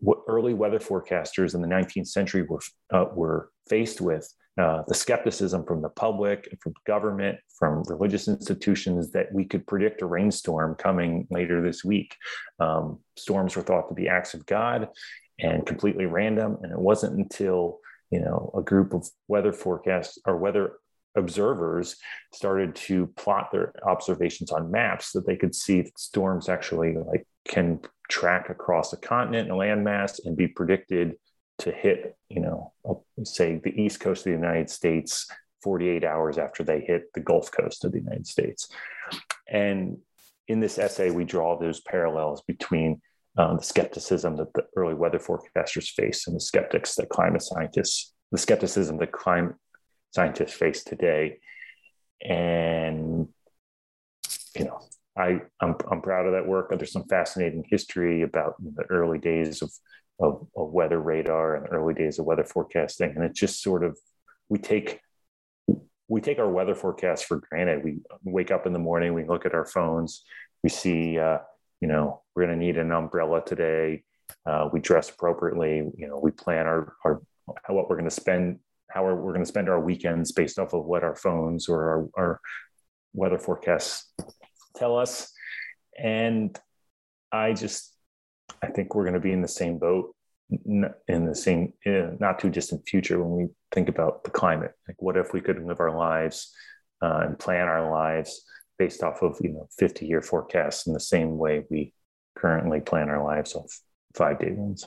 what 0.01 0.19
early 0.27 0.55
weather 0.55 0.81
forecasters 0.81 1.55
in 1.55 1.63
the 1.63 1.69
19th 1.69 2.09
century 2.09 2.43
were, 2.43 2.61
uh, 2.93 3.07
were 3.15 3.51
faced 3.69 4.01
with 4.01 4.29
uh, 4.57 4.83
the 4.87 4.95
skepticism 4.95 5.65
from 5.65 5.83
the 5.83 5.89
public 5.89 6.47
and 6.51 6.61
from 6.61 6.75
government, 6.87 7.39
from 7.59 7.83
religious 7.89 8.29
institutions 8.29 9.11
that 9.11 9.33
we 9.33 9.45
could 9.45 9.67
predict 9.67 10.03
a 10.03 10.07
rainstorm 10.07 10.77
coming 10.77 11.27
later 11.31 11.61
this 11.61 11.85
week. 11.85 12.15
Um, 12.61 13.01
storms 13.17 13.57
were 13.57 13.63
thought 13.63 13.89
to 13.89 13.95
be 13.95 14.09
acts 14.09 14.35
of 14.35 14.47
God 14.47 14.89
and 15.41 15.67
completely 15.67 16.07
random. 16.07 16.59
And 16.63 16.73
it 16.73 16.79
wasn't 16.79 17.19
until 17.19 17.81
you 18.11 18.21
know 18.21 18.53
a 18.57 18.63
group 18.63 18.95
of 18.95 19.09
weather 19.29 19.53
forecasts 19.53 20.19
or 20.27 20.37
weather 20.37 20.75
observers 21.17 21.97
started 22.33 22.75
to 22.75 23.07
plot 23.17 23.51
their 23.53 23.73
observations 23.89 24.51
on 24.51 24.71
maps 24.71 25.13
that 25.13 25.27
they 25.27 25.37
could 25.37 25.55
see 25.55 25.83
that 25.83 25.99
storms 25.99 26.49
actually 26.49 26.95
like 26.95 27.27
can 27.47 27.81
track 28.09 28.51
across 28.51 28.93
a 28.93 28.97
continent 28.97 29.51
a 29.51 29.55
landmass 29.55 30.21
and 30.25 30.37
be 30.37 30.49
predicted 30.49 31.15
to 31.59 31.71
hit 31.71 32.17
you 32.29 32.41
know 32.41 32.73
say 33.23 33.61
the 33.63 33.81
east 33.81 34.01
coast 34.01 34.21
of 34.21 34.25
the 34.25 34.31
united 34.31 34.69
states 34.69 35.27
48 35.63 36.05
hours 36.05 36.37
after 36.37 36.63
they 36.63 36.81
hit 36.81 37.13
the 37.15 37.21
gulf 37.21 37.51
coast 37.53 37.85
of 37.85 37.93
the 37.93 37.99
united 37.99 38.27
states 38.27 38.69
and 39.49 39.99
in 40.49 40.61
this 40.61 40.79
essay 40.79 41.11
we 41.11 41.25
draw 41.25 41.59
those 41.59 41.81
parallels 41.81 42.43
between 42.47 43.01
um, 43.37 43.57
the 43.57 43.65
skepticism 43.65 44.37
that 44.37 44.53
the 44.55 44.65
early 44.77 44.95
weather 44.95 45.19
forecasters 45.19 45.89
face 45.89 46.27
and 46.27 46.37
the 46.37 46.41
skeptics 46.41 46.95
that 46.97 47.09
climate 47.09 47.43
scientists 47.43 48.13
the 48.33 48.39
skepticism 48.39 48.99
that 48.99 49.13
climate 49.13 49.55
scientists 50.13 50.55
face 50.55 50.83
today 50.83 51.39
and 52.23 53.29
you 54.57 54.65
know 54.65 54.81
I 55.17 55.43
I'm, 55.61 55.77
I'm 55.91 56.03
proud 56.03 56.27
of 56.27 56.33
that 56.33 56.47
work. 56.47 56.71
There's 56.71 56.93
some 56.93 57.07
fascinating 57.07 57.65
history 57.69 58.23
about 58.23 58.57
the 58.59 58.83
early 58.91 59.19
days 59.19 59.63
of, 59.63 59.71
of, 60.21 60.47
of 60.57 60.71
weather 60.71 61.01
radar 61.01 61.57
and 61.57 61.67
the 61.67 61.71
early 61.71 61.95
days 61.95 62.19
of 62.19 62.27
weather 62.27 62.45
forecasting, 62.45 63.13
and 63.15 63.25
it's 63.25 63.39
just 63.39 63.63
sort 63.63 63.85
of 63.85 63.99
we 64.49 64.59
take 64.59 65.01
we 66.09 66.21
take 66.21 66.39
our 66.39 66.51
weather 66.51 66.75
forecast 66.75 67.25
for 67.25 67.41
granted. 67.51 67.83
We 67.83 67.99
wake 68.25 68.51
up 68.51 68.67
in 68.67 68.73
the 68.73 68.79
morning, 68.79 69.15
we 69.15 69.25
look 69.25 69.47
at 69.47 69.55
our 69.55 69.67
phones, 69.67 70.25
we 70.63 70.71
see 70.71 71.19
uh, 71.19 71.39
you 71.81 71.89
know 71.89 72.23
we're 72.35 72.47
going 72.47 72.59
to 72.59 72.65
need 72.65 72.79
an 72.79 72.93
umbrella 72.93 73.43
today. 73.45 74.05
Uh, 74.47 74.69
we 74.73 74.81
dress 74.81 75.11
appropriately. 75.11 75.91
You 75.97 76.09
know 76.09 76.19
we 76.19 76.31
plan 76.31 76.67
our 76.67 76.95
our 77.05 77.23
what 77.69 77.91
we're 77.91 77.97
going 77.97 78.09
to 78.09 78.11
spend 78.11 78.59
how 78.95 79.05
we're, 79.05 79.15
we're 79.15 79.33
going 79.33 79.45
to 79.45 79.49
spend 79.49 79.69
our 79.69 79.81
weekends 79.81 80.33
based 80.33 80.59
off 80.59 80.73
of 80.73 80.85
what 80.85 81.03
our 81.03 81.17
phones 81.17 81.69
or 81.69 82.11
our, 82.17 82.23
our 82.23 82.41
weather 83.13 83.39
forecasts 83.39 84.13
tell 84.77 84.97
us. 84.97 85.33
And 85.99 86.59
I 87.33 87.53
just, 87.53 87.94
I 88.65 88.71
think 88.71 88.95
we're 88.95 89.05
going 89.05 89.15
to 89.15 89.21
be 89.21 89.33
in 89.33 89.43
the 89.43 89.49
same 89.49 89.79
boat 89.79 90.15
in 90.67 91.27
the 91.27 91.35
same 91.35 91.73
in 91.85 92.17
not 92.21 92.39
too 92.39 92.51
distant 92.51 92.87
future 92.89 93.23
when 93.23 93.45
we 93.45 93.53
think 93.73 93.89
about 93.89 94.25
the 94.25 94.31
climate. 94.31 94.73
Like, 94.87 95.01
what 95.01 95.17
if 95.17 95.33
we 95.33 95.41
could 95.41 95.65
live 95.65 95.81
our 95.81 95.97
lives 95.97 96.53
uh, 97.03 97.23
and 97.25 97.39
plan 97.39 97.69
our 97.69 97.91
lives 97.91 98.45
based 98.79 99.03
off 99.03 99.23
of 99.23 99.39
you 99.41 99.51
know 99.51 99.69
50 99.79 100.07
year 100.07 100.23
forecasts 100.23 100.87
in 100.87 100.93
the 100.93 101.01
same 101.01 101.39
way 101.39 101.65
we 101.71 101.93
currently 102.37 102.81
plan 102.81 103.09
our 103.09 103.25
lives 103.25 103.55
off 103.55 103.81
five 104.15 104.39
day 104.39 104.53
ones? 104.53 104.87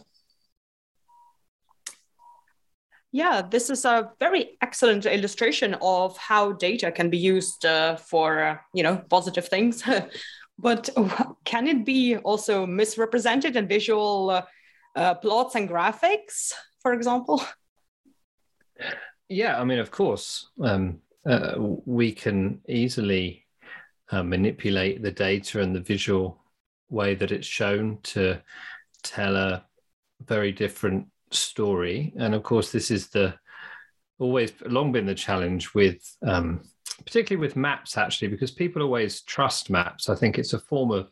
Yeah, 3.12 3.42
this 3.42 3.70
is 3.70 3.86
a 3.86 4.12
very 4.20 4.58
excellent 4.62 5.06
illustration 5.06 5.76
of 5.82 6.18
how 6.18 6.52
data 6.52 6.92
can 6.92 7.10
be 7.10 7.18
used 7.18 7.66
uh, 7.66 7.96
for, 7.96 8.44
uh, 8.44 8.58
you 8.74 8.84
know, 8.84 8.98
positive 9.10 9.48
things. 9.48 9.82
but 10.58 10.90
can 11.46 11.68
it 11.68 11.86
be 11.86 12.18
also 12.18 12.66
misrepresented 12.66 13.56
in 13.56 13.68
visual 13.68 14.30
uh, 14.30 14.42
uh, 14.96 15.14
plots 15.16 15.56
and 15.56 15.70
graphics, 15.70 16.54
for 16.82 16.94
example? 16.94 17.44
Yeah, 19.30 19.60
I 19.60 19.64
mean, 19.64 19.80
of 19.80 19.92
course, 19.92 20.50
um, 20.62 21.00
uh, 21.26 21.56
we 21.58 22.12
can 22.12 22.62
easily 22.68 23.46
uh, 24.12 24.24
manipulate 24.24 25.02
the 25.02 25.12
data 25.12 25.62
and 25.62 25.76
the 25.76 25.82
visual 25.82 26.42
way 26.90 27.16
that 27.16 27.32
it's 27.32 27.48
shown 27.48 28.00
to 28.02 28.42
tell 29.04 29.36
a 29.36 29.66
very 30.26 30.52
different 30.52 31.08
story. 31.32 32.14
And 32.18 32.34
of 32.34 32.44
course, 32.44 32.72
this 32.72 32.90
is 32.90 33.08
the 33.08 33.36
always 34.20 34.54
long 34.66 34.92
been 34.92 35.06
the 35.06 35.16
challenge 35.16 35.74
with 35.74 36.16
um, 36.26 36.62
particularly 37.06 37.46
with 37.46 37.56
maps 37.56 37.98
actually 37.98 38.28
because 38.28 38.52
people 38.52 38.82
always 38.82 39.22
trust 39.22 39.70
maps. 39.70 40.10
I 40.10 40.16
think 40.16 40.38
it's 40.38 40.54
a 40.54 40.60
form 40.60 40.92
of 40.92 41.12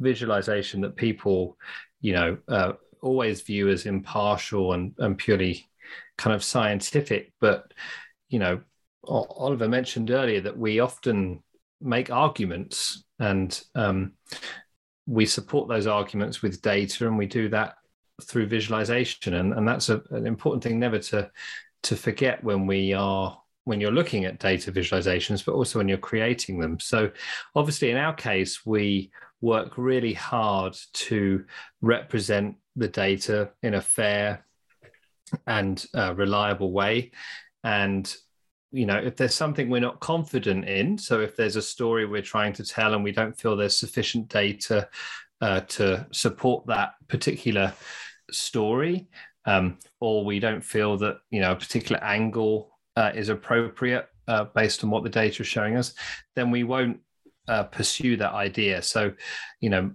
visualization 0.00 0.80
that 0.82 0.96
people 0.96 1.56
you 2.00 2.12
know 2.12 2.38
uh, 2.48 2.72
always 3.02 3.42
view 3.42 3.68
as 3.68 3.86
impartial 3.86 4.72
and, 4.72 4.94
and 4.98 5.18
purely 5.18 5.68
kind 6.16 6.34
of 6.34 6.44
scientific. 6.44 7.32
But 7.40 7.72
you 8.28 8.38
know 8.38 8.60
oliver 9.06 9.68
mentioned 9.68 10.10
earlier 10.10 10.40
that 10.40 10.58
we 10.58 10.80
often 10.80 11.42
make 11.80 12.10
arguments 12.10 13.04
and 13.18 13.62
um, 13.74 14.12
we 15.06 15.24
support 15.24 15.68
those 15.68 15.86
arguments 15.86 16.42
with 16.42 16.60
data 16.60 17.06
and 17.06 17.16
we 17.16 17.26
do 17.26 17.48
that 17.48 17.76
through 18.22 18.46
visualization. 18.46 19.34
And, 19.34 19.54
and 19.54 19.66
that's 19.66 19.88
a, 19.88 20.02
an 20.10 20.26
important 20.26 20.62
thing 20.62 20.78
never 20.78 20.98
to 20.98 21.30
to 21.84 21.96
forget 21.96 22.42
when 22.42 22.66
we 22.66 22.92
are 22.92 23.40
when 23.68 23.82
you're 23.82 23.90
looking 23.90 24.24
at 24.24 24.38
data 24.38 24.72
visualizations 24.72 25.44
but 25.44 25.52
also 25.52 25.78
when 25.78 25.88
you're 25.88 25.98
creating 25.98 26.58
them. 26.58 26.80
So 26.80 27.10
obviously 27.54 27.90
in 27.90 27.98
our 27.98 28.14
case 28.14 28.64
we 28.64 29.10
work 29.42 29.76
really 29.76 30.14
hard 30.14 30.74
to 30.94 31.44
represent 31.82 32.56
the 32.76 32.88
data 32.88 33.50
in 33.62 33.74
a 33.74 33.82
fair 33.82 34.46
and 35.46 35.84
uh, 35.94 36.14
reliable 36.14 36.72
way. 36.72 37.10
And 37.62 38.12
you 38.72 38.86
know 38.86 38.96
if 38.96 39.16
there's 39.16 39.34
something 39.34 39.68
we're 39.68 39.80
not 39.80 40.00
confident 40.00 40.68
in 40.68 40.98
so 40.98 41.20
if 41.20 41.36
there's 41.36 41.56
a 41.56 41.62
story 41.62 42.04
we're 42.04 42.20
trying 42.20 42.52
to 42.52 42.64
tell 42.64 42.92
and 42.92 43.02
we 43.02 43.12
don't 43.12 43.38
feel 43.38 43.56
there's 43.56 43.78
sufficient 43.78 44.28
data 44.28 44.88
uh, 45.40 45.60
to 45.60 46.06
support 46.10 46.66
that 46.66 46.94
particular 47.08 47.72
story, 48.30 49.08
um, 49.44 49.78
or 50.00 50.24
we 50.24 50.40
don't 50.40 50.64
feel 50.64 50.96
that 50.98 51.18
you 51.30 51.40
know 51.40 51.52
a 51.52 51.56
particular 51.56 52.02
angle 52.02 52.77
uh, 52.98 53.12
is 53.14 53.28
appropriate 53.28 54.06
uh, 54.26 54.44
based 54.54 54.82
on 54.82 54.90
what 54.90 55.04
the 55.04 55.08
data 55.22 55.42
is 55.42 55.48
showing 55.48 55.76
us, 55.76 55.94
then 56.34 56.50
we 56.50 56.64
won't 56.64 56.98
uh, 57.46 57.62
pursue 57.62 58.16
that 58.16 58.32
idea. 58.32 58.82
So, 58.82 59.12
you 59.60 59.70
know, 59.70 59.90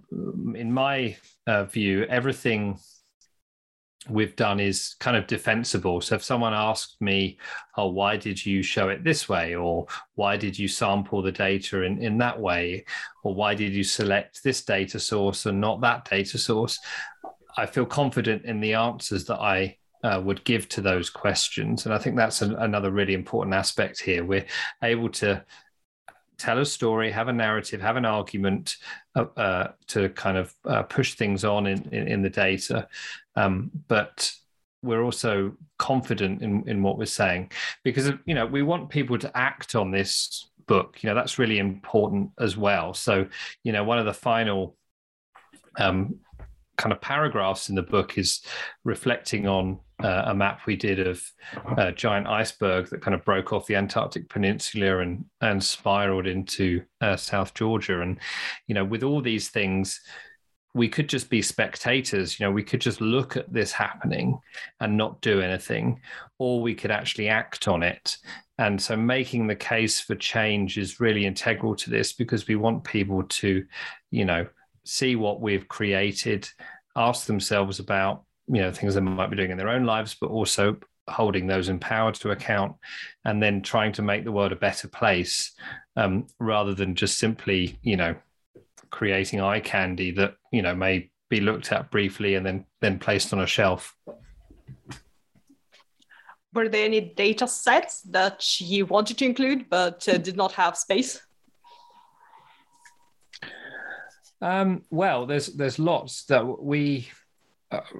in 0.54 0.72
my 0.72 1.16
uh, 1.46 1.64
view, 1.64 2.04
everything 2.04 2.78
we've 4.08 4.36
done 4.36 4.58
is 4.60 4.96
kind 5.00 5.16
of 5.16 5.26
defensible. 5.26 6.00
So 6.00 6.14
if 6.14 6.24
someone 6.24 6.54
asked 6.54 6.96
me, 7.00 7.38
oh, 7.76 7.88
why 7.88 8.16
did 8.16 8.44
you 8.44 8.62
show 8.62 8.88
it 8.88 9.04
this 9.04 9.28
way? 9.28 9.54
Or 9.54 9.86
why 10.14 10.36
did 10.36 10.58
you 10.58 10.68
sample 10.68 11.22
the 11.22 11.32
data 11.32 11.82
in, 11.82 12.02
in 12.02 12.18
that 12.18 12.38
way? 12.40 12.84
Or 13.22 13.34
why 13.34 13.54
did 13.54 13.72
you 13.72 13.84
select 13.84 14.42
this 14.42 14.64
data 14.64 14.98
source 14.98 15.46
and 15.46 15.60
not 15.60 15.80
that 15.82 16.08
data 16.08 16.38
source? 16.38 16.78
I 17.56 17.66
feel 17.66 17.86
confident 17.86 18.44
in 18.44 18.60
the 18.60 18.74
answers 18.74 19.24
that 19.26 19.40
I 19.40 19.76
uh, 20.04 20.20
would 20.22 20.44
give 20.44 20.68
to 20.68 20.80
those 20.80 21.08
questions. 21.10 21.86
And 21.86 21.94
I 21.94 21.98
think 21.98 22.14
that's 22.14 22.42
an, 22.42 22.54
another 22.56 22.90
really 22.90 23.14
important 23.14 23.54
aspect 23.54 24.00
here. 24.00 24.24
We're 24.24 24.46
able 24.82 25.08
to 25.10 25.44
tell 26.36 26.58
a 26.58 26.66
story, 26.66 27.10
have 27.10 27.28
a 27.28 27.32
narrative, 27.32 27.80
have 27.80 27.96
an 27.96 28.04
argument 28.04 28.76
uh, 29.16 29.24
uh, 29.36 29.72
to 29.88 30.10
kind 30.10 30.36
of 30.36 30.54
uh, 30.66 30.82
push 30.82 31.14
things 31.14 31.44
on 31.44 31.66
in, 31.66 31.88
in, 31.90 32.06
in 32.06 32.22
the 32.22 32.30
data. 32.30 32.86
Um, 33.34 33.70
but 33.88 34.30
we're 34.82 35.02
also 35.02 35.56
confident 35.78 36.42
in 36.42 36.68
in 36.68 36.82
what 36.82 36.98
we're 36.98 37.06
saying 37.06 37.50
because 37.84 38.12
you 38.26 38.34
know 38.34 38.44
we 38.44 38.62
want 38.62 38.90
people 38.90 39.18
to 39.18 39.34
act 39.34 39.74
on 39.74 39.90
this 39.90 40.50
book 40.66 41.02
you 41.02 41.08
know 41.08 41.14
that's 41.14 41.38
really 41.38 41.58
important 41.58 42.30
as 42.38 42.54
well 42.54 42.92
so 42.92 43.26
you 43.62 43.72
know 43.72 43.82
one 43.82 43.98
of 43.98 44.04
the 44.04 44.12
final 44.12 44.76
um, 45.78 46.16
kind 46.76 46.92
of 46.92 47.00
paragraphs 47.00 47.70
in 47.70 47.74
the 47.74 47.82
book 47.82 48.18
is 48.18 48.42
reflecting 48.84 49.48
on 49.48 49.80
uh, 50.02 50.24
a 50.26 50.34
map 50.34 50.60
we 50.66 50.76
did 50.76 51.06
of 51.06 51.22
a 51.76 51.92
giant 51.92 52.26
iceberg 52.26 52.88
that 52.90 53.00
kind 53.00 53.14
of 53.14 53.24
broke 53.24 53.52
off 53.52 53.66
the 53.66 53.76
Antarctic 53.76 54.28
Peninsula 54.28 54.98
and 54.98 55.24
and 55.40 55.62
spiraled 55.62 56.26
into 56.26 56.82
uh, 57.00 57.16
South 57.16 57.54
Georgia. 57.54 58.00
And 58.00 58.18
you 58.66 58.74
know, 58.74 58.84
with 58.84 59.02
all 59.02 59.20
these 59.20 59.50
things, 59.50 60.00
we 60.74 60.88
could 60.88 61.08
just 61.08 61.30
be 61.30 61.40
spectators. 61.40 62.38
You 62.38 62.46
know, 62.46 62.52
we 62.52 62.64
could 62.64 62.80
just 62.80 63.00
look 63.00 63.36
at 63.36 63.52
this 63.52 63.72
happening 63.72 64.38
and 64.80 64.96
not 64.96 65.20
do 65.20 65.40
anything, 65.40 66.00
or 66.38 66.60
we 66.60 66.74
could 66.74 66.90
actually 66.90 67.28
act 67.28 67.68
on 67.68 67.82
it. 67.82 68.16
And 68.58 68.80
so, 68.80 68.96
making 68.96 69.46
the 69.46 69.56
case 69.56 70.00
for 70.00 70.14
change 70.16 70.76
is 70.76 71.00
really 71.00 71.26
integral 71.26 71.76
to 71.76 71.90
this 71.90 72.12
because 72.12 72.46
we 72.48 72.56
want 72.56 72.84
people 72.84 73.22
to, 73.22 73.64
you 74.10 74.24
know, 74.24 74.46
see 74.84 75.16
what 75.16 75.40
we've 75.40 75.68
created, 75.68 76.48
ask 76.96 77.26
themselves 77.26 77.78
about 77.78 78.24
you 78.48 78.60
know 78.60 78.72
things 78.72 78.94
they 78.94 79.00
might 79.00 79.30
be 79.30 79.36
doing 79.36 79.50
in 79.50 79.58
their 79.58 79.68
own 79.68 79.84
lives, 79.84 80.16
but 80.20 80.30
also 80.30 80.76
holding 81.08 81.46
those 81.46 81.68
in 81.68 81.78
power 81.78 82.12
to 82.12 82.30
account, 82.30 82.74
and 83.24 83.42
then 83.42 83.62
trying 83.62 83.92
to 83.92 84.02
make 84.02 84.24
the 84.24 84.32
world 84.32 84.52
a 84.52 84.56
better 84.56 84.88
place 84.88 85.52
um, 85.96 86.26
rather 86.38 86.74
than 86.74 86.94
just 86.94 87.18
simply 87.18 87.78
you 87.82 87.96
know 87.96 88.14
creating 88.90 89.40
eye 89.40 89.60
candy 89.60 90.10
that 90.12 90.34
you 90.52 90.62
know 90.62 90.74
may 90.74 91.10
be 91.28 91.40
looked 91.40 91.72
at 91.72 91.90
briefly 91.90 92.34
and 92.34 92.44
then 92.44 92.64
then 92.80 92.98
placed 92.98 93.32
on 93.32 93.40
a 93.40 93.46
shelf. 93.46 93.96
Were 96.52 96.68
there 96.68 96.84
any 96.84 97.00
data 97.00 97.48
sets 97.48 98.02
that 98.02 98.60
you 98.60 98.86
wanted 98.86 99.18
to 99.18 99.24
include 99.24 99.68
but 99.68 100.08
uh, 100.08 100.18
did 100.18 100.36
not 100.36 100.52
have 100.52 100.76
space? 100.76 101.20
Um, 104.40 104.82
well, 104.90 105.26
there's 105.26 105.46
there's 105.46 105.78
lots 105.78 106.26
that 106.26 106.44
we 106.62 107.08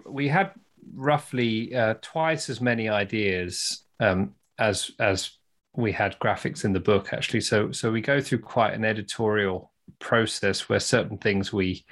we 0.06 0.28
had 0.28 0.52
roughly 0.94 1.74
uh, 1.74 1.94
twice 2.02 2.50
as 2.50 2.60
many 2.60 2.88
ideas 2.88 3.84
um, 4.00 4.34
as 4.58 4.90
as 4.98 5.38
we 5.76 5.92
had 5.92 6.18
graphics 6.18 6.64
in 6.64 6.72
the 6.72 6.80
book 6.80 7.12
actually. 7.12 7.40
So 7.40 7.72
so 7.72 7.90
we 7.90 8.00
go 8.00 8.20
through 8.20 8.40
quite 8.40 8.74
an 8.74 8.84
editorial 8.84 9.72
process 9.98 10.68
where 10.68 10.80
certain 10.80 11.18
things 11.18 11.52
we 11.52 11.84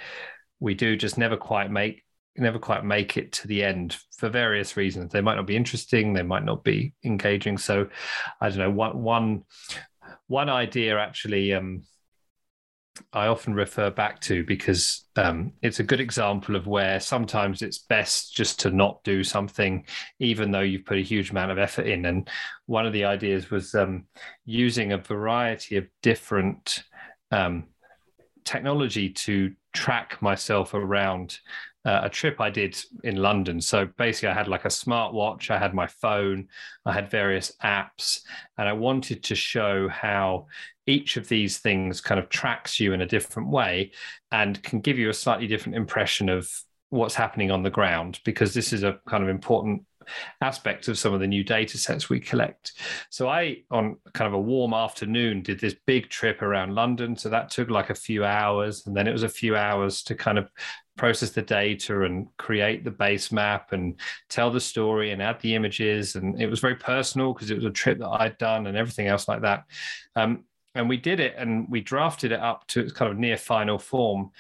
we 0.61 0.75
do 0.75 0.97
just 0.97 1.19
never 1.19 1.37
quite 1.37 1.71
make 1.71 2.05
never 2.37 2.59
quite 2.59 2.85
make 2.85 3.17
it 3.17 3.33
to 3.33 3.49
the 3.49 3.63
end 3.63 3.97
for 4.17 4.29
various 4.29 4.77
reasons. 4.77 5.13
They 5.13 5.21
might 5.21 5.35
not 5.35 5.47
be 5.47 5.57
interesting, 5.57 6.13
they 6.13 6.23
might 6.23 6.45
not 6.45 6.65
be 6.65 6.95
engaging. 7.05 7.59
So 7.59 7.89
I 8.41 8.49
don't 8.49 8.59
know 8.59 8.71
one 8.71 9.03
one 9.03 9.45
one 10.29 10.49
idea 10.49 10.99
actually 10.99 11.53
um, 11.53 11.83
I 13.13 13.27
often 13.27 13.55
refer 13.55 13.91
back 13.91 14.21
to 14.23 14.45
because 14.45 15.07
um, 15.17 15.53
it's 15.63 15.81
a 15.81 15.85
good 15.85 16.01
example 16.01 16.57
of 16.57 16.67
where 16.67 17.01
sometimes 17.01 17.63
it's 17.63 17.79
best 17.79 18.35
just 18.35 18.61
to 18.61 18.71
not 18.71 19.03
do 19.03 19.25
something, 19.25 19.87
even 20.19 20.51
though 20.51 20.61
you've 20.61 20.85
put 20.85 20.99
a 20.99 21.03
huge 21.03 21.31
amount 21.31 21.51
of 21.51 21.59
effort 21.59 21.87
in. 21.87 22.05
And 22.05 22.29
one 22.67 22.87
of 22.87 22.93
the 22.93 23.05
ideas 23.05 23.51
was 23.51 23.75
um, 23.75 24.05
using 24.45 24.93
a 24.93 24.99
variety 24.99 25.77
of 25.77 25.87
different 26.03 26.85
um, 27.31 27.65
technology 28.45 29.09
to 29.09 29.53
track 29.73 30.21
myself 30.21 30.75
around 30.75 31.39
uh, 31.85 32.03
a 32.05 32.09
trip 32.09 32.41
I 32.41 32.51
did 32.51 32.77
in 33.03 33.17
London. 33.17 33.61
So 33.61 33.87
basically, 33.99 34.29
I 34.29 34.35
had 34.35 34.49
like 34.49 34.65
a 34.65 34.69
smartwatch, 34.69 35.51
I 35.51 35.59
had 35.59 35.75
my 35.75 35.87
phone, 35.87 36.49
I 36.85 36.93
had 36.93 37.11
various 37.11 37.53
apps, 37.63 38.21
and 38.59 38.69
I 38.69 38.73
wanted 38.73 39.25
to 39.25 39.35
show 39.35 39.89
how 39.89 40.47
each 40.87 41.17
of 41.17 41.29
these 41.29 41.59
things 41.59 42.01
kind 42.01 42.19
of 42.19 42.29
tracks 42.29 42.81
you 42.81 42.93
in 42.93 43.03
a 43.03 43.07
different 43.07 43.49
way 43.49 43.93
and 44.31 44.63
can 44.63 44.81
give 44.81 44.99
you 44.99 45.11
a 45.11 45.15
slightly 45.15 45.47
different 45.47 45.77
impression 45.77 46.29
of 46.29 46.51
what's 46.91 47.15
happening 47.15 47.51
on 47.51 47.63
the 47.63 47.71
ground 47.71 48.21
because 48.25 48.53
this 48.53 48.73
is 48.73 48.83
a 48.83 48.99
kind 49.09 49.23
of 49.23 49.29
important 49.29 49.83
aspect 50.41 50.89
of 50.89 50.99
some 50.99 51.15
of 51.15 51.21
the 51.21 51.27
new 51.27 51.45
data 51.45 51.79
sets 51.79 52.09
we 52.09 52.21
collect. 52.21 52.73
So 53.11 53.29
I, 53.29 53.63
on 53.71 53.97
kind 54.15 54.29
of 54.29 54.35
a 54.35 54.41
warm 54.41 54.75
afternoon, 54.75 55.43
did 55.43 55.61
this 55.61 55.77
big 55.87 56.09
trip 56.09 56.43
around 56.43 56.75
London. 56.75 57.17
So 57.17 57.29
that 57.29 57.51
took 57.51 57.71
like 57.71 57.91
a 57.91 57.95
few 57.95 58.25
hours, 58.25 58.87
and 58.87 58.97
then 58.97 59.07
it 59.07 59.13
was 59.13 59.23
a 59.23 59.29
few 59.29 59.57
hours 59.57 60.03
to 60.05 60.15
kind 60.15 60.39
of 60.39 60.51
process 60.97 61.31
the 61.31 61.43
data 61.43 62.03
and 62.03 62.29
create 62.37 62.85
the 62.85 62.91
base 62.91 63.33
map 63.33 63.73
and 63.73 63.99
tell 64.29 64.51
the 64.51 64.61
story 64.61 65.11
and 65.11 65.23
add 65.23 65.41
the 65.41 65.55
images. 65.55 66.17
And 66.17 66.41
it 66.41 66.49
was 66.49 66.61
very 66.61 66.77
personal 66.77 67.33
because 67.33 67.51
it 67.51 67.57
was 67.57 67.65
a 67.65 67.71
trip 67.71 67.99
that 67.99 68.09
I'd 68.09 68.39
done 68.39 68.67
and 68.67 68.77
everything 68.77 69.07
else 69.07 69.27
like 69.27 69.43
that. 69.43 69.65
Um, 70.17 70.45
and 70.75 70.89
we 70.89 70.97
did 70.97 71.21
it 71.21 71.35
and 71.37 71.67
we 71.69 71.81
drafted 71.81 72.33
it 72.33 72.41
up 72.41 72.67
to 72.69 72.81
its 72.81 72.93
kind 72.93 73.11
of 73.11 73.19
near 73.19 73.37
final 73.37 73.79
form. 73.79 74.31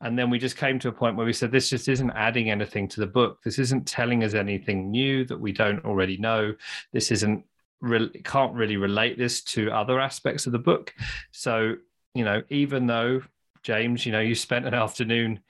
And 0.00 0.18
then 0.18 0.30
we 0.30 0.38
just 0.38 0.56
came 0.56 0.78
to 0.80 0.88
a 0.88 0.92
point 0.92 1.16
where 1.16 1.26
we 1.26 1.32
said, 1.32 1.50
this 1.50 1.70
just 1.70 1.88
isn't 1.88 2.10
adding 2.12 2.50
anything 2.50 2.86
to 2.88 3.00
the 3.00 3.06
book. 3.06 3.42
This 3.42 3.58
isn't 3.58 3.86
telling 3.86 4.22
us 4.22 4.34
anything 4.34 4.90
new 4.90 5.24
that 5.24 5.40
we 5.40 5.52
don't 5.52 5.84
already 5.84 6.16
know. 6.16 6.54
This 6.92 7.10
isn't 7.10 7.44
really, 7.80 8.10
can't 8.24 8.54
really 8.54 8.76
relate 8.76 9.18
this 9.18 9.42
to 9.42 9.70
other 9.70 10.00
aspects 10.00 10.46
of 10.46 10.52
the 10.52 10.58
book. 10.58 10.94
So, 11.32 11.74
you 12.14 12.24
know, 12.24 12.42
even 12.48 12.86
though 12.86 13.22
James, 13.62 14.06
you 14.06 14.12
know, 14.12 14.20
you 14.20 14.34
spent 14.34 14.66
an 14.66 14.74
afternoon 14.84 15.40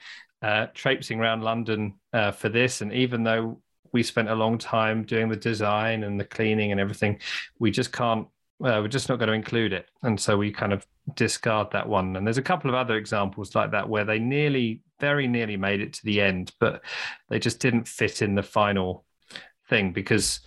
uh, 0.40 0.66
traipsing 0.74 1.20
around 1.20 1.42
London 1.42 1.94
uh, 2.12 2.30
for 2.30 2.48
this, 2.48 2.80
and 2.80 2.92
even 2.92 3.24
though 3.24 3.60
we 3.92 4.02
spent 4.02 4.28
a 4.28 4.34
long 4.34 4.58
time 4.58 5.02
doing 5.02 5.28
the 5.28 5.36
design 5.36 6.04
and 6.04 6.18
the 6.18 6.24
cleaning 6.24 6.72
and 6.72 6.80
everything, 6.80 7.18
we 7.58 7.70
just 7.70 7.92
can't. 7.92 8.28
Uh, 8.60 8.80
we're 8.82 8.88
just 8.88 9.08
not 9.08 9.18
going 9.18 9.28
to 9.28 9.34
include 9.34 9.72
it, 9.72 9.88
and 10.02 10.18
so 10.18 10.36
we 10.36 10.50
kind 10.50 10.72
of 10.72 10.86
discard 11.14 11.70
that 11.72 11.88
one. 11.88 12.16
And 12.16 12.26
there's 12.26 12.38
a 12.38 12.42
couple 12.42 12.70
of 12.70 12.76
other 12.76 12.96
examples 12.96 13.54
like 13.54 13.70
that 13.72 13.88
where 13.88 14.04
they 14.04 14.18
nearly, 14.18 14.82
very 15.00 15.26
nearly 15.26 15.56
made 15.56 15.80
it 15.80 15.92
to 15.94 16.04
the 16.04 16.20
end, 16.20 16.52
but 16.60 16.82
they 17.28 17.38
just 17.38 17.60
didn't 17.60 17.88
fit 17.88 18.22
in 18.22 18.34
the 18.34 18.42
final 18.42 19.04
thing 19.68 19.92
because, 19.92 20.40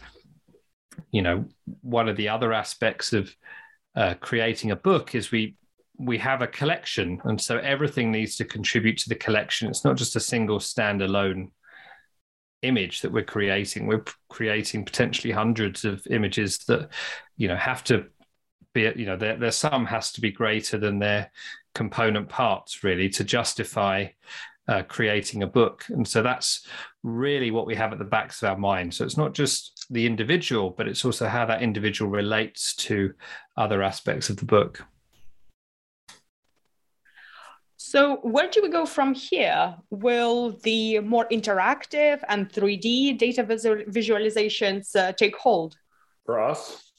you 1.11 1.21
know, 1.21 1.45
one 1.81 2.09
of 2.09 2.17
the 2.17 2.29
other 2.29 2.53
aspects 2.53 3.13
of 3.13 3.35
uh, 3.95 4.13
creating 4.19 4.71
a 4.71 4.75
book 4.75 5.15
is 5.15 5.31
we 5.31 5.55
we 5.97 6.17
have 6.17 6.41
a 6.41 6.47
collection, 6.47 7.21
and 7.25 7.39
so 7.39 7.57
everything 7.57 8.11
needs 8.11 8.35
to 8.35 8.45
contribute 8.45 8.97
to 8.97 9.09
the 9.09 9.15
collection. 9.15 9.69
It's 9.69 9.85
not 9.85 9.97
just 9.97 10.15
a 10.15 10.19
single 10.19 10.57
standalone 10.57 11.51
image 12.63 13.01
that 13.01 13.11
we're 13.11 13.23
creating. 13.23 13.85
We're 13.85 14.05
creating 14.27 14.85
potentially 14.85 15.31
hundreds 15.31 15.85
of 15.85 16.05
images 16.09 16.57
that, 16.67 16.89
you 17.37 17.47
know, 17.47 17.55
have 17.55 17.83
to 17.85 18.05
be, 18.73 18.91
you 18.95 19.05
know, 19.05 19.17
their, 19.17 19.37
their 19.37 19.51
sum 19.51 19.85
has 19.85 20.11
to 20.13 20.21
be 20.21 20.31
greater 20.31 20.77
than 20.77 20.99
their 20.99 21.31
component 21.73 22.29
parts, 22.29 22.83
really, 22.83 23.09
to 23.09 23.23
justify 23.23 24.07
uh, 24.67 24.83
creating 24.83 25.43
a 25.43 25.47
book. 25.47 25.85
And 25.89 26.07
so 26.07 26.21
that's 26.21 26.65
really 27.03 27.51
what 27.51 27.65
we 27.65 27.75
have 27.75 27.91
at 27.91 27.99
the 27.99 28.05
backs 28.05 28.41
of 28.41 28.49
our 28.49 28.57
mind. 28.57 28.93
So 28.93 29.03
it's 29.03 29.17
not 29.17 29.33
just 29.33 29.85
the 29.89 30.05
individual, 30.05 30.69
but 30.69 30.87
it's 30.87 31.03
also 31.03 31.27
how 31.27 31.45
that 31.45 31.61
individual 31.61 32.09
relates 32.09 32.75
to 32.75 33.13
other 33.57 33.81
aspects 33.81 34.29
of 34.29 34.37
the 34.37 34.45
book. 34.45 34.83
So 37.77 38.17
where 38.21 38.49
do 38.49 38.61
we 38.61 38.69
go 38.69 38.85
from 38.85 39.13
here? 39.13 39.75
Will 39.89 40.57
the 40.63 40.99
more 40.99 41.27
interactive 41.29 42.21
and 42.29 42.47
3D 42.49 43.17
data 43.17 43.43
visual- 43.43 43.83
visualizations 43.89 44.95
uh, 44.95 45.11
take 45.11 45.35
hold? 45.35 45.75
For 46.25 46.39
us, 46.39 46.93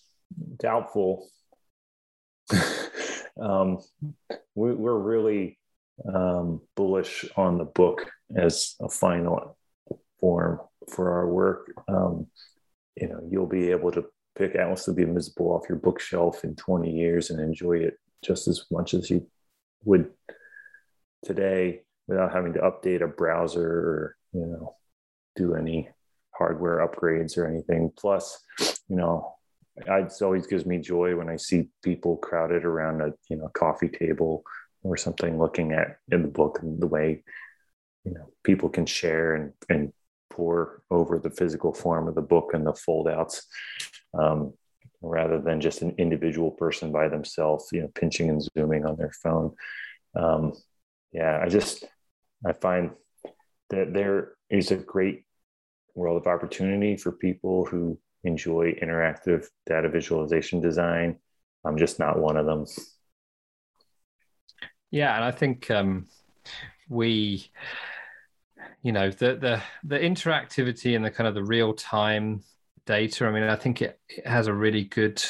doubtful. 0.58 1.30
um, 3.40 3.78
we, 4.54 4.70
are 4.70 4.98
really 4.98 5.58
um, 6.12 6.60
bullish 6.76 7.24
on 7.36 7.58
the 7.58 7.64
book 7.64 8.10
as 8.36 8.74
a 8.80 8.88
final 8.88 9.56
form 10.20 10.60
for 10.88 11.12
our 11.12 11.28
work. 11.28 11.72
Um, 11.88 12.26
you 12.96 13.08
know, 13.08 13.20
you'll 13.28 13.46
be 13.46 13.70
able 13.70 13.90
to 13.92 14.04
pick 14.36 14.54
Atlas 14.54 14.88
of 14.88 14.96
the 14.96 15.02
Invisible 15.02 15.52
off 15.52 15.68
your 15.68 15.78
bookshelf 15.78 16.44
in 16.44 16.54
20 16.56 16.90
years 16.90 17.30
and 17.30 17.40
enjoy 17.40 17.78
it 17.78 17.98
just 18.22 18.48
as 18.48 18.64
much 18.70 18.94
as 18.94 19.10
you 19.10 19.26
would 19.84 20.10
today 21.24 21.82
without 22.06 22.32
having 22.32 22.52
to 22.52 22.60
update 22.60 23.02
a 23.02 23.06
browser 23.06 23.66
or 23.66 24.16
you 24.32 24.46
know 24.46 24.76
do 25.36 25.54
any 25.54 25.88
hardware 26.34 26.86
upgrades 26.86 27.36
or 27.36 27.46
anything 27.46 27.90
plus 27.96 28.42
you 28.88 28.96
know 28.96 29.34
it 29.76 30.22
always 30.22 30.46
gives 30.46 30.66
me 30.66 30.78
joy 30.78 31.16
when 31.16 31.28
i 31.28 31.36
see 31.36 31.68
people 31.82 32.16
crowded 32.16 32.64
around 32.64 33.00
a 33.00 33.12
you 33.28 33.36
know 33.36 33.48
coffee 33.54 33.88
table 33.88 34.42
or 34.82 34.96
something 34.96 35.38
looking 35.38 35.72
at 35.72 35.96
in 36.10 36.22
the 36.22 36.28
book 36.28 36.58
and 36.62 36.80
the 36.80 36.86
way 36.86 37.22
you 38.04 38.12
know 38.12 38.32
people 38.44 38.68
can 38.68 38.86
share 38.86 39.34
and 39.34 39.52
and 39.68 39.92
pour 40.32 40.82
over 40.90 41.18
the 41.18 41.30
physical 41.30 41.72
form 41.72 42.08
of 42.08 42.14
the 42.14 42.22
book 42.22 42.52
and 42.54 42.66
the 42.66 42.72
foldouts 42.72 43.46
um, 44.18 44.52
rather 45.02 45.40
than 45.40 45.60
just 45.60 45.82
an 45.82 45.94
individual 45.98 46.50
person 46.50 46.90
by 46.90 47.08
themselves 47.08 47.68
you 47.72 47.82
know 47.82 47.88
pinching 47.94 48.30
and 48.30 48.42
zooming 48.42 48.86
on 48.86 48.96
their 48.96 49.12
phone. 49.22 49.52
Um, 50.16 50.52
yeah, 51.12 51.40
I 51.42 51.48
just 51.48 51.84
I 52.46 52.52
find 52.52 52.90
that 53.70 53.92
there 53.92 54.32
is 54.48 54.70
a 54.70 54.76
great 54.76 55.24
world 55.94 56.20
of 56.20 56.26
opportunity 56.26 56.96
for 56.96 57.12
people 57.12 57.66
who 57.66 57.98
enjoy 58.24 58.74
interactive 58.82 59.46
data 59.66 59.88
visualization 59.88 60.60
design. 60.60 61.16
I'm 61.64 61.78
just 61.78 61.98
not 61.98 62.18
one 62.18 62.36
of 62.36 62.46
them. 62.46 62.66
Yeah, 64.90 65.14
and 65.14 65.24
I 65.24 65.30
think 65.30 65.70
um, 65.70 66.06
we, 66.88 67.50
you 68.82 68.92
know, 68.92 69.10
the 69.10 69.36
the 69.36 69.62
the 69.84 69.98
interactivity 69.98 70.94
and 70.94 71.04
the 71.04 71.10
kind 71.10 71.28
of 71.28 71.34
the 71.34 71.44
real 71.44 71.72
time 71.72 72.42
data. 72.86 73.26
I 73.26 73.30
mean, 73.30 73.44
I 73.44 73.56
think 73.56 73.82
it, 73.82 73.98
it 74.08 74.26
has 74.26 74.46
a 74.46 74.54
really 74.54 74.84
good 74.84 75.22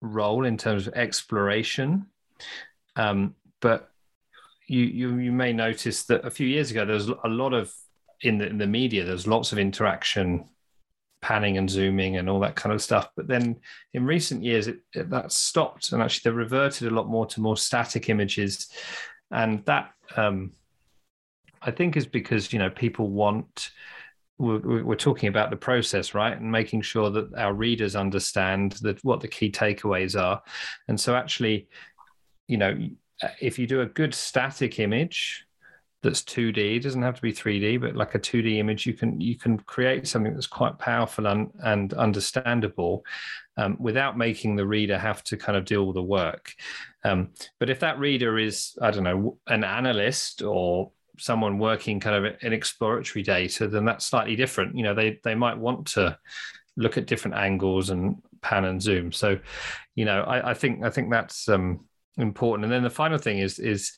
role 0.00 0.44
in 0.44 0.56
terms 0.56 0.86
of 0.86 0.94
exploration. 0.94 2.06
Um, 2.96 3.34
but 3.60 3.90
you, 4.66 4.80
you 4.80 5.16
you 5.16 5.32
may 5.32 5.52
notice 5.52 6.04
that 6.04 6.24
a 6.24 6.30
few 6.30 6.46
years 6.46 6.70
ago 6.70 6.84
there's 6.84 7.08
a 7.08 7.28
lot 7.28 7.52
of 7.52 7.74
in 8.20 8.38
the 8.38 8.46
in 8.46 8.58
the 8.58 8.66
media. 8.66 9.04
There's 9.04 9.26
lots 9.26 9.52
of 9.52 9.58
interaction, 9.58 10.48
panning 11.24 11.56
and 11.56 11.70
zooming 11.70 12.18
and 12.18 12.28
all 12.28 12.38
that 12.38 12.54
kind 12.54 12.74
of 12.74 12.82
stuff. 12.82 13.08
But 13.16 13.26
then 13.26 13.56
in 13.94 14.04
recent 14.04 14.44
years, 14.44 14.68
it, 14.68 14.80
it 14.92 15.08
that 15.08 15.32
stopped 15.32 15.90
and 15.90 16.02
actually 16.02 16.30
they 16.30 16.36
reverted 16.36 16.86
a 16.86 16.94
lot 16.94 17.08
more 17.08 17.24
to 17.24 17.40
more 17.40 17.56
static 17.56 18.10
images, 18.10 18.68
and 19.30 19.64
that 19.64 19.92
um, 20.16 20.52
I 21.62 21.70
think 21.70 21.96
is 21.96 22.06
because 22.06 22.52
you 22.52 22.58
know 22.58 22.68
people 22.68 23.08
want 23.08 23.70
we're, 24.36 24.84
we're, 24.84 24.96
talking 24.96 25.28
about 25.28 25.48
the 25.48 25.56
process, 25.56 26.12
right, 26.12 26.36
and 26.36 26.52
making 26.52 26.82
sure 26.82 27.08
that 27.08 27.32
our 27.36 27.54
readers 27.54 27.96
understand 27.96 28.72
that 28.82 29.02
what 29.02 29.20
the 29.20 29.28
key 29.28 29.50
takeaways 29.50 30.20
are. 30.20 30.42
And 30.88 31.00
so, 31.00 31.14
actually, 31.14 31.68
you 32.48 32.58
know, 32.58 32.76
if 33.40 33.58
you 33.58 33.66
do 33.66 33.80
a 33.80 33.86
good 33.86 34.12
static 34.12 34.78
image 34.78 35.43
that's 36.04 36.22
2D, 36.22 36.76
it 36.76 36.80
doesn't 36.80 37.02
have 37.02 37.16
to 37.16 37.22
be 37.22 37.32
3D, 37.32 37.80
but 37.80 37.96
like 37.96 38.14
a 38.14 38.20
2D 38.20 38.58
image, 38.58 38.86
you 38.86 38.94
can 38.94 39.20
you 39.20 39.36
can 39.36 39.58
create 39.58 40.06
something 40.06 40.32
that's 40.32 40.46
quite 40.46 40.78
powerful 40.78 41.26
and, 41.26 41.50
and 41.64 41.92
understandable 41.94 43.04
um, 43.56 43.76
without 43.80 44.16
making 44.16 44.54
the 44.54 44.66
reader 44.66 44.96
have 44.96 45.24
to 45.24 45.36
kind 45.36 45.58
of 45.58 45.64
do 45.64 45.82
all 45.82 45.92
the 45.92 46.02
work. 46.02 46.52
Um, 47.04 47.30
but 47.58 47.70
if 47.70 47.80
that 47.80 47.98
reader 47.98 48.38
is, 48.38 48.78
I 48.80 48.92
don't 48.92 49.04
know, 49.04 49.38
an 49.48 49.64
analyst 49.64 50.42
or 50.42 50.92
someone 51.18 51.58
working 51.58 52.00
kind 52.00 52.24
of 52.24 52.36
in 52.40 52.52
exploratory 52.52 53.22
data, 53.22 53.66
then 53.66 53.84
that's 53.84 54.06
slightly 54.06 54.36
different. 54.36 54.76
You 54.76 54.84
know, 54.84 54.94
they 54.94 55.18
they 55.24 55.34
might 55.34 55.58
want 55.58 55.88
to 55.88 56.18
look 56.76 56.96
at 56.96 57.06
different 57.06 57.36
angles 57.36 57.90
and 57.90 58.16
pan 58.40 58.64
and 58.64 58.80
zoom. 58.80 59.12
So, 59.12 59.38
you 59.94 60.04
know, 60.04 60.22
I, 60.22 60.50
I 60.50 60.54
think 60.54 60.84
I 60.84 60.90
think 60.90 61.10
that's 61.10 61.48
um, 61.48 61.86
important. 62.16 62.64
And 62.64 62.72
then 62.72 62.82
the 62.82 62.90
final 62.90 63.18
thing 63.18 63.38
is 63.38 63.58
is 63.58 63.96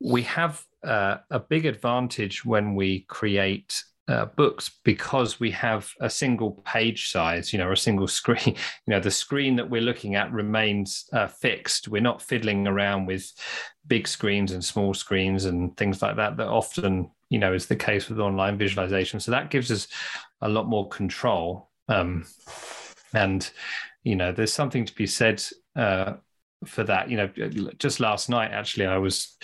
we 0.00 0.22
have 0.22 0.64
uh, 0.82 1.18
a 1.30 1.38
big 1.38 1.66
advantage 1.66 2.44
when 2.44 2.74
we 2.74 3.00
create 3.00 3.84
uh, 4.08 4.26
books 4.26 4.70
because 4.82 5.38
we 5.38 5.52
have 5.52 5.92
a 6.00 6.10
single 6.10 6.50
page 6.64 7.10
size, 7.10 7.52
you 7.52 7.58
know, 7.58 7.70
a 7.70 7.76
single 7.76 8.08
screen. 8.18 8.56
You 8.86 8.88
know, 8.88 9.00
the 9.00 9.10
screen 9.10 9.56
that 9.56 9.70
we're 9.70 9.80
looking 9.80 10.16
at 10.16 10.32
remains 10.32 11.08
uh, 11.12 11.28
fixed. 11.28 11.88
We're 11.88 12.02
not 12.02 12.22
fiddling 12.22 12.66
around 12.66 13.06
with 13.06 13.32
big 13.86 14.08
screens 14.08 14.52
and 14.52 14.64
small 14.64 14.94
screens 14.94 15.44
and 15.44 15.76
things 15.76 16.02
like 16.02 16.16
that. 16.16 16.36
That 16.36 16.48
often, 16.48 17.10
you 17.28 17.38
know, 17.38 17.52
is 17.52 17.66
the 17.66 17.76
case 17.76 18.08
with 18.08 18.18
online 18.18 18.58
visualization. 18.58 19.20
So 19.20 19.30
that 19.30 19.50
gives 19.50 19.70
us 19.70 19.86
a 20.40 20.48
lot 20.48 20.66
more 20.66 20.88
control. 20.88 21.70
Um, 21.88 22.26
and 23.12 23.48
you 24.02 24.16
know, 24.16 24.32
there's 24.32 24.52
something 24.52 24.86
to 24.86 24.94
be 24.94 25.06
said 25.06 25.42
uh, 25.76 26.14
for 26.64 26.84
that. 26.84 27.10
You 27.10 27.16
know, 27.16 27.70
just 27.78 28.00
last 28.00 28.28
night, 28.28 28.50
actually, 28.50 28.86
I 28.86 28.98
was 28.98 29.36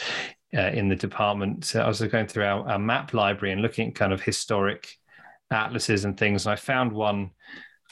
uh, 0.57 0.70
in 0.72 0.88
the 0.88 0.96
department. 0.96 1.64
So 1.64 1.82
I 1.82 1.88
was 1.88 2.00
going 2.00 2.26
through 2.26 2.44
our, 2.44 2.68
our, 2.68 2.78
map 2.78 3.12
library 3.12 3.52
and 3.52 3.62
looking 3.62 3.88
at 3.88 3.94
kind 3.94 4.12
of 4.12 4.22
historic 4.22 4.88
atlases 5.50 6.04
and 6.04 6.16
things. 6.16 6.46
And 6.46 6.52
I 6.52 6.57
found 6.57 6.92
one, 6.92 7.30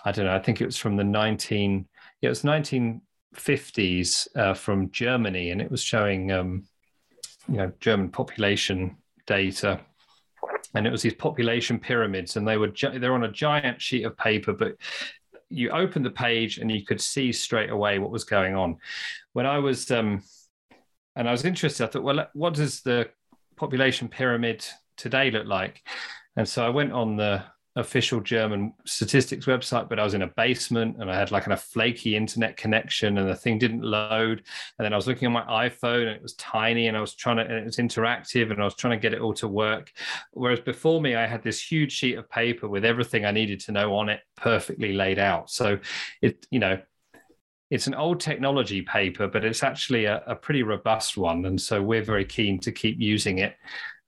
I 0.05 0.13
don't 0.13 0.25
know, 0.25 0.35
I 0.35 0.39
think 0.39 0.61
it 0.61 0.67
was 0.67 0.77
from 0.77 0.97
the 0.97 1.05
19, 1.05 1.87
yeah, 2.21 2.27
it 2.27 2.31
was 2.31 2.43
1950s 2.43 4.29
uh, 4.37 4.55
from 4.55 4.91
Germany. 4.91 5.51
And 5.51 5.61
it 5.61 5.71
was 5.71 5.83
showing, 5.83 6.33
um, 6.33 6.65
you 7.49 7.57
know, 7.57 7.73
German 7.81 8.11
population 8.11 8.97
data. 9.27 9.81
And 10.75 10.87
it 10.87 10.91
was 10.91 11.03
these 11.03 11.15
population 11.15 11.79
pyramids, 11.79 12.37
and 12.37 12.49
they 12.49 12.57
were 12.57 12.73
they're 12.97 13.15
on 13.15 13.25
a 13.25 13.31
giant 13.31 13.81
sheet 13.81 14.03
of 14.03 14.17
paper, 14.17 14.53
but 14.53 14.75
you 15.49 15.71
opened 15.71 16.05
the 16.05 16.11
page 16.11 16.59
and 16.59 16.69
you 16.69 16.85
could 16.85 17.01
see 17.01 17.31
straight 17.31 17.71
away 17.71 18.01
what 18.01 18.11
was 18.11 18.25
going 18.25 18.57
on. 18.57 18.79
When 19.35 19.47
I 19.47 19.59
was 19.59 19.89
um, 19.93 20.21
and 21.17 21.29
I 21.29 21.33
was 21.33 21.45
interested. 21.45 21.85
I 21.85 21.89
thought, 21.89 22.03
well, 22.03 22.21
uh, 22.21 22.27
what 22.35 22.55
does 22.55 22.81
the 22.81 23.09
population 23.57 24.09
pyramid 24.09 24.65
today 24.97 25.31
look 25.31 25.47
like? 25.47 25.83
And 26.37 26.49
so 26.49 26.65
I 26.65 26.71
went 26.71 26.93
on 26.93 27.17
the 27.17 27.45
official 27.77 28.21
German 28.21 28.73
statistics 28.85 29.47
website, 29.47 29.89
but 29.89 29.99
I 29.99 30.05
was 30.05 30.15
in 30.15 30.23
a 30.23 30.29
basement 30.29 30.97
and 31.01 31.11
I 31.11 31.17
had 31.17 31.33
like 31.33 31.47
a 31.49 31.57
flaky 31.57 32.15
internet 32.15 32.57
connection 32.57 33.19
and 33.19 33.29
the 33.29 33.35
thing 33.35 33.59
didn't 33.59 33.83
load. 33.83 34.43
And 34.79 34.85
then 34.85 34.93
I 34.93 34.97
was 34.97 35.09
looking 35.09 35.27
on 35.27 35.33
my 35.33 35.69
iPhone 35.69 36.03
and 36.03 36.11
it 36.11 36.23
was 36.23 36.35
tiny 36.35 36.87
and 36.87 36.97
I 36.97 37.01
was 37.01 37.17
trying 37.17 37.39
to, 37.39 37.43
and 37.43 37.53
it 37.53 37.65
was 37.65 37.79
interactive 37.79 38.53
and 38.53 38.61
I 38.61 38.65
was 38.65 38.77
trying 38.77 38.97
to 38.97 39.03
get 39.03 39.13
it 39.13 39.21
all 39.21 39.35
to 39.35 39.49
work. 39.49 39.91
Whereas 40.33 40.61
before 40.61 41.01
me, 41.01 41.17
I 41.17 41.27
had 41.27 41.43
this 41.43 41.61
huge 41.61 41.93
sheet 41.93 42.17
of 42.17 42.31
paper 42.31 42.69
with 42.69 42.85
everything 42.85 43.25
I 43.25 43.33
needed 43.33 43.59
to 43.61 43.73
know 43.73 43.97
on 43.97 44.09
it 44.09 44.21
perfectly 44.37 44.93
laid 44.93 45.19
out. 45.19 45.51
So 45.51 45.79
it, 46.23 46.47
you 46.51 46.61
know, 46.61 46.79
it's 47.75 47.89
an 47.89 47.95
old 47.97 48.21
technology 48.21 48.83
paper, 48.83 49.27
but 49.27 49.45
it's 49.45 49.65
actually 49.65 50.05
a, 50.05 50.23
a 50.29 50.37
pretty 50.37 50.63
robust 50.63 51.17
one, 51.17 51.45
and 51.45 51.61
so 51.61 51.83
we're 51.83 52.05
very 52.05 52.25
keen 52.25 52.61
to 52.61 52.71
keep 52.71 53.01
using 53.01 53.39
it 53.39 53.57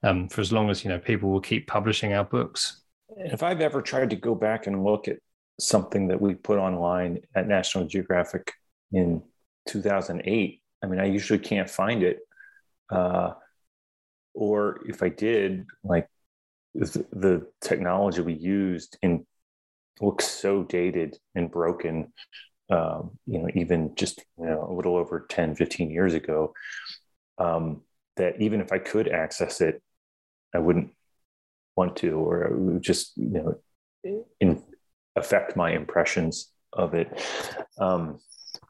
um, 0.05 0.29
for 0.29 0.41
as 0.41 0.53
long 0.53 0.71
as 0.71 0.85
you 0.85 0.89
know 0.89 1.01
people 1.01 1.31
will 1.31 1.41
keep 1.41 1.67
publishing 1.67 2.12
our 2.12 2.23
books. 2.23 2.83
If 3.17 3.43
I've 3.43 3.61
ever 3.61 3.83
tried 3.83 4.11
to 4.11 4.17
go 4.17 4.37
back 4.37 4.69
and 4.69 4.85
look 4.85 5.09
at 5.09 5.17
something 5.59 6.07
that 6.09 6.21
we 6.21 6.35
put 6.35 6.59
online 6.61 7.19
at 7.35 7.49
National 7.49 7.87
Geographic 7.87 8.53
in 8.93 9.21
2008, 9.67 10.62
I 10.85 10.87
mean, 10.87 11.01
I 11.01 11.07
usually 11.07 11.41
can't 11.41 11.69
find 11.69 12.05
it. 12.05 12.21
Uh, 12.89 13.33
or 14.33 14.81
if 14.87 15.03
I 15.03 15.09
did, 15.09 15.67
like 15.83 16.07
the 16.73 17.49
technology 17.61 18.21
we 18.21 18.35
used 18.35 18.97
in 19.03 19.27
looks 20.01 20.29
so 20.29 20.62
dated 20.62 21.19
and 21.35 21.51
broken 21.51 22.12
um, 22.71 23.19
you 23.27 23.39
know, 23.39 23.49
even 23.55 23.95
just 23.95 24.25
you 24.39 24.47
know, 24.47 24.67
a 24.69 24.73
little 24.73 24.97
over 24.97 25.27
10, 25.29 25.55
15 25.55 25.91
years 25.91 26.14
ago, 26.14 26.55
um, 27.39 27.83
that 28.17 28.41
even 28.41 28.61
if 28.61 28.73
I 28.73 28.79
could 28.79 29.09
access 29.09 29.61
it, 29.61 29.83
I 30.55 30.59
wouldn't 30.59 30.93
want 31.77 31.97
to, 31.97 32.19
or 32.19 32.43
it 32.45 32.59
would 32.59 32.83
just, 32.83 33.17
you 33.17 33.29
know, 33.29 34.25
in, 34.41 34.62
affect 35.14 35.57
my 35.57 35.73
impressions 35.73 36.51
of 36.73 36.95
it. 36.95 37.09
Um, 37.79 38.21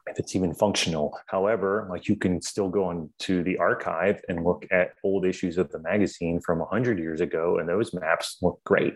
if 0.07 0.19
it's 0.19 0.35
even 0.35 0.53
functional. 0.53 1.17
However, 1.27 1.87
like 1.89 2.07
you 2.07 2.15
can 2.15 2.41
still 2.41 2.69
go 2.69 2.91
into 2.91 3.43
the 3.43 3.57
archive 3.57 4.21
and 4.29 4.43
look 4.43 4.65
at 4.71 4.93
old 5.03 5.25
issues 5.25 5.57
of 5.57 5.69
the 5.71 5.79
magazine 5.79 6.39
from 6.39 6.59
100 6.59 6.99
years 6.99 7.21
ago, 7.21 7.57
and 7.57 7.67
those 7.67 7.93
maps 7.93 8.37
look 8.41 8.59
great. 8.63 8.95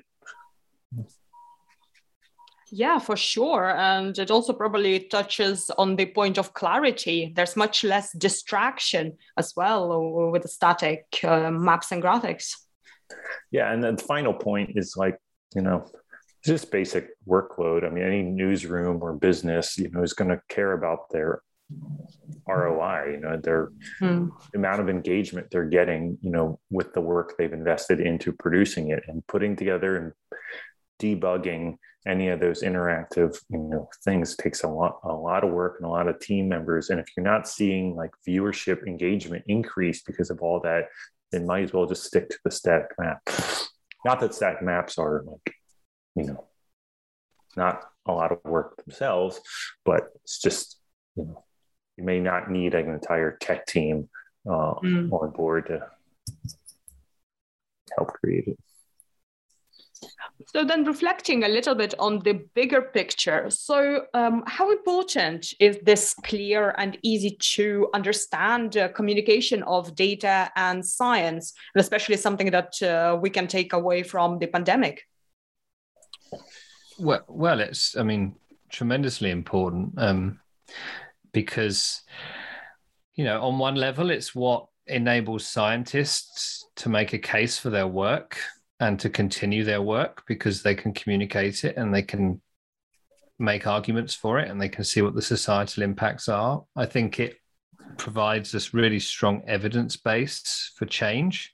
Yeah, 2.74 3.00
for 3.00 3.18
sure. 3.18 3.70
And 3.78 4.18
it 4.18 4.32
also 4.32 4.54
probably 4.54 5.02
touches 5.02 5.70
on 5.78 5.98
the 5.98 6.06
point 6.06 6.38
of 6.38 6.54
clarity. 6.54 7.34
There's 7.36 7.58
much 7.58 7.84
less 7.84 8.14
distraction 8.14 9.18
as 9.38 9.54
well 9.58 10.32
with 10.32 10.44
the 10.44 10.48
static 10.48 11.06
uh, 11.24 11.52
maps 11.52 11.92
and 11.92 12.02
graphics. 12.02 12.56
Yeah. 13.52 13.74
And 13.74 13.84
then 13.84 13.98
the 13.98 14.04
final 14.04 14.34
point 14.34 14.72
is 14.76 14.96
like, 14.96 15.18
you 15.54 15.62
know, 15.62 15.86
just 16.46 16.72
basic 16.72 17.10
workload. 17.28 17.86
I 17.86 17.90
mean, 17.90 18.06
any 18.06 18.22
newsroom 18.24 19.04
or 19.04 19.14
business, 19.14 19.78
you 19.78 19.90
know, 19.90 20.02
is 20.02 20.14
going 20.14 20.30
to 20.30 20.42
care 20.48 20.72
about 20.72 21.10
their 21.12 21.42
ROI, 22.48 23.12
you 23.12 23.20
know, 23.20 23.38
their 23.38 23.70
hmm. 24.00 24.30
amount 24.56 24.80
of 24.80 24.90
engagement 24.90 25.48
they're 25.52 25.66
getting, 25.66 26.18
you 26.22 26.32
know, 26.32 26.60
with 26.70 26.94
the 26.94 27.02
work 27.02 27.36
they've 27.38 27.52
invested 27.52 28.00
into 28.00 28.32
producing 28.32 28.92
it 28.92 29.04
and 29.08 29.26
putting 29.28 29.58
together 29.58 29.98
and 29.98 30.14
debugging 31.02 31.78
any 32.08 32.30
of 32.30 32.40
those 32.40 32.64
interactive 32.64 33.40
you 33.50 33.60
know 33.60 33.88
things 34.04 34.36
takes 34.36 34.64
a 34.64 34.68
lot 34.68 35.00
a 35.04 35.14
lot 35.14 35.44
of 35.44 35.52
work 35.52 35.76
and 35.78 35.86
a 35.86 35.90
lot 35.90 36.08
of 36.08 36.20
team 36.20 36.50
members. 36.50 36.90
And 36.90 37.00
if 37.00 37.06
you're 37.16 37.24
not 37.24 37.48
seeing 37.48 37.96
like 37.96 38.12
viewership 38.28 38.88
engagement 38.88 39.44
increase 39.48 40.02
because 40.02 40.30
of 40.30 40.42
all 40.42 40.60
that 40.62 40.86
then 41.32 41.46
might 41.46 41.64
as 41.64 41.74
well 41.74 41.86
just 41.86 42.04
stick 42.04 42.30
to 42.30 42.38
the 42.44 42.52
static 42.52 42.90
map. 43.00 43.22
Not 44.04 44.20
that 44.20 44.34
static 44.34 44.62
maps 44.62 44.98
are 44.98 45.24
like 45.26 45.56
you 46.16 46.26
know 46.26 46.48
not 47.56 47.84
a 48.08 48.12
lot 48.12 48.32
of 48.32 48.40
work 48.46 48.84
themselves 48.84 49.40
but 49.86 50.10
it's 50.16 50.40
just 50.40 50.80
you 51.16 51.26
know 51.26 51.44
you 51.98 52.04
may 52.04 52.20
not 52.20 52.50
need 52.50 52.74
an 52.74 52.90
entire 52.90 53.38
tech 53.40 53.66
team 53.66 54.10
uh, 54.48 54.74
mm. 54.84 55.12
on 55.12 55.32
board 55.32 55.68
to 55.68 55.86
help 57.98 58.10
create 58.14 58.48
it 58.48 58.58
so 60.48 60.64
then 60.64 60.84
reflecting 60.84 61.44
a 61.44 61.48
little 61.48 61.76
bit 61.76 61.94
on 62.00 62.20
the 62.20 62.34
bigger 62.56 62.82
picture. 62.82 63.50
So 63.50 64.06
um, 64.14 64.44
how 64.48 64.72
important 64.72 65.54
is 65.60 65.78
this 65.84 66.14
clear 66.24 66.76
and 66.78 66.98
easy 67.02 67.38
to 67.56 67.90
understand 67.94 68.78
uh, 68.78 68.90
communication 68.90 69.64
of 69.64 69.96
data 69.96 70.52
and 70.56 70.86
science, 70.86 71.54
and 71.76 71.82
especially 71.82 72.18
something 72.18 72.52
that 72.52 72.82
uh, 72.82 73.18
we 73.22 73.30
can 73.30 73.48
take 73.48 73.74
away 73.74 74.04
from 74.04 74.40
the 74.40 74.48
pandemic? 74.48 75.08
Well, 77.00 77.24
well, 77.28 77.60
it's 77.60 77.98
I 77.98 78.04
mean 78.04 78.36
tremendously 78.70 79.32
important 79.32 79.94
um, 79.98 80.40
because 81.32 82.02
you 83.16 83.26
know 83.26 83.42
on 83.42 83.60
one 83.60 83.76
level 83.76 84.12
it's 84.12 84.34
what 84.34 84.68
enables 84.88 85.46
scientists 85.46 86.66
to 86.76 86.90
make 86.90 87.14
a 87.14 87.18
case 87.18 87.58
for 87.58 87.70
their 87.70 87.88
work 87.88 88.38
and 88.82 89.00
to 89.00 89.10
continue 89.10 89.64
their 89.64 89.82
work 89.82 90.24
because 90.28 90.64
they 90.64 90.76
can 90.76 90.92
communicate 90.92 91.64
it 91.64 91.78
and 91.78 91.94
they 91.94 92.02
can 92.02 92.42
make 93.38 93.68
arguments 93.68 94.16
for 94.16 94.40
it 94.40 94.50
and 94.50 94.60
they 94.60 94.68
can 94.68 94.84
see 94.84 95.02
what 95.02 95.14
the 95.14 95.22
societal 95.22 95.84
impacts 95.84 96.28
are. 96.28 96.64
I 96.76 96.88
think 96.88 97.20
it 97.20 97.38
provides 97.98 98.52
this 98.52 98.74
really 98.74 99.00
strong 99.00 99.44
evidence 99.48 99.96
base 99.98 100.74
for 100.76 100.88
change. 100.88 101.54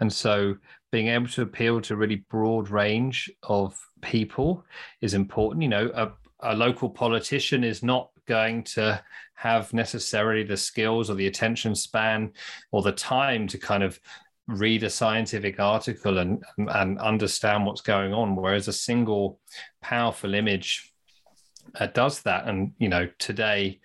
And 0.00 0.12
so 0.12 0.54
being 0.92 1.08
able 1.08 1.28
to 1.28 1.42
appeal 1.42 1.80
to 1.80 1.94
a 1.94 1.96
really 1.96 2.24
broad 2.30 2.70
range 2.70 3.30
of 3.42 3.76
people 4.00 4.64
is 5.00 5.14
important. 5.14 5.62
You 5.62 5.68
know, 5.68 5.90
a, 5.94 6.12
a 6.40 6.54
local 6.54 6.88
politician 6.88 7.64
is 7.64 7.82
not 7.82 8.10
going 8.26 8.62
to 8.62 9.02
have 9.34 9.72
necessarily 9.72 10.44
the 10.44 10.56
skills 10.56 11.10
or 11.10 11.14
the 11.14 11.26
attention 11.26 11.74
span 11.74 12.30
or 12.70 12.82
the 12.82 12.92
time 12.92 13.48
to 13.48 13.58
kind 13.58 13.82
of 13.82 13.98
read 14.48 14.82
a 14.82 14.90
scientific 14.90 15.60
article 15.60 16.18
and 16.18 16.42
and 16.58 16.98
understand 16.98 17.64
what's 17.64 17.80
going 17.80 18.12
on 18.12 18.34
whereas 18.34 18.68
a 18.68 18.72
single 18.72 19.38
powerful 19.80 20.34
image 20.34 20.92
uh, 21.78 21.86
does 21.86 22.22
that. 22.22 22.46
And 22.46 22.72
you 22.78 22.88
know 22.88 23.08
today 23.18 23.80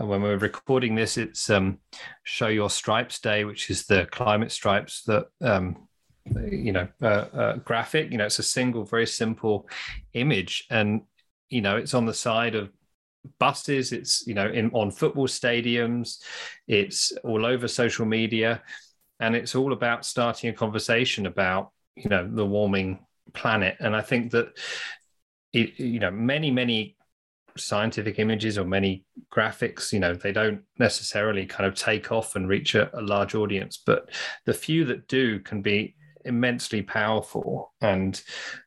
uh, 0.00 0.06
when 0.06 0.22
we're 0.22 0.38
recording 0.38 0.94
this 0.94 1.16
it's 1.16 1.48
um, 1.50 1.78
show 2.22 2.48
your 2.48 2.70
stripes 2.70 3.20
day 3.20 3.44
which 3.44 3.70
is 3.70 3.86
the 3.86 4.06
climate 4.06 4.52
stripes 4.52 5.02
that 5.04 5.26
um, 5.40 5.88
you 6.50 6.72
know 6.72 6.88
uh, 7.02 7.26
uh, 7.32 7.56
graphic. 7.56 8.10
You 8.10 8.18
know 8.18 8.26
it's 8.26 8.38
a 8.38 8.44
single 8.44 8.84
very 8.84 9.06
simple 9.06 9.68
image. 10.12 10.66
And 10.70 11.02
you 11.48 11.60
know 11.60 11.76
it's 11.76 11.94
on 11.94 12.06
the 12.06 12.14
side 12.14 12.54
of 12.54 12.70
buses. 13.38 13.92
It's 13.92 14.26
you 14.26 14.34
know 14.34 14.48
in 14.48 14.70
on 14.72 14.90
football 14.90 15.28
stadiums. 15.28 16.18
It's 16.68 17.12
all 17.24 17.46
over 17.46 17.68
social 17.68 18.06
media 18.06 18.62
and 19.20 19.36
it's 19.36 19.54
all 19.54 19.72
about 19.72 20.04
starting 20.04 20.50
a 20.50 20.52
conversation 20.52 21.26
about 21.26 21.70
you 21.96 22.08
know 22.08 22.28
the 22.28 22.46
warming 22.46 22.98
planet. 23.32 23.76
And 23.80 23.96
i 23.96 24.00
think 24.00 24.32
that 24.32 24.48
it, 25.52 25.78
you 25.78 26.00
know 26.00 26.10
many 26.10 26.50
many 26.50 26.96
scientific 27.56 28.18
images 28.18 28.58
or 28.58 28.64
many 28.64 29.04
graphics 29.32 29.92
you 29.92 30.00
know 30.00 30.12
they 30.12 30.32
don't 30.32 30.62
necessarily 30.80 31.46
kind 31.46 31.66
of 31.66 31.76
take 31.76 32.10
off 32.10 32.34
and 32.34 32.48
reach 32.48 32.74
a, 32.74 32.90
a 32.98 33.00
large 33.00 33.36
audience 33.36 33.80
but 33.86 34.10
the 34.44 34.52
few 34.52 34.84
that 34.84 35.06
do 35.06 35.38
can 35.38 35.62
be 35.62 35.94
immensely 36.24 36.82
powerful. 36.82 37.72
And 37.80 38.20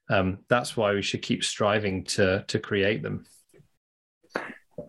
um, 0.10 0.40
that's 0.48 0.78
why 0.78 0.94
we 0.94 1.02
should 1.02 1.22
keep 1.22 1.44
striving 1.44 2.04
to 2.06 2.46
to 2.48 2.60
create 2.60 3.04
them. 3.04 3.26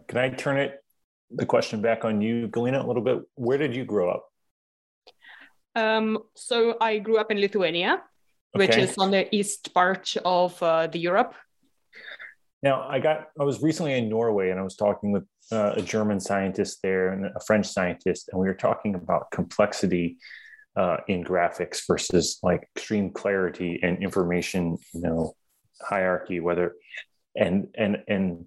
Can 0.06 0.18
i 0.18 0.28
turn 0.28 0.58
it 0.58 0.82
the 1.30 1.46
question 1.46 1.80
back 1.82 2.04
on 2.04 2.20
you 2.20 2.48
galina 2.48 2.82
a 2.82 2.86
little 2.86 3.02
bit? 3.02 3.22
Where 3.34 3.58
did 3.58 3.74
you 3.74 3.84
grow 3.84 4.10
up 4.10 4.26
um, 5.74 6.18
so 6.34 6.76
I 6.80 6.98
grew 6.98 7.18
up 7.18 7.30
in 7.30 7.40
Lithuania, 7.40 8.02
okay. 8.54 8.66
which 8.66 8.76
is 8.76 8.96
on 8.98 9.10
the 9.10 9.32
east 9.34 9.72
part 9.74 10.16
of 10.24 10.60
uh, 10.62 10.86
the 10.86 10.98
Europe. 10.98 11.34
Now 12.62 12.88
I 12.88 12.98
got 12.98 13.28
I 13.40 13.44
was 13.44 13.62
recently 13.62 13.94
in 13.96 14.08
Norway 14.08 14.50
and 14.50 14.58
I 14.58 14.62
was 14.64 14.74
talking 14.74 15.12
with 15.12 15.24
uh, 15.52 15.74
a 15.76 15.82
German 15.82 16.20
scientist 16.20 16.80
there 16.82 17.12
and 17.12 17.26
a 17.26 17.40
French 17.46 17.66
scientist, 17.66 18.28
and 18.30 18.40
we 18.40 18.46
were 18.46 18.54
talking 18.54 18.94
about 18.94 19.30
complexity 19.30 20.18
uh, 20.76 20.98
in 21.08 21.24
graphics 21.24 21.82
versus 21.86 22.38
like 22.42 22.68
extreme 22.76 23.10
clarity 23.10 23.80
and 23.82 24.02
information, 24.02 24.76
you 24.92 25.00
know, 25.00 25.34
hierarchy. 25.80 26.40
Whether 26.40 26.74
and 27.36 27.68
and 27.76 27.98
and 28.08 28.46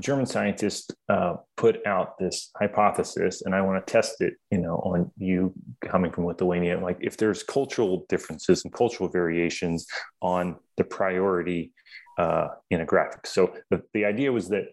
German 0.00 0.24
scientist 0.24 0.94
uh, 1.08 1.34
put 1.56 1.86
out 1.86 2.18
this 2.18 2.50
hypothesis, 2.58 3.42
and 3.42 3.54
I 3.54 3.60
want 3.60 3.84
to 3.84 3.92
test 3.92 4.20
it, 4.20 4.34
you 4.50 4.58
know, 4.58 4.76
on 4.76 5.10
you 5.18 5.52
coming 5.82 6.10
from 6.10 6.24
Lithuania. 6.26 6.80
Like, 6.80 6.98
if 7.00 7.16
there's 7.16 7.42
cultural 7.42 8.06
differences 8.08 8.64
and 8.64 8.72
cultural 8.72 9.10
variations 9.10 9.86
on 10.22 10.56
the 10.78 10.84
priority 10.84 11.72
uh, 12.18 12.48
in 12.70 12.80
a 12.80 12.86
graphic. 12.86 13.26
So 13.26 13.54
the, 13.70 13.82
the 13.92 14.04
idea 14.04 14.32
was 14.32 14.48
that 14.48 14.64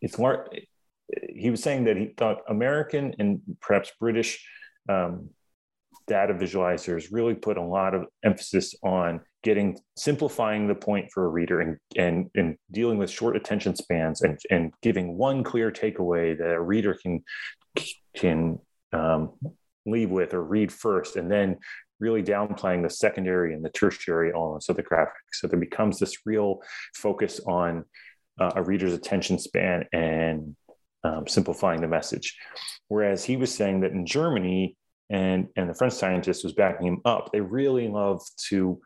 it's 0.00 0.18
more. 0.18 0.48
He 1.28 1.50
was 1.50 1.62
saying 1.62 1.84
that 1.84 1.96
he 1.96 2.06
thought 2.16 2.38
American 2.48 3.14
and 3.20 3.40
perhaps 3.60 3.92
British 4.00 4.44
um, 4.88 5.30
data 6.08 6.34
visualizers 6.34 7.08
really 7.12 7.34
put 7.34 7.56
a 7.56 7.62
lot 7.62 7.94
of 7.94 8.06
emphasis 8.24 8.74
on 8.82 9.20
getting 9.46 9.78
simplifying 9.96 10.66
the 10.66 10.74
point 10.74 11.08
for 11.14 11.24
a 11.24 11.28
reader 11.28 11.60
and 11.60 11.78
and, 11.94 12.28
and 12.34 12.56
dealing 12.72 12.98
with 12.98 13.08
short 13.08 13.36
attention 13.36 13.76
spans 13.76 14.22
and, 14.22 14.40
and 14.50 14.72
giving 14.82 15.16
one 15.16 15.44
clear 15.44 15.70
takeaway 15.70 16.36
that 16.36 16.50
a 16.50 16.60
reader 16.60 16.98
can 17.00 17.22
can 18.16 18.58
um, 18.92 19.34
leave 19.86 20.10
with 20.10 20.34
or 20.34 20.42
read 20.42 20.72
first 20.72 21.14
and 21.14 21.30
then 21.30 21.56
really 22.00 22.24
downplaying 22.24 22.82
the 22.82 22.90
secondary 22.90 23.54
and 23.54 23.64
the 23.64 23.70
tertiary 23.70 24.32
elements 24.34 24.68
of 24.68 24.74
the 24.74 24.82
graphic 24.82 25.14
so 25.32 25.46
there 25.46 25.60
becomes 25.60 26.00
this 26.00 26.26
real 26.26 26.60
focus 26.96 27.40
on 27.46 27.84
uh, 28.40 28.50
a 28.56 28.62
reader's 28.64 28.94
attention 28.94 29.38
span 29.38 29.84
and 29.92 30.56
um, 31.04 31.24
simplifying 31.28 31.80
the 31.80 31.86
message 31.86 32.36
whereas 32.88 33.22
he 33.22 33.36
was 33.36 33.54
saying 33.54 33.78
that 33.78 33.92
in 33.92 34.04
germany 34.04 34.76
and 35.08 35.46
and 35.54 35.70
the 35.70 35.74
French 35.74 35.92
scientist 35.92 36.42
was 36.42 36.52
backing 36.52 36.86
him 36.86 37.00
up. 37.04 37.30
They 37.32 37.40
really 37.40 37.86
love 37.86 38.20
to 38.48 38.80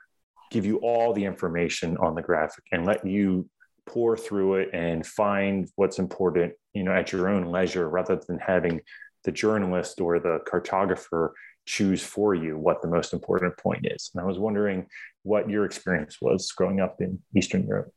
give 0.50 0.66
you 0.66 0.78
all 0.78 1.12
the 1.12 1.24
information 1.24 1.96
on 1.98 2.14
the 2.14 2.22
graphic 2.22 2.64
and 2.72 2.84
let 2.84 3.06
you 3.06 3.48
pour 3.86 4.16
through 4.16 4.54
it 4.54 4.70
and 4.72 5.06
find 5.06 5.68
what's 5.76 5.98
important, 5.98 6.52
you 6.74 6.82
know, 6.82 6.92
at 6.92 7.12
your 7.12 7.28
own 7.28 7.44
leisure, 7.46 7.88
rather 7.88 8.20
than 8.28 8.38
having 8.38 8.80
the 9.24 9.32
journalist 9.32 10.00
or 10.00 10.18
the 10.18 10.38
cartographer 10.50 11.30
choose 11.66 12.02
for 12.02 12.34
you 12.34 12.56
what 12.56 12.82
the 12.82 12.88
most 12.88 13.12
important 13.12 13.56
point 13.58 13.86
is. 13.86 14.10
And 14.14 14.22
I 14.22 14.26
was 14.26 14.38
wondering 14.38 14.86
what 15.22 15.48
your 15.48 15.64
experience 15.64 16.18
was 16.20 16.50
growing 16.52 16.80
up 16.80 17.00
in 17.00 17.20
Eastern 17.36 17.66
Europe. 17.66 17.92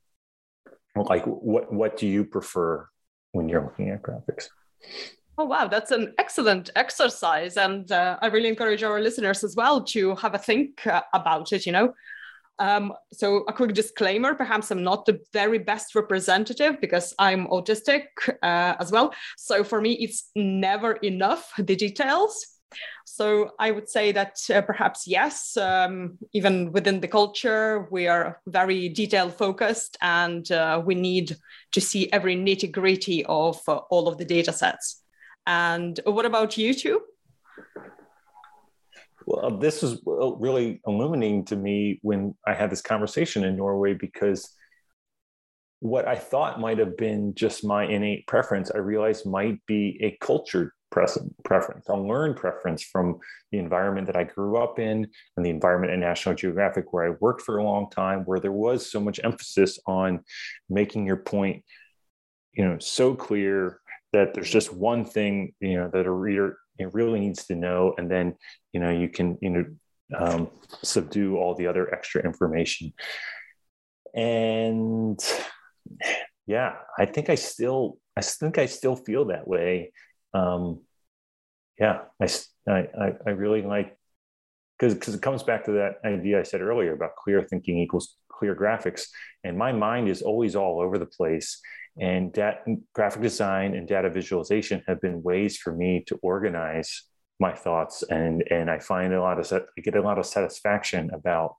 Like, 0.95 1.26
what 1.26 1.74
what 1.74 1.97
do 1.97 2.08
you 2.08 2.24
prefer 2.24 2.88
when 3.32 3.49
you're 3.49 3.64
looking 3.64 3.89
at 3.89 4.04
graphics? 4.04 4.49
Oh, 5.38 5.45
wow, 5.45 5.68
that's 5.68 5.89
an 5.89 6.14
excellent 6.20 6.70
exercise. 6.76 7.58
And 7.58 7.91
uh, 7.91 8.18
I 8.22 8.28
really 8.28 8.49
encourage 8.49 8.84
our 8.84 9.01
listeners 9.01 9.43
as 9.43 9.56
well 9.56 9.84
to 9.86 10.16
have 10.16 10.36
a 10.36 10.38
think 10.38 10.86
uh, 10.86 11.01
about 11.14 11.51
it, 11.51 11.66
you 11.66 11.72
know. 11.72 11.93
Um, 12.60 12.93
so, 13.12 13.43
a 13.47 13.54
quick 13.54 13.74
disclaimer 13.74 14.36
perhaps 14.36 14.72
I'm 14.72 14.84
not 14.84 15.06
the 15.06 15.20
very 15.34 15.58
best 15.58 15.95
representative 15.95 16.80
because 16.80 17.14
I'm 17.18 17.47
autistic 17.47 18.06
uh, 18.28 18.76
as 18.80 18.91
well. 18.91 19.14
So, 19.38 19.64
for 19.64 19.82
me, 19.82 19.93
it's 19.93 20.30
never 20.36 20.93
enough, 20.93 21.51
the 21.58 21.76
details. 21.76 22.45
So, 23.06 23.51
I 23.60 23.72
would 23.72 23.89
say 23.89 24.12
that 24.12 24.38
uh, 24.54 24.62
perhaps 24.62 25.08
yes, 25.08 25.58
um, 25.58 26.18
even 26.34 26.72
within 26.72 26.99
the 26.99 27.08
culture, 27.08 27.88
we 27.91 28.08
are 28.08 28.39
very 28.47 28.89
detail 28.89 29.30
focused 29.30 29.97
and 30.01 30.49
uh, 30.51 30.82
we 30.86 30.95
need 30.95 31.36
to 31.72 31.82
see 31.82 32.12
every 32.12 32.36
nitty 32.36 32.72
gritty 32.72 33.26
of 33.26 33.60
uh, 33.68 33.78
all 33.89 34.08
of 34.08 34.18
the 34.18 34.26
data 34.26 34.54
sets. 34.54 35.01
And 35.45 35.99
what 36.06 36.26
about 36.26 36.58
you 36.58 36.74
two? 36.74 37.01
Well, 39.26 39.57
this 39.57 39.82
was 39.82 40.01
uh, 40.07 40.36
really 40.36 40.82
illuminating 40.86 41.45
to 41.45 41.55
me 41.55 41.99
when 42.01 42.36
I 42.45 42.53
had 42.53 42.69
this 42.69 42.82
conversation 42.82 43.43
in 43.43 43.57
Norway 43.57 43.93
because 43.93 44.49
what 45.80 46.07
I 46.07 46.15
thought 46.15 46.59
might 46.59 46.78
have 46.78 46.95
been 46.95 47.34
just 47.36 47.65
my 47.65 47.86
innate 47.86 48.26
preference, 48.28 48.71
I 48.74 48.78
realized 48.78 49.26
might 49.26 49.59
be 49.65 49.99
a 50.01 50.17
cultured 50.26 50.71
preference, 50.91 51.89
a 51.89 51.95
learned 51.95 52.38
preference 52.38 52.84
from 52.84 53.19
the 53.51 53.57
environment 53.57 54.07
that 54.07 54.15
I 54.15 54.24
grew 54.24 54.57
up 54.57 54.80
in 54.80 55.07
and 55.36 55.45
the 55.45 55.49
environment 55.49 55.91
at 55.91 55.99
National 55.99 56.36
Geographic, 56.36 56.93
where 56.93 57.11
I 57.11 57.15
worked 57.19 57.41
for 57.41 57.57
a 57.57 57.63
long 57.63 57.89
time, 57.89 58.24
where 58.26 58.39
there 58.39 58.51
was 58.51 58.89
so 58.89 58.99
much 58.99 59.19
emphasis 59.24 59.80
on 59.86 60.21
making 60.69 61.05
your 61.05 61.17
point, 61.17 61.63
you 62.53 62.63
know, 62.63 62.78
so 62.80 63.15
clear 63.15 63.80
that 64.13 64.34
there's 64.34 64.51
just 64.51 64.71
one 64.71 65.03
thing 65.03 65.53
you 65.59 65.76
know 65.76 65.89
that 65.91 66.05
a 66.05 66.11
reader 66.11 66.57
really 66.93 67.19
needs 67.19 67.45
to 67.45 67.55
know 67.55 67.93
and 67.97 68.09
then 68.09 68.36
you 68.71 68.80
know 68.80 68.89
you 68.89 69.09
can 69.09 69.38
you 69.41 69.49
know 69.49 69.65
um, 70.17 70.49
subdue 70.84 71.38
all 71.38 71.55
the 71.55 71.67
other 71.67 71.93
extra 71.93 72.24
information. 72.24 72.93
And 74.15 75.19
yeah 76.45 76.74
i 76.99 77.05
think 77.05 77.30
i 77.30 77.36
still 77.36 77.97
i 78.17 78.21
think 78.21 78.57
i 78.57 78.65
still 78.65 78.95
feel 78.95 79.26
that 79.26 79.47
way. 79.47 79.91
Um, 80.34 80.82
yeah 81.80 82.01
i 82.21 82.28
i 82.67 83.13
i 83.26 83.30
really 83.30 83.63
like 83.63 83.97
because 84.78 84.93
because 84.93 85.15
it 85.15 85.21
comes 85.21 85.41
back 85.41 85.65
to 85.65 85.71
that 85.71 85.95
idea 86.05 86.39
i 86.39 86.43
said 86.43 86.61
earlier 86.61 86.93
about 86.93 87.15
clear 87.15 87.41
thinking 87.41 87.80
equals 87.80 88.17
clear 88.43 88.55
graphics. 88.55 89.07
And 89.43 89.57
my 89.57 89.71
mind 89.71 90.09
is 90.09 90.21
always 90.21 90.55
all 90.55 90.82
over 90.82 90.97
the 90.97 91.05
place 91.05 91.61
and 92.00 92.34
graphic 92.94 93.22
design 93.22 93.76
and 93.76 93.88
data 93.88 94.10
visualization 94.10 94.84
have 94.88 95.00
been 95.02 95.22
ways 95.22 95.58
for 95.58 95.74
me 95.74 96.04
to 96.08 96.18
organize 96.24 97.04
my 97.39 97.54
thoughts, 97.54 98.04
and 98.04 98.44
and 98.50 98.70
I 98.70 98.80
find 98.80 99.14
a 99.14 99.22
lot 99.22 99.39
of 99.39 99.52
I 99.52 99.82
get 99.82 99.96
a 99.96 100.02
lot 100.02 100.20
of 100.20 100.26
satisfaction 100.26 101.12
about 101.14 101.56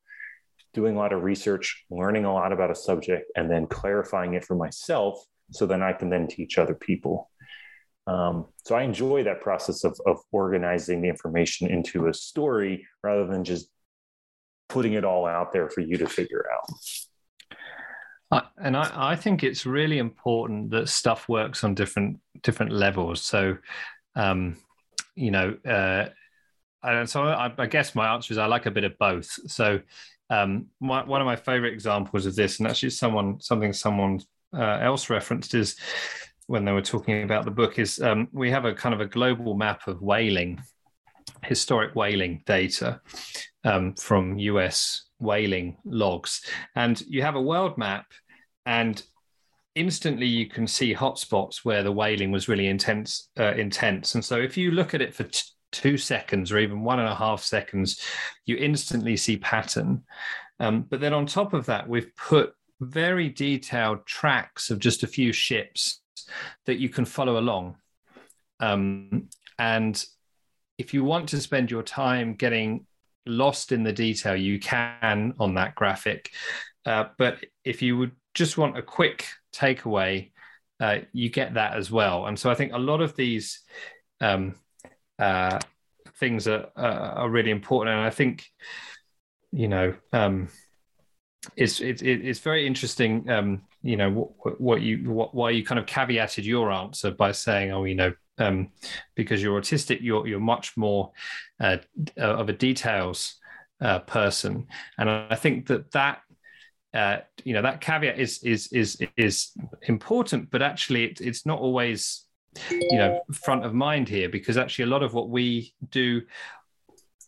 doing 0.72 0.97
a 0.97 0.99
lot 0.99 1.12
of 1.12 1.22
research, 1.22 1.85
learning 1.91 2.24
a 2.24 2.35
lot 2.35 2.53
about 2.53 2.70
a 2.70 2.74
subject, 2.74 3.30
and 3.37 3.51
then 3.51 3.66
clarifying 3.66 4.35
it 4.35 4.45
for 4.45 4.57
myself 4.57 5.24
so 5.53 5.66
then 5.66 5.82
I 5.82 5.93
can 5.93 6.11
then 6.11 6.26
teach 6.26 6.59
other 6.59 6.74
people. 6.74 7.30
Um, 8.07 8.47
so 8.64 8.74
I 8.74 8.82
enjoy 8.82 9.24
that 9.24 9.41
process 9.41 9.85
of, 9.85 9.99
of 10.07 10.18
organizing 10.32 11.01
the 11.01 11.09
information 11.09 11.70
into 11.70 12.09
a 12.09 12.14
story 12.14 12.87
rather 13.03 13.26
than 13.26 13.45
just 13.45 13.68
putting 14.68 14.95
it 14.95 15.05
all 15.05 15.26
out 15.26 15.53
there 15.53 15.70
for 15.70 15.80
you 15.80 15.97
to 15.99 16.07
figure 16.07 16.45
out. 16.53 16.68
And 18.59 18.76
I, 18.76 19.12
I 19.12 19.16
think 19.16 19.43
it's 19.43 19.66
really 19.66 19.99
important 19.99 20.70
that 20.70 20.89
stuff 20.89 21.28
works 21.28 21.64
on 21.64 21.74
different 21.74 22.18
different 22.43 22.72
levels. 22.72 23.22
So, 23.22 23.59
um, 24.14 24.57
you 25.14 25.30
know, 25.30 25.57
uh, 25.66 26.07
and 26.82 27.09
so 27.09 27.24
I, 27.24 27.53
I, 27.57 27.66
guess 27.66 27.95
my 27.95 28.12
answer 28.12 28.32
is 28.32 28.39
I 28.39 28.47
like 28.47 28.66
a 28.66 28.70
bit 28.70 28.85
of 28.85 28.97
both. 28.99 29.26
So, 29.51 29.80
um, 30.30 30.66
my, 30.80 31.05
one 31.05 31.20
of 31.20 31.26
my 31.26 31.37
favorite 31.37 31.72
examples 31.72 32.26
of 32.26 32.37
this, 32.37 32.59
and 32.59 32.68
actually 32.68 32.91
someone 32.91 33.41
something 33.41 33.72
someone 33.72 34.20
uh, 34.57 34.78
else 34.80 35.11
referenced 35.11 35.55
is 35.55 35.76
when 36.47 36.64
they 36.64 36.72
were 36.72 36.82
talking 36.82 37.22
about 37.22 37.45
the 37.45 37.51
book, 37.51 37.78
is 37.78 38.01
um, 38.01 38.28
we 38.32 38.51
have 38.51 38.64
a 38.64 38.74
kind 38.74 38.95
of 38.95 39.01
a 39.01 39.07
global 39.07 39.55
map 39.55 39.87
of 39.89 40.03
whaling, 40.03 40.62
historic 41.43 41.95
whaling 41.95 42.43
data 42.47 43.01
um, 43.64 43.95
from 43.95 44.39
US 44.39 45.07
whaling 45.18 45.76
logs, 45.85 46.43
and 46.74 47.01
you 47.03 47.22
have 47.22 47.37
a 47.37 47.43
world 47.43 47.78
map, 47.78 48.07
and 48.66 49.02
instantly 49.74 50.26
you 50.26 50.46
can 50.46 50.66
see 50.66 50.94
hotspots 50.94 51.64
where 51.64 51.82
the 51.82 51.90
whaling 51.90 52.30
was 52.30 52.48
really 52.48 52.68
intense 52.68 53.28
uh, 53.40 53.54
intense 53.54 54.14
and 54.14 54.24
so 54.24 54.36
if 54.36 54.56
you 54.56 54.70
look 54.70 54.94
at 54.94 55.02
it 55.02 55.14
for 55.14 55.24
t- 55.24 55.42
two 55.74 55.98
seconds 55.98 56.52
or 56.52 56.58
even 56.58 56.84
one 56.84 57.00
and 57.00 57.08
a 57.08 57.14
half 57.14 57.42
seconds, 57.42 58.00
you 58.46 58.56
instantly 58.56 59.16
see 59.16 59.36
pattern. 59.36 60.04
Um, 60.60 60.82
but 60.82 61.00
then 61.00 61.12
on 61.12 61.26
top 61.26 61.52
of 61.52 61.66
that, 61.66 61.88
we've 61.88 62.14
put 62.16 62.54
very 62.80 63.28
detailed 63.28 64.06
tracks 64.06 64.70
of 64.70 64.78
just 64.78 65.02
a 65.02 65.08
few 65.08 65.32
ships 65.32 66.00
that 66.66 66.78
you 66.78 66.88
can 66.88 67.04
follow 67.04 67.38
along. 67.38 67.76
Um, 68.60 69.28
and 69.58 70.02
if 70.78 70.94
you 70.94 71.04
want 71.04 71.28
to 71.30 71.40
spend 71.40 71.70
your 71.70 71.82
time 71.82 72.34
getting 72.34 72.86
lost 73.26 73.72
in 73.72 73.82
the 73.82 73.92
detail, 73.92 74.36
you 74.36 74.60
can 74.60 75.34
on 75.40 75.54
that 75.54 75.74
graphic. 75.74 76.30
Uh, 76.86 77.06
but 77.18 77.44
if 77.64 77.82
you 77.82 77.98
would 77.98 78.12
just 78.35 78.59
want 78.59 78.76
a 78.76 78.82
quick 78.82 79.26
takeaway, 79.53 80.30
uh, 80.80 80.99
you 81.12 81.30
get 81.30 81.55
that 81.55 81.76
as 81.76 81.91
well. 81.91 82.26
And 82.26 82.39
so 82.39 82.51
I 82.51 82.55
think 82.55 82.72
a 82.72 82.78
lot 82.78 83.01
of 83.01 83.16
these 83.16 83.61
um, 84.20 84.55
uh, 85.18 85.61
things 86.18 86.49
are, 86.49 86.68
are 86.76 87.30
really 87.30 87.51
important. 87.51 87.97
And 87.97 88.07
I 88.07 88.11
think, 88.11 88.47
you 89.53 89.68
know, 89.68 89.95
um, 90.12 90.49
it's 91.57 91.80
it's 91.80 92.03
it's 92.03 92.41
very 92.41 92.66
interesting. 92.66 93.28
Um, 93.28 93.62
you 93.82 93.97
know 93.97 94.11
what, 94.11 94.61
what 94.61 94.80
you 94.80 95.11
what, 95.11 95.35
why 95.35 95.51
you 95.51 95.64
kind 95.64 95.78
of 95.78 95.87
caveated 95.87 96.45
your 96.45 96.72
answer 96.72 97.11
by 97.11 97.32
saying, 97.32 97.70
oh, 97.70 97.85
you 97.85 97.95
know, 97.95 98.14
um, 98.39 98.70
because 99.14 99.43
you're 99.43 99.61
autistic, 99.61 99.99
you're 100.01 100.26
you're 100.26 100.41
much 100.41 100.76
more 100.76 101.12
uh, 101.61 101.76
of 102.16 102.49
a 102.49 102.53
details 102.53 103.37
uh, 103.80 103.99
person, 104.01 104.66
and 104.97 105.11
I 105.11 105.35
think 105.35 105.66
that 105.66 105.91
that 105.93 106.22
uh, 106.95 107.18
you 107.45 107.53
know 107.53 107.62
that 107.62 107.80
caveat 107.80 108.18
is 108.18 108.42
is 108.45 108.68
is 108.68 108.99
is 109.16 109.51
important, 109.82 110.51
but 110.51 110.62
actually 110.62 111.05
it, 111.05 111.20
it's 111.20 111.45
not 111.45 111.59
always 111.59 112.24
you 112.70 112.97
know 112.97 113.20
front 113.32 113.64
of 113.64 113.74
mind 113.74 114.09
here 114.09 114.28
because 114.28 114.57
actually 114.57 114.84
a 114.84 114.88
lot 114.88 115.03
of 115.03 115.12
what 115.12 115.28
we 115.28 115.74
do 115.90 116.22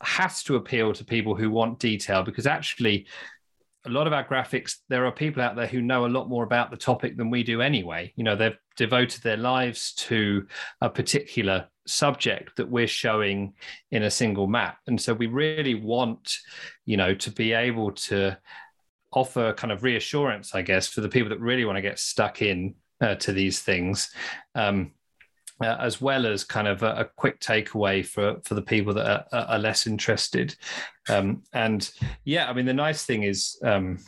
has 0.01 0.43
to 0.45 0.57
appeal 0.57 0.93
to 0.93 1.05
people 1.05 1.35
who 1.35 1.51
want 1.51 1.81
detail 1.81 2.23
because 2.23 2.47
actually 2.47 3.07
a 3.87 3.91
lot 3.91 4.07
of 4.07 4.13
our 4.13 4.25
graphics 4.25 4.77
there 4.89 5.07
are 5.07 5.13
people 5.13 5.43
out 5.43 5.57
there 5.57 5.67
who 5.67 5.81
know 5.81 6.07
a 6.07 6.09
lot 6.09 6.29
more 6.29 6.45
about 6.45 6.71
the 6.71 6.77
topic 6.77 7.17
than 7.17 7.31
we 7.31 7.43
do 7.43 7.61
anyway. 7.61 8.13
You 8.15 8.23
know 8.23 8.37
they've 8.37 8.59
devoted 8.77 9.23
their 9.23 9.37
lives 9.37 9.95
to 9.95 10.47
a 10.81 10.89
particular 10.89 11.67
subject 11.89 12.57
that 12.57 12.69
we're 12.69 12.89
showing 12.89 13.55
in 13.93 14.03
a 14.03 14.11
single 14.11 14.49
map. 14.49 14.79
And 14.87 15.01
so 15.01 15.15
we 15.15 15.27
really 15.27 15.75
want 15.75 16.37
you 16.85 16.97
know 16.97 17.15
to 17.15 17.31
be 17.31 17.53
able 17.53 17.93
to 17.93 18.39
offer 19.13 19.53
kind 19.55 19.73
of 19.73 19.83
reassurance 19.83 20.55
i 20.55 20.63
guess 20.63 20.89
for 20.89 21.01
the 21.01 21.09
people 21.09 21.29
that 21.29 21.41
really 21.41 21.65
want 21.65 21.77
to 21.77 21.83
get 21.83 21.99
stuck 21.99 22.43
in 22.43 22.75
uh, 23.01 23.15
to 23.15 23.33
these 23.33 23.61
things 23.61 24.11
um, 24.55 24.93
uh, 25.61 25.77
as 25.81 26.01
well 26.01 26.27
as 26.27 26.45
kind 26.45 26.69
of 26.69 26.83
a, 26.83 26.97
a, 26.97 27.05
quick 27.17 27.41
takeaway 27.41 28.05
for 28.05 28.37
for 28.45 28.55
the 28.55 28.63
people 28.63 28.93
that 28.93 29.27
are, 29.33 29.39
are 29.39 29.59
less 29.59 29.87
interested. 29.87 30.55
Um, 31.09 31.43
and 31.53 31.91
yeah, 32.25 32.49
I 32.49 32.53
mean, 32.53 32.67
the 32.67 32.75
nice 32.75 33.05
thing 33.05 33.23
is. 33.23 33.59
Um, 33.65 33.99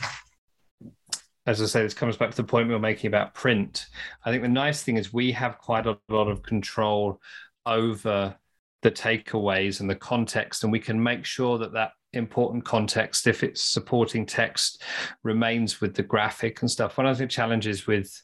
as 1.46 1.62
I 1.62 1.64
say, 1.64 1.82
this 1.82 1.94
comes 1.94 2.18
back 2.18 2.30
to 2.30 2.36
the 2.36 2.44
point 2.44 2.68
we 2.68 2.74
were 2.74 2.78
making 2.78 3.08
about 3.08 3.32
print. 3.32 3.86
I 4.22 4.30
think 4.30 4.42
the 4.42 4.50
nice 4.50 4.82
thing 4.82 4.98
is 4.98 5.14
we 5.14 5.32
have 5.32 5.56
quite 5.56 5.86
a 5.86 5.98
lot 6.10 6.28
of 6.28 6.42
control 6.42 7.22
over 7.64 8.36
the 8.82 8.90
takeaways 8.90 9.80
and 9.80 9.88
the 9.88 9.94
context, 9.94 10.62
and 10.62 10.70
we 10.70 10.78
can 10.78 11.02
make 11.02 11.24
sure 11.24 11.56
that 11.56 11.72
that 11.72 11.92
important 12.12 12.64
context, 12.64 13.26
if 13.26 13.42
it's 13.42 13.62
supporting 13.62 14.26
text, 14.26 14.82
remains 15.22 15.80
with 15.80 15.94
the 15.94 16.02
graphic 16.02 16.60
and 16.60 16.70
stuff. 16.70 16.96
One 16.96 17.06
of 17.06 17.18
the 17.18 17.26
challenges 17.26 17.86
with 17.86 18.22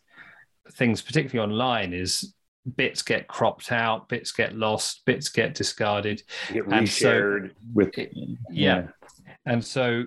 things, 0.72 1.02
particularly 1.02 1.50
online, 1.50 1.92
is 1.92 2.34
bits 2.76 3.02
get 3.02 3.28
cropped 3.28 3.72
out, 3.72 4.08
bits 4.08 4.32
get 4.32 4.56
lost, 4.56 5.04
bits 5.04 5.28
get 5.28 5.54
discarded, 5.54 6.22
get 6.52 6.66
reshared 6.66 7.50
so, 7.50 7.54
with 7.74 7.92
yeah. 7.96 8.34
yeah. 8.50 8.86
And 9.46 9.64
so 9.64 10.04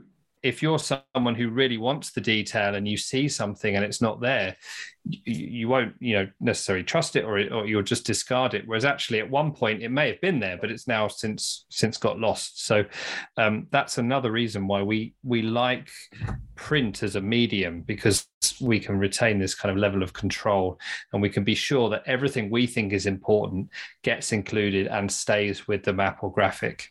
if 0.48 0.62
you're 0.62 0.80
someone 0.80 1.36
who 1.36 1.50
really 1.50 1.78
wants 1.78 2.12
the 2.12 2.22
detail 2.22 2.76
and 2.76 2.88
you 2.88 2.96
see 2.96 3.28
something 3.28 3.76
and 3.76 3.84
it's 3.84 4.02
not 4.02 4.22
there, 4.22 4.56
you, 5.04 5.22
you 5.26 5.68
won't, 5.68 5.94
you 6.00 6.16
know, 6.16 6.28
necessarily 6.40 6.86
trust 6.86 7.18
it 7.18 7.26
or, 7.26 7.38
or 7.54 7.66
you'll 7.66 7.84
just 7.84 8.06
discard 8.06 8.54
it. 8.54 8.64
Whereas 8.66 8.86
actually, 8.86 9.20
at 9.20 9.30
one 9.30 9.52
point, 9.52 9.84
it 9.84 9.90
may 9.90 10.08
have 10.08 10.22
been 10.22 10.40
there, 10.40 10.58
but 10.58 10.72
it's 10.72 10.88
now 10.88 11.10
since 11.10 11.66
since 11.70 11.98
got 11.98 12.18
lost. 12.18 12.66
So 12.66 12.86
um, 13.36 13.68
that's 13.72 13.98
another 13.98 14.32
reason 14.32 14.68
why 14.68 14.84
we 14.84 15.16
we 15.22 15.42
like 15.42 15.90
print 16.56 17.04
as 17.04 17.18
a 17.18 17.22
medium 17.22 17.82
because 17.82 18.26
we 18.62 18.80
can 18.80 18.98
retain 18.98 19.40
this 19.40 19.54
kind 19.54 19.72
of 19.72 19.78
level 19.78 20.02
of 20.02 20.14
control 20.14 20.80
and 21.12 21.22
we 21.22 21.30
can 21.30 21.44
be 21.44 21.56
sure 21.56 21.90
that 21.90 22.04
everything 22.06 22.50
we 22.50 22.68
think 22.68 22.94
is 22.94 23.06
important 23.06 23.70
gets 24.02 24.32
included 24.32 24.88
and 24.88 25.12
stays 25.12 25.68
with 25.68 25.84
the 25.84 25.94
map 25.94 26.24
or 26.24 26.32
graphic. 26.32 26.90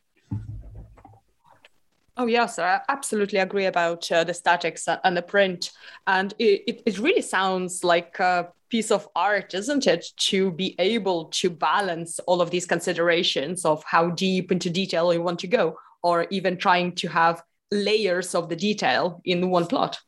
Oh 2.16 2.26
yes, 2.26 2.58
I 2.58 2.80
absolutely 2.88 3.38
agree 3.38 3.66
about 3.66 4.10
uh, 4.10 4.24
the 4.24 4.32
statics 4.32 4.88
and 5.04 5.16
the 5.16 5.22
print, 5.22 5.70
and 6.06 6.32
it, 6.38 6.82
it 6.86 6.98
really 6.98 7.20
sounds 7.20 7.84
like 7.84 8.18
a 8.18 8.48
piece 8.70 8.90
of 8.90 9.06
art, 9.14 9.52
isn't 9.52 9.86
it, 9.86 10.06
to 10.16 10.50
be 10.52 10.74
able 10.78 11.26
to 11.26 11.50
balance 11.50 12.18
all 12.20 12.40
of 12.40 12.50
these 12.50 12.64
considerations 12.64 13.66
of 13.66 13.84
how 13.84 14.08
deep 14.10 14.50
into 14.50 14.70
detail 14.70 15.12
you 15.12 15.20
want 15.20 15.38
to 15.40 15.46
go, 15.46 15.76
or 16.02 16.26
even 16.30 16.56
trying 16.56 16.92
to 16.94 17.08
have 17.08 17.42
layers 17.70 18.34
of 18.34 18.48
the 18.48 18.56
detail 18.56 19.20
in 19.24 19.50
one 19.50 19.66
plot. 19.66 19.98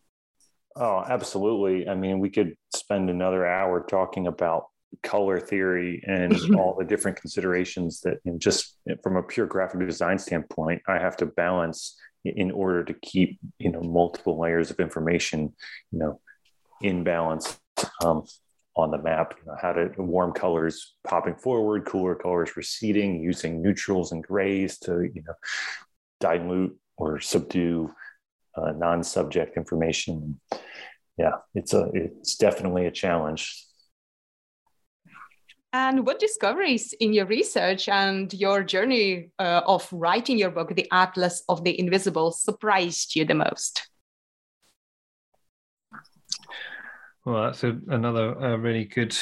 Oh, 0.77 1.05
absolutely. 1.07 1.89
I 1.89 1.95
mean, 1.95 2.21
we 2.21 2.31
could 2.31 2.55
spend 2.75 3.11
another 3.11 3.47
hour 3.47 3.85
talking 3.85 4.27
about 4.27 4.69
color 5.03 5.39
theory 5.39 6.03
and 6.07 6.35
all 6.57 6.77
the 6.79 6.85
different 6.85 7.21
considerations 7.21 8.01
that 8.01 8.19
you 8.25 8.33
know, 8.33 8.39
just 8.39 8.77
from 9.03 9.17
a 9.17 9.23
pure 9.23 9.47
graphic 9.47 9.81
design 9.81 10.19
standpoint 10.19 10.83
i 10.89 10.99
have 10.99 11.17
to 11.17 11.27
balance 11.27 11.97
in 12.25 12.51
order 12.51 12.85
to 12.85 12.95
keep 12.95 13.39
you 13.59 13.71
know 13.71 13.81
multiple 13.81 14.39
layers 14.39 14.71
of 14.71 14.81
information 14.81 15.55
you 15.93 15.99
know 15.99 16.21
in 16.83 17.05
balance 17.05 17.59
um, 18.05 18.25
on 18.77 18.91
the 18.91 18.99
map. 18.99 19.35
You 19.39 19.51
know, 19.51 19.59
how 19.61 19.73
to 19.73 19.91
warm 19.99 20.33
colors 20.33 20.95
popping 21.07 21.35
forward 21.35 21.85
cooler 21.85 22.15
colors 22.15 22.57
receding 22.57 23.23
using 23.23 23.63
neutrals 23.63 24.13
and 24.13 24.23
grays 24.23 24.79
to 24.81 25.03
you 25.13 25.23
know 25.27 25.35
dilute 26.21 26.79
or 26.97 27.21
subdue 27.21 27.93
uh, 28.57 28.73
non-subject 28.73 29.57
information. 29.57 30.41
Yeah 31.17 31.33
it's 31.55 31.75
a 31.75 31.91
it's 31.93 32.37
definitely 32.37 32.87
a 32.87 32.91
challenge 32.91 33.65
and 35.73 36.07
what 36.07 36.19
discoveries 36.19 36.95
in 36.95 37.13
your 37.13 37.27
research 37.27 37.89
and 37.89 38.33
your 38.33 38.63
journey 38.63 39.31
uh, 39.39 39.63
of 39.67 39.89
writing 39.93 40.39
your 40.39 40.51
book, 40.51 40.75
The 40.75 40.89
Atlas 40.91 41.43
of 41.49 41.65
the 41.65 41.79
Invisible, 41.79 42.33
surprised 42.33 43.15
you 43.15 43.25
the 43.25 43.35
most? 43.35 43.89
Well, 47.25 47.45
that's 47.45 47.65
a, 47.65 47.79
another 47.89 48.43
uh, 48.43 48.57
really 48.57 48.85
good 48.85 49.17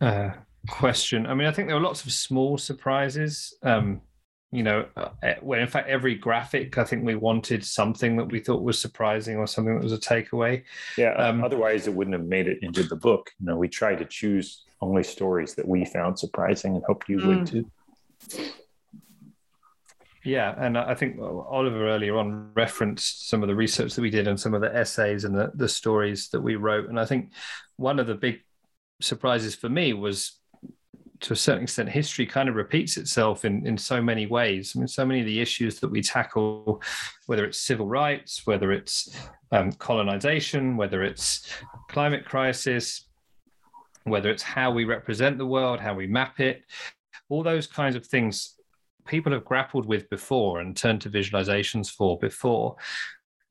uh, 0.00 0.30
question. 0.68 1.26
I 1.26 1.34
mean, 1.34 1.48
I 1.48 1.52
think 1.52 1.68
there 1.68 1.76
were 1.76 1.82
lots 1.82 2.04
of 2.04 2.12
small 2.12 2.58
surprises. 2.58 3.56
Um, 3.62 4.02
you 4.50 4.62
know, 4.62 4.84
uh, 4.96 5.08
when 5.40 5.60
in 5.60 5.66
fact 5.66 5.88
every 5.88 6.14
graphic, 6.14 6.76
I 6.76 6.84
think 6.84 7.06
we 7.06 7.14
wanted 7.14 7.64
something 7.64 8.16
that 8.18 8.26
we 8.26 8.38
thought 8.38 8.62
was 8.62 8.78
surprising 8.78 9.38
or 9.38 9.46
something 9.46 9.74
that 9.74 9.82
was 9.82 9.94
a 9.94 9.98
takeaway. 9.98 10.64
Yeah, 10.98 11.14
um, 11.14 11.42
otherwise 11.42 11.86
it 11.86 11.94
wouldn't 11.94 12.14
have 12.14 12.26
made 12.26 12.48
it 12.48 12.58
into 12.60 12.82
the 12.82 12.96
book. 12.96 13.30
You 13.40 13.46
know, 13.46 13.56
we 13.56 13.68
tried 13.68 13.98
to 14.00 14.04
choose 14.04 14.64
only 14.82 15.02
stories 15.02 15.54
that 15.54 15.66
we 15.66 15.84
found 15.84 16.18
surprising 16.18 16.74
and 16.74 16.84
hoped 16.84 17.08
you 17.08 17.18
mm. 17.18 17.26
would 17.26 17.46
too. 17.46 17.64
Yeah, 20.24 20.54
and 20.56 20.78
I 20.78 20.94
think 20.94 21.18
Oliver 21.20 21.88
earlier 21.88 22.16
on 22.16 22.52
referenced 22.54 23.28
some 23.28 23.42
of 23.42 23.48
the 23.48 23.56
research 23.56 23.94
that 23.94 24.02
we 24.02 24.10
did 24.10 24.28
and 24.28 24.38
some 24.38 24.54
of 24.54 24.60
the 24.60 24.74
essays 24.74 25.24
and 25.24 25.34
the, 25.34 25.50
the 25.54 25.68
stories 25.68 26.28
that 26.28 26.40
we 26.40 26.54
wrote. 26.54 26.88
And 26.88 26.98
I 26.98 27.04
think 27.04 27.32
one 27.76 27.98
of 27.98 28.06
the 28.06 28.14
big 28.14 28.40
surprises 29.00 29.56
for 29.56 29.68
me 29.68 29.94
was 29.94 30.38
to 31.22 31.32
a 31.32 31.36
certain 31.36 31.64
extent, 31.64 31.88
history 31.88 32.26
kind 32.26 32.48
of 32.48 32.56
repeats 32.56 32.96
itself 32.96 33.44
in, 33.44 33.66
in 33.66 33.78
so 33.78 34.02
many 34.02 34.26
ways. 34.26 34.74
I 34.74 34.80
mean, 34.80 34.88
so 34.88 35.06
many 35.06 35.20
of 35.20 35.26
the 35.26 35.40
issues 35.40 35.80
that 35.80 35.88
we 35.88 36.02
tackle, 36.02 36.82
whether 37.26 37.44
it's 37.44 37.58
civil 37.58 37.86
rights, 37.86 38.44
whether 38.44 38.72
it's 38.72 39.16
um, 39.52 39.72
colonization, 39.72 40.76
whether 40.76 41.02
it's 41.02 41.48
climate 41.88 42.24
crisis, 42.24 43.08
whether 44.04 44.30
it's 44.30 44.42
how 44.42 44.70
we 44.70 44.84
represent 44.84 45.38
the 45.38 45.46
world, 45.46 45.80
how 45.80 45.94
we 45.94 46.06
map 46.06 46.40
it, 46.40 46.64
all 47.28 47.42
those 47.42 47.66
kinds 47.66 47.96
of 47.96 48.06
things 48.06 48.56
people 49.06 49.32
have 49.32 49.44
grappled 49.44 49.86
with 49.86 50.08
before 50.10 50.60
and 50.60 50.76
turned 50.76 51.00
to 51.02 51.10
visualizations 51.10 51.90
for 51.90 52.18
before. 52.18 52.76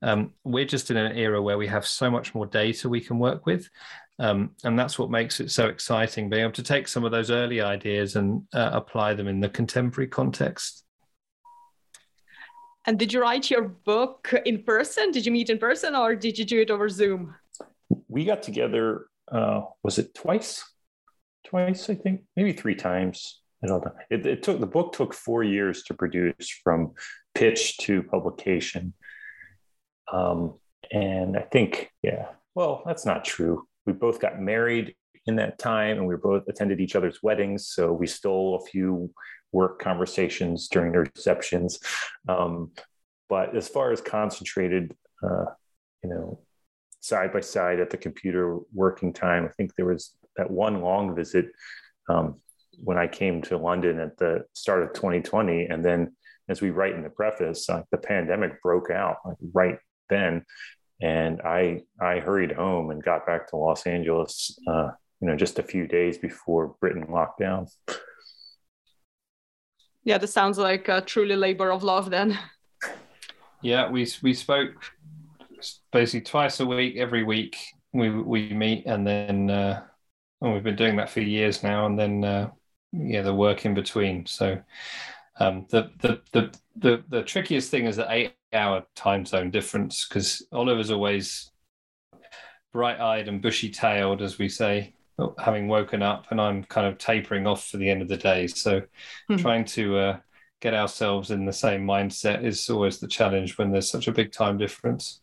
Um, 0.01 0.33
we're 0.43 0.65
just 0.65 0.89
in 0.89 0.97
an 0.97 1.15
era 1.15 1.41
where 1.41 1.57
we 1.57 1.67
have 1.67 1.85
so 1.85 2.09
much 2.09 2.33
more 2.33 2.45
data 2.45 2.89
we 2.89 3.01
can 3.01 3.19
work 3.19 3.45
with. 3.45 3.69
Um, 4.19 4.51
and 4.63 4.77
that's 4.77 4.99
what 4.99 5.09
makes 5.09 5.39
it 5.39 5.51
so 5.51 5.67
exciting, 5.67 6.29
being 6.29 6.43
able 6.43 6.53
to 6.53 6.63
take 6.63 6.87
some 6.87 7.03
of 7.03 7.11
those 7.11 7.31
early 7.31 7.61
ideas 7.61 8.15
and 8.15 8.43
uh, 8.53 8.69
apply 8.73 9.13
them 9.13 9.27
in 9.27 9.39
the 9.39 9.49
contemporary 9.49 10.07
context. 10.07 10.85
And 12.87 12.97
did 12.97 13.13
you 13.13 13.21
write 13.21 13.49
your 13.49 13.63
book 13.63 14.33
in 14.45 14.63
person? 14.63 15.11
Did 15.11 15.25
you 15.25 15.31
meet 15.31 15.49
in 15.49 15.59
person 15.59 15.95
or 15.95 16.15
did 16.15 16.37
you 16.37 16.45
do 16.45 16.61
it 16.61 16.71
over 16.71 16.89
Zoom? 16.89 17.35
We 18.07 18.25
got 18.25 18.41
together, 18.41 19.07
uh, 19.31 19.61
was 19.83 19.97
it 19.97 20.13
twice? 20.13 20.63
Twice, 21.45 21.89
I 21.89 21.95
think, 21.95 22.21
maybe 22.35 22.53
three 22.53 22.75
times. 22.75 23.41
It, 24.09 24.25
it 24.25 24.43
took 24.43 24.59
the 24.59 24.65
book 24.65 24.93
took 24.93 25.13
four 25.13 25.43
years 25.43 25.83
to 25.83 25.93
produce 25.93 26.49
from 26.63 26.93
pitch 27.35 27.77
to 27.79 28.03
publication. 28.03 28.93
Um, 30.11 30.55
and 30.91 31.37
I 31.37 31.41
think, 31.41 31.91
yeah, 32.01 32.27
well, 32.55 32.83
that's 32.85 33.05
not 33.05 33.23
true. 33.23 33.67
We 33.85 33.93
both 33.93 34.19
got 34.19 34.41
married 34.41 34.95
in 35.25 35.35
that 35.37 35.59
time 35.59 35.97
and 35.97 36.07
we 36.07 36.15
both 36.15 36.47
attended 36.47 36.81
each 36.81 36.95
other's 36.95 37.21
weddings. 37.21 37.67
So 37.67 37.93
we 37.93 38.07
stole 38.07 38.55
a 38.55 38.65
few 38.65 39.13
work 39.51 39.79
conversations 39.79 40.67
during 40.67 40.91
the 40.91 40.99
receptions. 40.99 41.79
Um, 42.27 42.71
but 43.29 43.55
as 43.55 43.67
far 43.67 43.91
as 43.91 44.01
concentrated, 44.01 44.95
uh, 45.23 45.45
you 46.03 46.09
know, 46.09 46.39
side 47.01 47.33
by 47.33 47.41
side 47.41 47.79
at 47.79 47.89
the 47.89 47.97
computer 47.97 48.59
working 48.73 49.11
time, 49.11 49.45
I 49.45 49.49
think 49.49 49.75
there 49.75 49.85
was 49.85 50.15
that 50.37 50.49
one 50.49 50.81
long 50.81 51.15
visit 51.15 51.47
um, 52.09 52.39
when 52.83 52.97
I 52.97 53.07
came 53.07 53.41
to 53.43 53.57
London 53.57 53.99
at 53.99 54.17
the 54.17 54.45
start 54.53 54.83
of 54.83 54.93
2020. 54.93 55.65
And 55.65 55.83
then, 55.83 56.15
as 56.47 56.61
we 56.61 56.69
write 56.69 56.95
in 56.95 57.03
the 57.03 57.09
preface, 57.09 57.67
like 57.69 57.85
the 57.91 57.97
pandemic 57.97 58.61
broke 58.61 58.89
out 58.89 59.17
like 59.25 59.37
right 59.53 59.77
then, 60.09 60.45
and 61.01 61.41
I 61.41 61.81
I 61.99 62.19
hurried 62.19 62.51
home 62.51 62.91
and 62.91 63.03
got 63.03 63.25
back 63.25 63.49
to 63.49 63.57
Los 63.57 63.85
Angeles, 63.85 64.57
uh, 64.67 64.91
you 65.19 65.27
know, 65.27 65.35
just 65.35 65.59
a 65.59 65.63
few 65.63 65.87
days 65.87 66.17
before 66.17 66.75
Britain 66.79 67.05
locked 67.09 67.39
down. 67.39 67.67
Yeah, 70.03 70.17
this 70.17 70.33
sounds 70.33 70.57
like 70.57 70.87
a 70.87 71.01
truly 71.01 71.35
labor 71.35 71.71
of 71.71 71.83
love 71.83 72.09
then. 72.09 72.37
Yeah, 73.61 73.89
we 73.89 74.07
we 74.23 74.33
spoke 74.33 74.73
basically 75.91 76.21
twice 76.21 76.59
a 76.59 76.65
week, 76.65 76.97
every 76.97 77.23
week. 77.23 77.57
We 77.93 78.09
we 78.09 78.53
meet, 78.53 78.85
and 78.85 79.05
then 79.05 79.49
uh, 79.49 79.83
and 80.41 80.53
we've 80.53 80.63
been 80.63 80.75
doing 80.75 80.95
that 80.97 81.09
for 81.09 81.21
years 81.21 81.63
now. 81.63 81.85
And 81.85 81.99
then 81.99 82.23
uh, 82.23 82.51
yeah, 82.93 83.21
the 83.21 83.33
work 83.33 83.65
in 83.65 83.73
between. 83.73 84.25
So 84.25 84.61
um, 85.39 85.65
the, 85.69 85.91
the 85.99 86.21
the 86.31 86.57
the 86.75 87.03
the 87.09 87.23
trickiest 87.23 87.69
thing 87.69 87.85
is 87.85 87.97
the 87.97 88.11
eight 88.11 88.33
hour 88.53 88.85
time 88.95 89.25
zone 89.25 89.51
difference 89.51 90.07
because 90.07 90.45
Oliver's 90.51 90.91
always 90.91 91.51
bright 92.73 92.99
eyed 92.99 93.27
and 93.27 93.41
bushy 93.41 93.69
tailed, 93.69 94.21
as 94.21 94.37
we 94.37 94.47
say, 94.49 94.93
having 95.39 95.67
woken 95.67 96.01
up, 96.01 96.27
and 96.31 96.39
I'm 96.39 96.63
kind 96.63 96.87
of 96.87 96.97
tapering 96.97 97.47
off 97.47 97.67
for 97.67 97.77
the 97.77 97.89
end 97.89 98.01
of 98.01 98.07
the 98.07 98.17
day. 98.17 98.47
So 98.47 98.81
hmm. 99.27 99.35
trying 99.37 99.65
to 99.65 99.97
uh, 99.97 100.17
get 100.61 100.73
ourselves 100.73 101.31
in 101.31 101.45
the 101.45 101.53
same 101.53 101.85
mindset 101.85 102.43
is 102.43 102.69
always 102.69 102.99
the 102.99 103.07
challenge 103.07 103.57
when 103.57 103.71
there's 103.71 103.89
such 103.89 104.07
a 104.07 104.13
big 104.13 104.31
time 104.31 104.57
difference. 104.57 105.21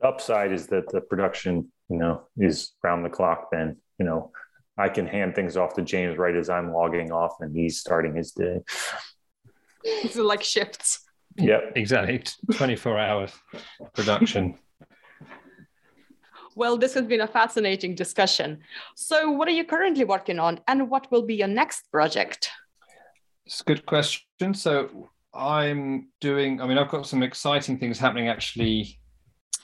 The 0.00 0.08
upside 0.08 0.52
is 0.52 0.66
that 0.68 0.88
the 0.90 1.00
production, 1.00 1.72
you 1.88 1.98
know, 1.98 2.22
is 2.36 2.72
round 2.82 3.04
the 3.04 3.10
clock. 3.10 3.48
Then 3.50 3.76
you 3.98 4.04
know 4.04 4.30
I 4.78 4.88
can 4.88 5.06
hand 5.06 5.34
things 5.34 5.56
off 5.56 5.74
to 5.74 5.82
James 5.82 6.16
right 6.16 6.36
as 6.36 6.48
I'm 6.48 6.72
logging 6.72 7.10
off 7.10 7.36
and 7.40 7.54
he's 7.54 7.80
starting 7.80 8.14
his 8.14 8.32
day. 8.32 8.60
It's 9.82 10.16
like 10.16 10.42
shifts. 10.42 11.00
Yep. 11.36 11.72
Exactly. 11.76 12.22
24 12.54 12.98
hours 12.98 13.32
production. 13.94 14.58
Well, 16.54 16.76
this 16.76 16.94
has 16.94 17.06
been 17.06 17.20
a 17.20 17.28
fascinating 17.28 17.94
discussion. 17.94 18.58
So, 18.96 19.30
what 19.30 19.46
are 19.46 19.52
you 19.52 19.64
currently 19.64 20.04
working 20.04 20.40
on 20.40 20.58
and 20.66 20.90
what 20.90 21.10
will 21.12 21.22
be 21.22 21.36
your 21.36 21.48
next 21.48 21.88
project? 21.92 22.50
It's 23.46 23.60
a 23.60 23.64
good 23.64 23.86
question. 23.86 24.54
So, 24.54 25.10
I'm 25.32 26.08
doing, 26.20 26.60
I 26.60 26.66
mean, 26.66 26.76
I've 26.76 26.90
got 26.90 27.06
some 27.06 27.22
exciting 27.22 27.78
things 27.78 27.98
happening 27.98 28.28
actually 28.28 28.98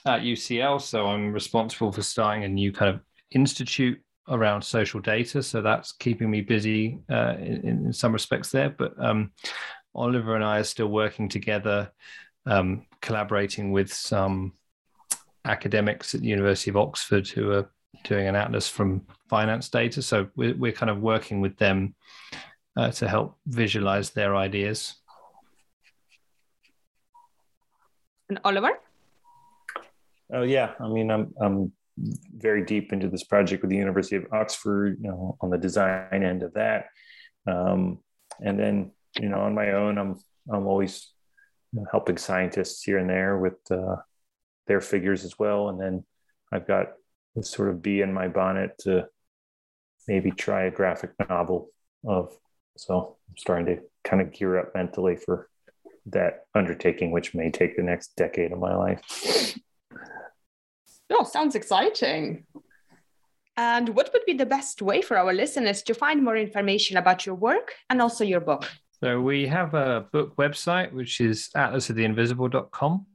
at 0.06 0.22
UCL. 0.22 0.80
So, 0.80 1.06
I'm 1.06 1.32
responsible 1.32 1.92
for 1.92 2.02
starting 2.02 2.44
a 2.44 2.48
new 2.48 2.72
kind 2.72 2.94
of 2.94 3.00
institute 3.30 4.00
around 4.28 4.62
social 4.62 5.00
data. 5.00 5.42
So 5.42 5.60
that's 5.60 5.92
keeping 5.92 6.30
me 6.30 6.40
busy 6.40 7.00
uh, 7.10 7.34
in, 7.38 7.86
in, 7.86 7.92
some 7.92 8.12
respects 8.12 8.50
there. 8.50 8.70
But 8.70 8.94
um, 8.98 9.32
Oliver 9.94 10.34
and 10.34 10.44
I 10.44 10.60
are 10.60 10.64
still 10.64 10.88
working 10.88 11.28
together, 11.28 11.90
um, 12.46 12.86
collaborating 13.02 13.72
with 13.72 13.92
some 13.92 14.54
academics 15.44 16.14
at 16.14 16.22
the 16.22 16.28
University 16.28 16.70
of 16.70 16.76
Oxford 16.76 17.28
who 17.28 17.52
are 17.52 17.70
doing 18.02 18.26
an 18.26 18.36
atlas 18.36 18.68
from 18.68 19.06
finance 19.28 19.68
data. 19.68 20.00
So 20.00 20.28
we're, 20.36 20.56
we're 20.56 20.72
kind 20.72 20.90
of 20.90 21.00
working 21.00 21.40
with 21.40 21.56
them 21.58 21.94
uh, 22.76 22.90
to 22.92 23.08
help 23.08 23.36
visualize 23.46 24.10
their 24.10 24.34
ideas. 24.34 24.94
And 28.30 28.40
Oliver? 28.42 28.70
Oh 30.34 30.42
yeah, 30.42 30.72
I 30.80 30.88
mean, 30.88 31.10
I'm 31.10 31.32
I'm 31.40 31.72
very 32.36 32.64
deep 32.64 32.92
into 32.92 33.08
this 33.08 33.22
project 33.22 33.62
with 33.62 33.70
the 33.70 33.76
University 33.76 34.16
of 34.16 34.26
Oxford, 34.32 34.98
you 35.00 35.08
know, 35.08 35.36
on 35.40 35.50
the 35.50 35.58
design 35.58 36.24
end 36.24 36.42
of 36.42 36.52
that. 36.54 36.86
Um, 37.46 38.00
and 38.40 38.58
then, 38.58 38.90
you 39.20 39.28
know, 39.28 39.40
on 39.40 39.54
my 39.54 39.72
own, 39.72 39.96
I'm 39.96 40.18
I'm 40.52 40.66
always 40.66 41.12
you 41.72 41.80
know, 41.80 41.86
helping 41.90 42.18
scientists 42.18 42.82
here 42.82 42.98
and 42.98 43.08
there 43.08 43.38
with 43.38 43.54
uh, 43.70 43.96
their 44.66 44.80
figures 44.80 45.24
as 45.24 45.38
well. 45.38 45.68
And 45.68 45.80
then 45.80 46.04
I've 46.52 46.66
got 46.66 46.88
this 47.36 47.50
sort 47.50 47.68
of 47.68 47.80
bee 47.80 48.00
in 48.00 48.12
my 48.12 48.26
bonnet 48.26 48.72
to 48.80 49.06
maybe 50.08 50.32
try 50.32 50.64
a 50.64 50.70
graphic 50.70 51.12
novel 51.28 51.68
of. 52.06 52.36
So 52.76 53.18
I'm 53.28 53.36
starting 53.36 53.66
to 53.66 53.82
kind 54.02 54.20
of 54.20 54.32
gear 54.32 54.58
up 54.58 54.74
mentally 54.74 55.14
for 55.14 55.48
that 56.06 56.46
undertaking, 56.56 57.12
which 57.12 57.34
may 57.34 57.52
take 57.52 57.76
the 57.76 57.84
next 57.84 58.16
decade 58.16 58.50
of 58.50 58.58
my 58.58 58.74
life. 58.74 59.54
Oh, 61.10 61.24
sounds 61.24 61.54
exciting. 61.54 62.46
And 63.56 63.90
what 63.90 64.10
would 64.12 64.24
be 64.26 64.32
the 64.32 64.46
best 64.46 64.82
way 64.82 65.00
for 65.00 65.16
our 65.16 65.32
listeners 65.32 65.82
to 65.84 65.94
find 65.94 66.22
more 66.24 66.36
information 66.36 66.96
about 66.96 67.24
your 67.24 67.36
work 67.36 67.74
and 67.88 68.02
also 68.02 68.24
your 68.24 68.40
book? 68.40 68.68
So 69.00 69.20
we 69.20 69.46
have 69.46 69.74
a 69.74 70.06
book 70.12 70.36
website, 70.36 70.92
which 70.92 71.20
is 71.20 71.50
atlasoftheinvisible.com. 71.54 73.06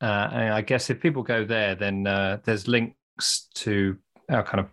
Uh, 0.00 0.28
and 0.32 0.54
I 0.54 0.60
guess 0.60 0.90
if 0.90 1.00
people 1.00 1.22
go 1.22 1.44
there, 1.44 1.74
then 1.74 2.06
uh, 2.06 2.38
there's 2.44 2.68
links 2.68 3.48
to 3.54 3.96
our 4.28 4.42
kind 4.42 4.60
of 4.60 4.68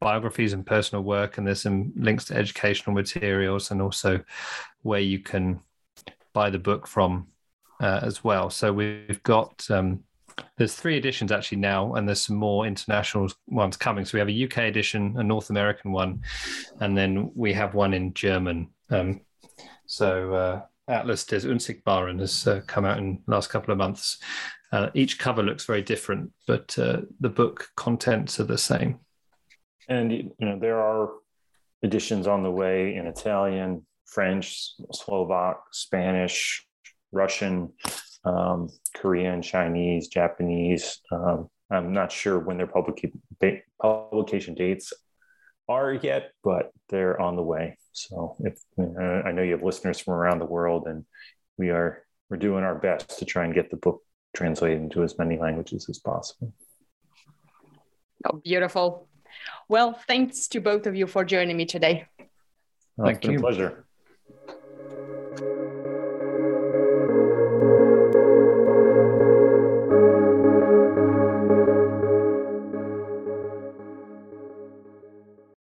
biographies 0.00 0.52
and 0.52 0.64
personal 0.64 1.02
work, 1.02 1.38
and 1.38 1.46
there's 1.46 1.62
some 1.62 1.92
links 1.96 2.26
to 2.26 2.36
educational 2.36 2.94
materials, 2.94 3.70
and 3.70 3.82
also 3.82 4.22
where 4.82 5.00
you 5.00 5.18
can 5.18 5.60
buy 6.32 6.50
the 6.50 6.58
book 6.58 6.86
from 6.86 7.26
uh, 7.80 8.00
as 8.02 8.22
well. 8.22 8.50
So 8.50 8.72
we've 8.72 9.22
got 9.24 9.68
um, 9.70 10.04
there's 10.56 10.74
three 10.74 10.96
editions 10.96 11.32
actually 11.32 11.58
now, 11.58 11.94
and 11.94 12.06
there's 12.06 12.22
some 12.22 12.36
more 12.36 12.66
international 12.66 13.28
ones 13.46 13.76
coming. 13.76 14.04
So 14.04 14.14
we 14.14 14.20
have 14.20 14.28
a 14.28 14.44
UK 14.44 14.68
edition, 14.68 15.14
a 15.18 15.22
North 15.22 15.50
American 15.50 15.92
one, 15.92 16.22
and 16.80 16.96
then 16.96 17.30
we 17.34 17.52
have 17.52 17.74
one 17.74 17.94
in 17.94 18.14
German. 18.14 18.68
Um, 18.90 19.20
so 19.86 20.34
uh, 20.34 20.62
Atlas 20.88 21.24
des 21.24 21.40
Unsichtbaren 21.40 22.20
has 22.20 22.46
uh, 22.46 22.60
come 22.66 22.84
out 22.84 22.98
in 22.98 23.22
the 23.26 23.32
last 23.32 23.50
couple 23.50 23.72
of 23.72 23.78
months. 23.78 24.18
Uh, 24.70 24.90
each 24.94 25.18
cover 25.18 25.42
looks 25.42 25.64
very 25.64 25.82
different, 25.82 26.30
but 26.46 26.78
uh, 26.78 27.00
the 27.20 27.28
book 27.28 27.68
contents 27.76 28.38
are 28.38 28.44
the 28.44 28.58
same. 28.58 28.98
And 29.88 30.12
you 30.12 30.32
know 30.40 30.58
there 30.58 30.80
are 30.80 31.10
editions 31.82 32.26
on 32.26 32.42
the 32.42 32.50
way 32.50 32.96
in 32.96 33.06
Italian, 33.06 33.86
French, 34.04 34.74
Slovak, 34.92 35.60
Spanish, 35.72 36.66
Russian, 37.12 37.72
um, 38.28 38.68
Korean, 38.94 39.42
Chinese, 39.42 40.08
Japanese. 40.08 41.00
Um, 41.10 41.48
I'm 41.70 41.92
not 41.92 42.12
sure 42.12 42.38
when 42.38 42.56
their 42.56 42.66
public, 42.66 43.12
publication 43.80 44.54
dates 44.54 44.92
are 45.68 45.92
yet, 45.92 46.32
but 46.42 46.70
they're 46.88 47.20
on 47.20 47.36
the 47.36 47.42
way. 47.42 47.78
So 47.92 48.36
if 48.40 48.58
uh, 48.78 49.28
I 49.28 49.32
know 49.32 49.42
you 49.42 49.52
have 49.52 49.62
listeners 49.62 49.98
from 50.00 50.14
around 50.14 50.38
the 50.38 50.46
world, 50.46 50.86
and 50.86 51.04
we 51.56 51.70
are 51.70 52.02
we're 52.30 52.36
doing 52.36 52.64
our 52.64 52.74
best 52.74 53.18
to 53.18 53.24
try 53.24 53.44
and 53.44 53.54
get 53.54 53.70
the 53.70 53.76
book 53.76 54.02
translated 54.34 54.80
into 54.80 55.02
as 55.02 55.18
many 55.18 55.38
languages 55.38 55.86
as 55.88 55.98
possible. 55.98 56.52
Oh, 58.24 58.40
beautiful. 58.44 59.08
Well, 59.68 59.98
thanks 60.06 60.48
to 60.48 60.60
both 60.60 60.86
of 60.86 60.94
you 60.94 61.06
for 61.06 61.24
joining 61.24 61.56
me 61.56 61.66
today. 61.66 62.06
Well, 62.96 63.06
Thank 63.06 63.18
it's 63.18 63.26
been 63.26 63.32
you. 63.32 63.38
a 63.38 63.42
pleasure. 63.42 63.84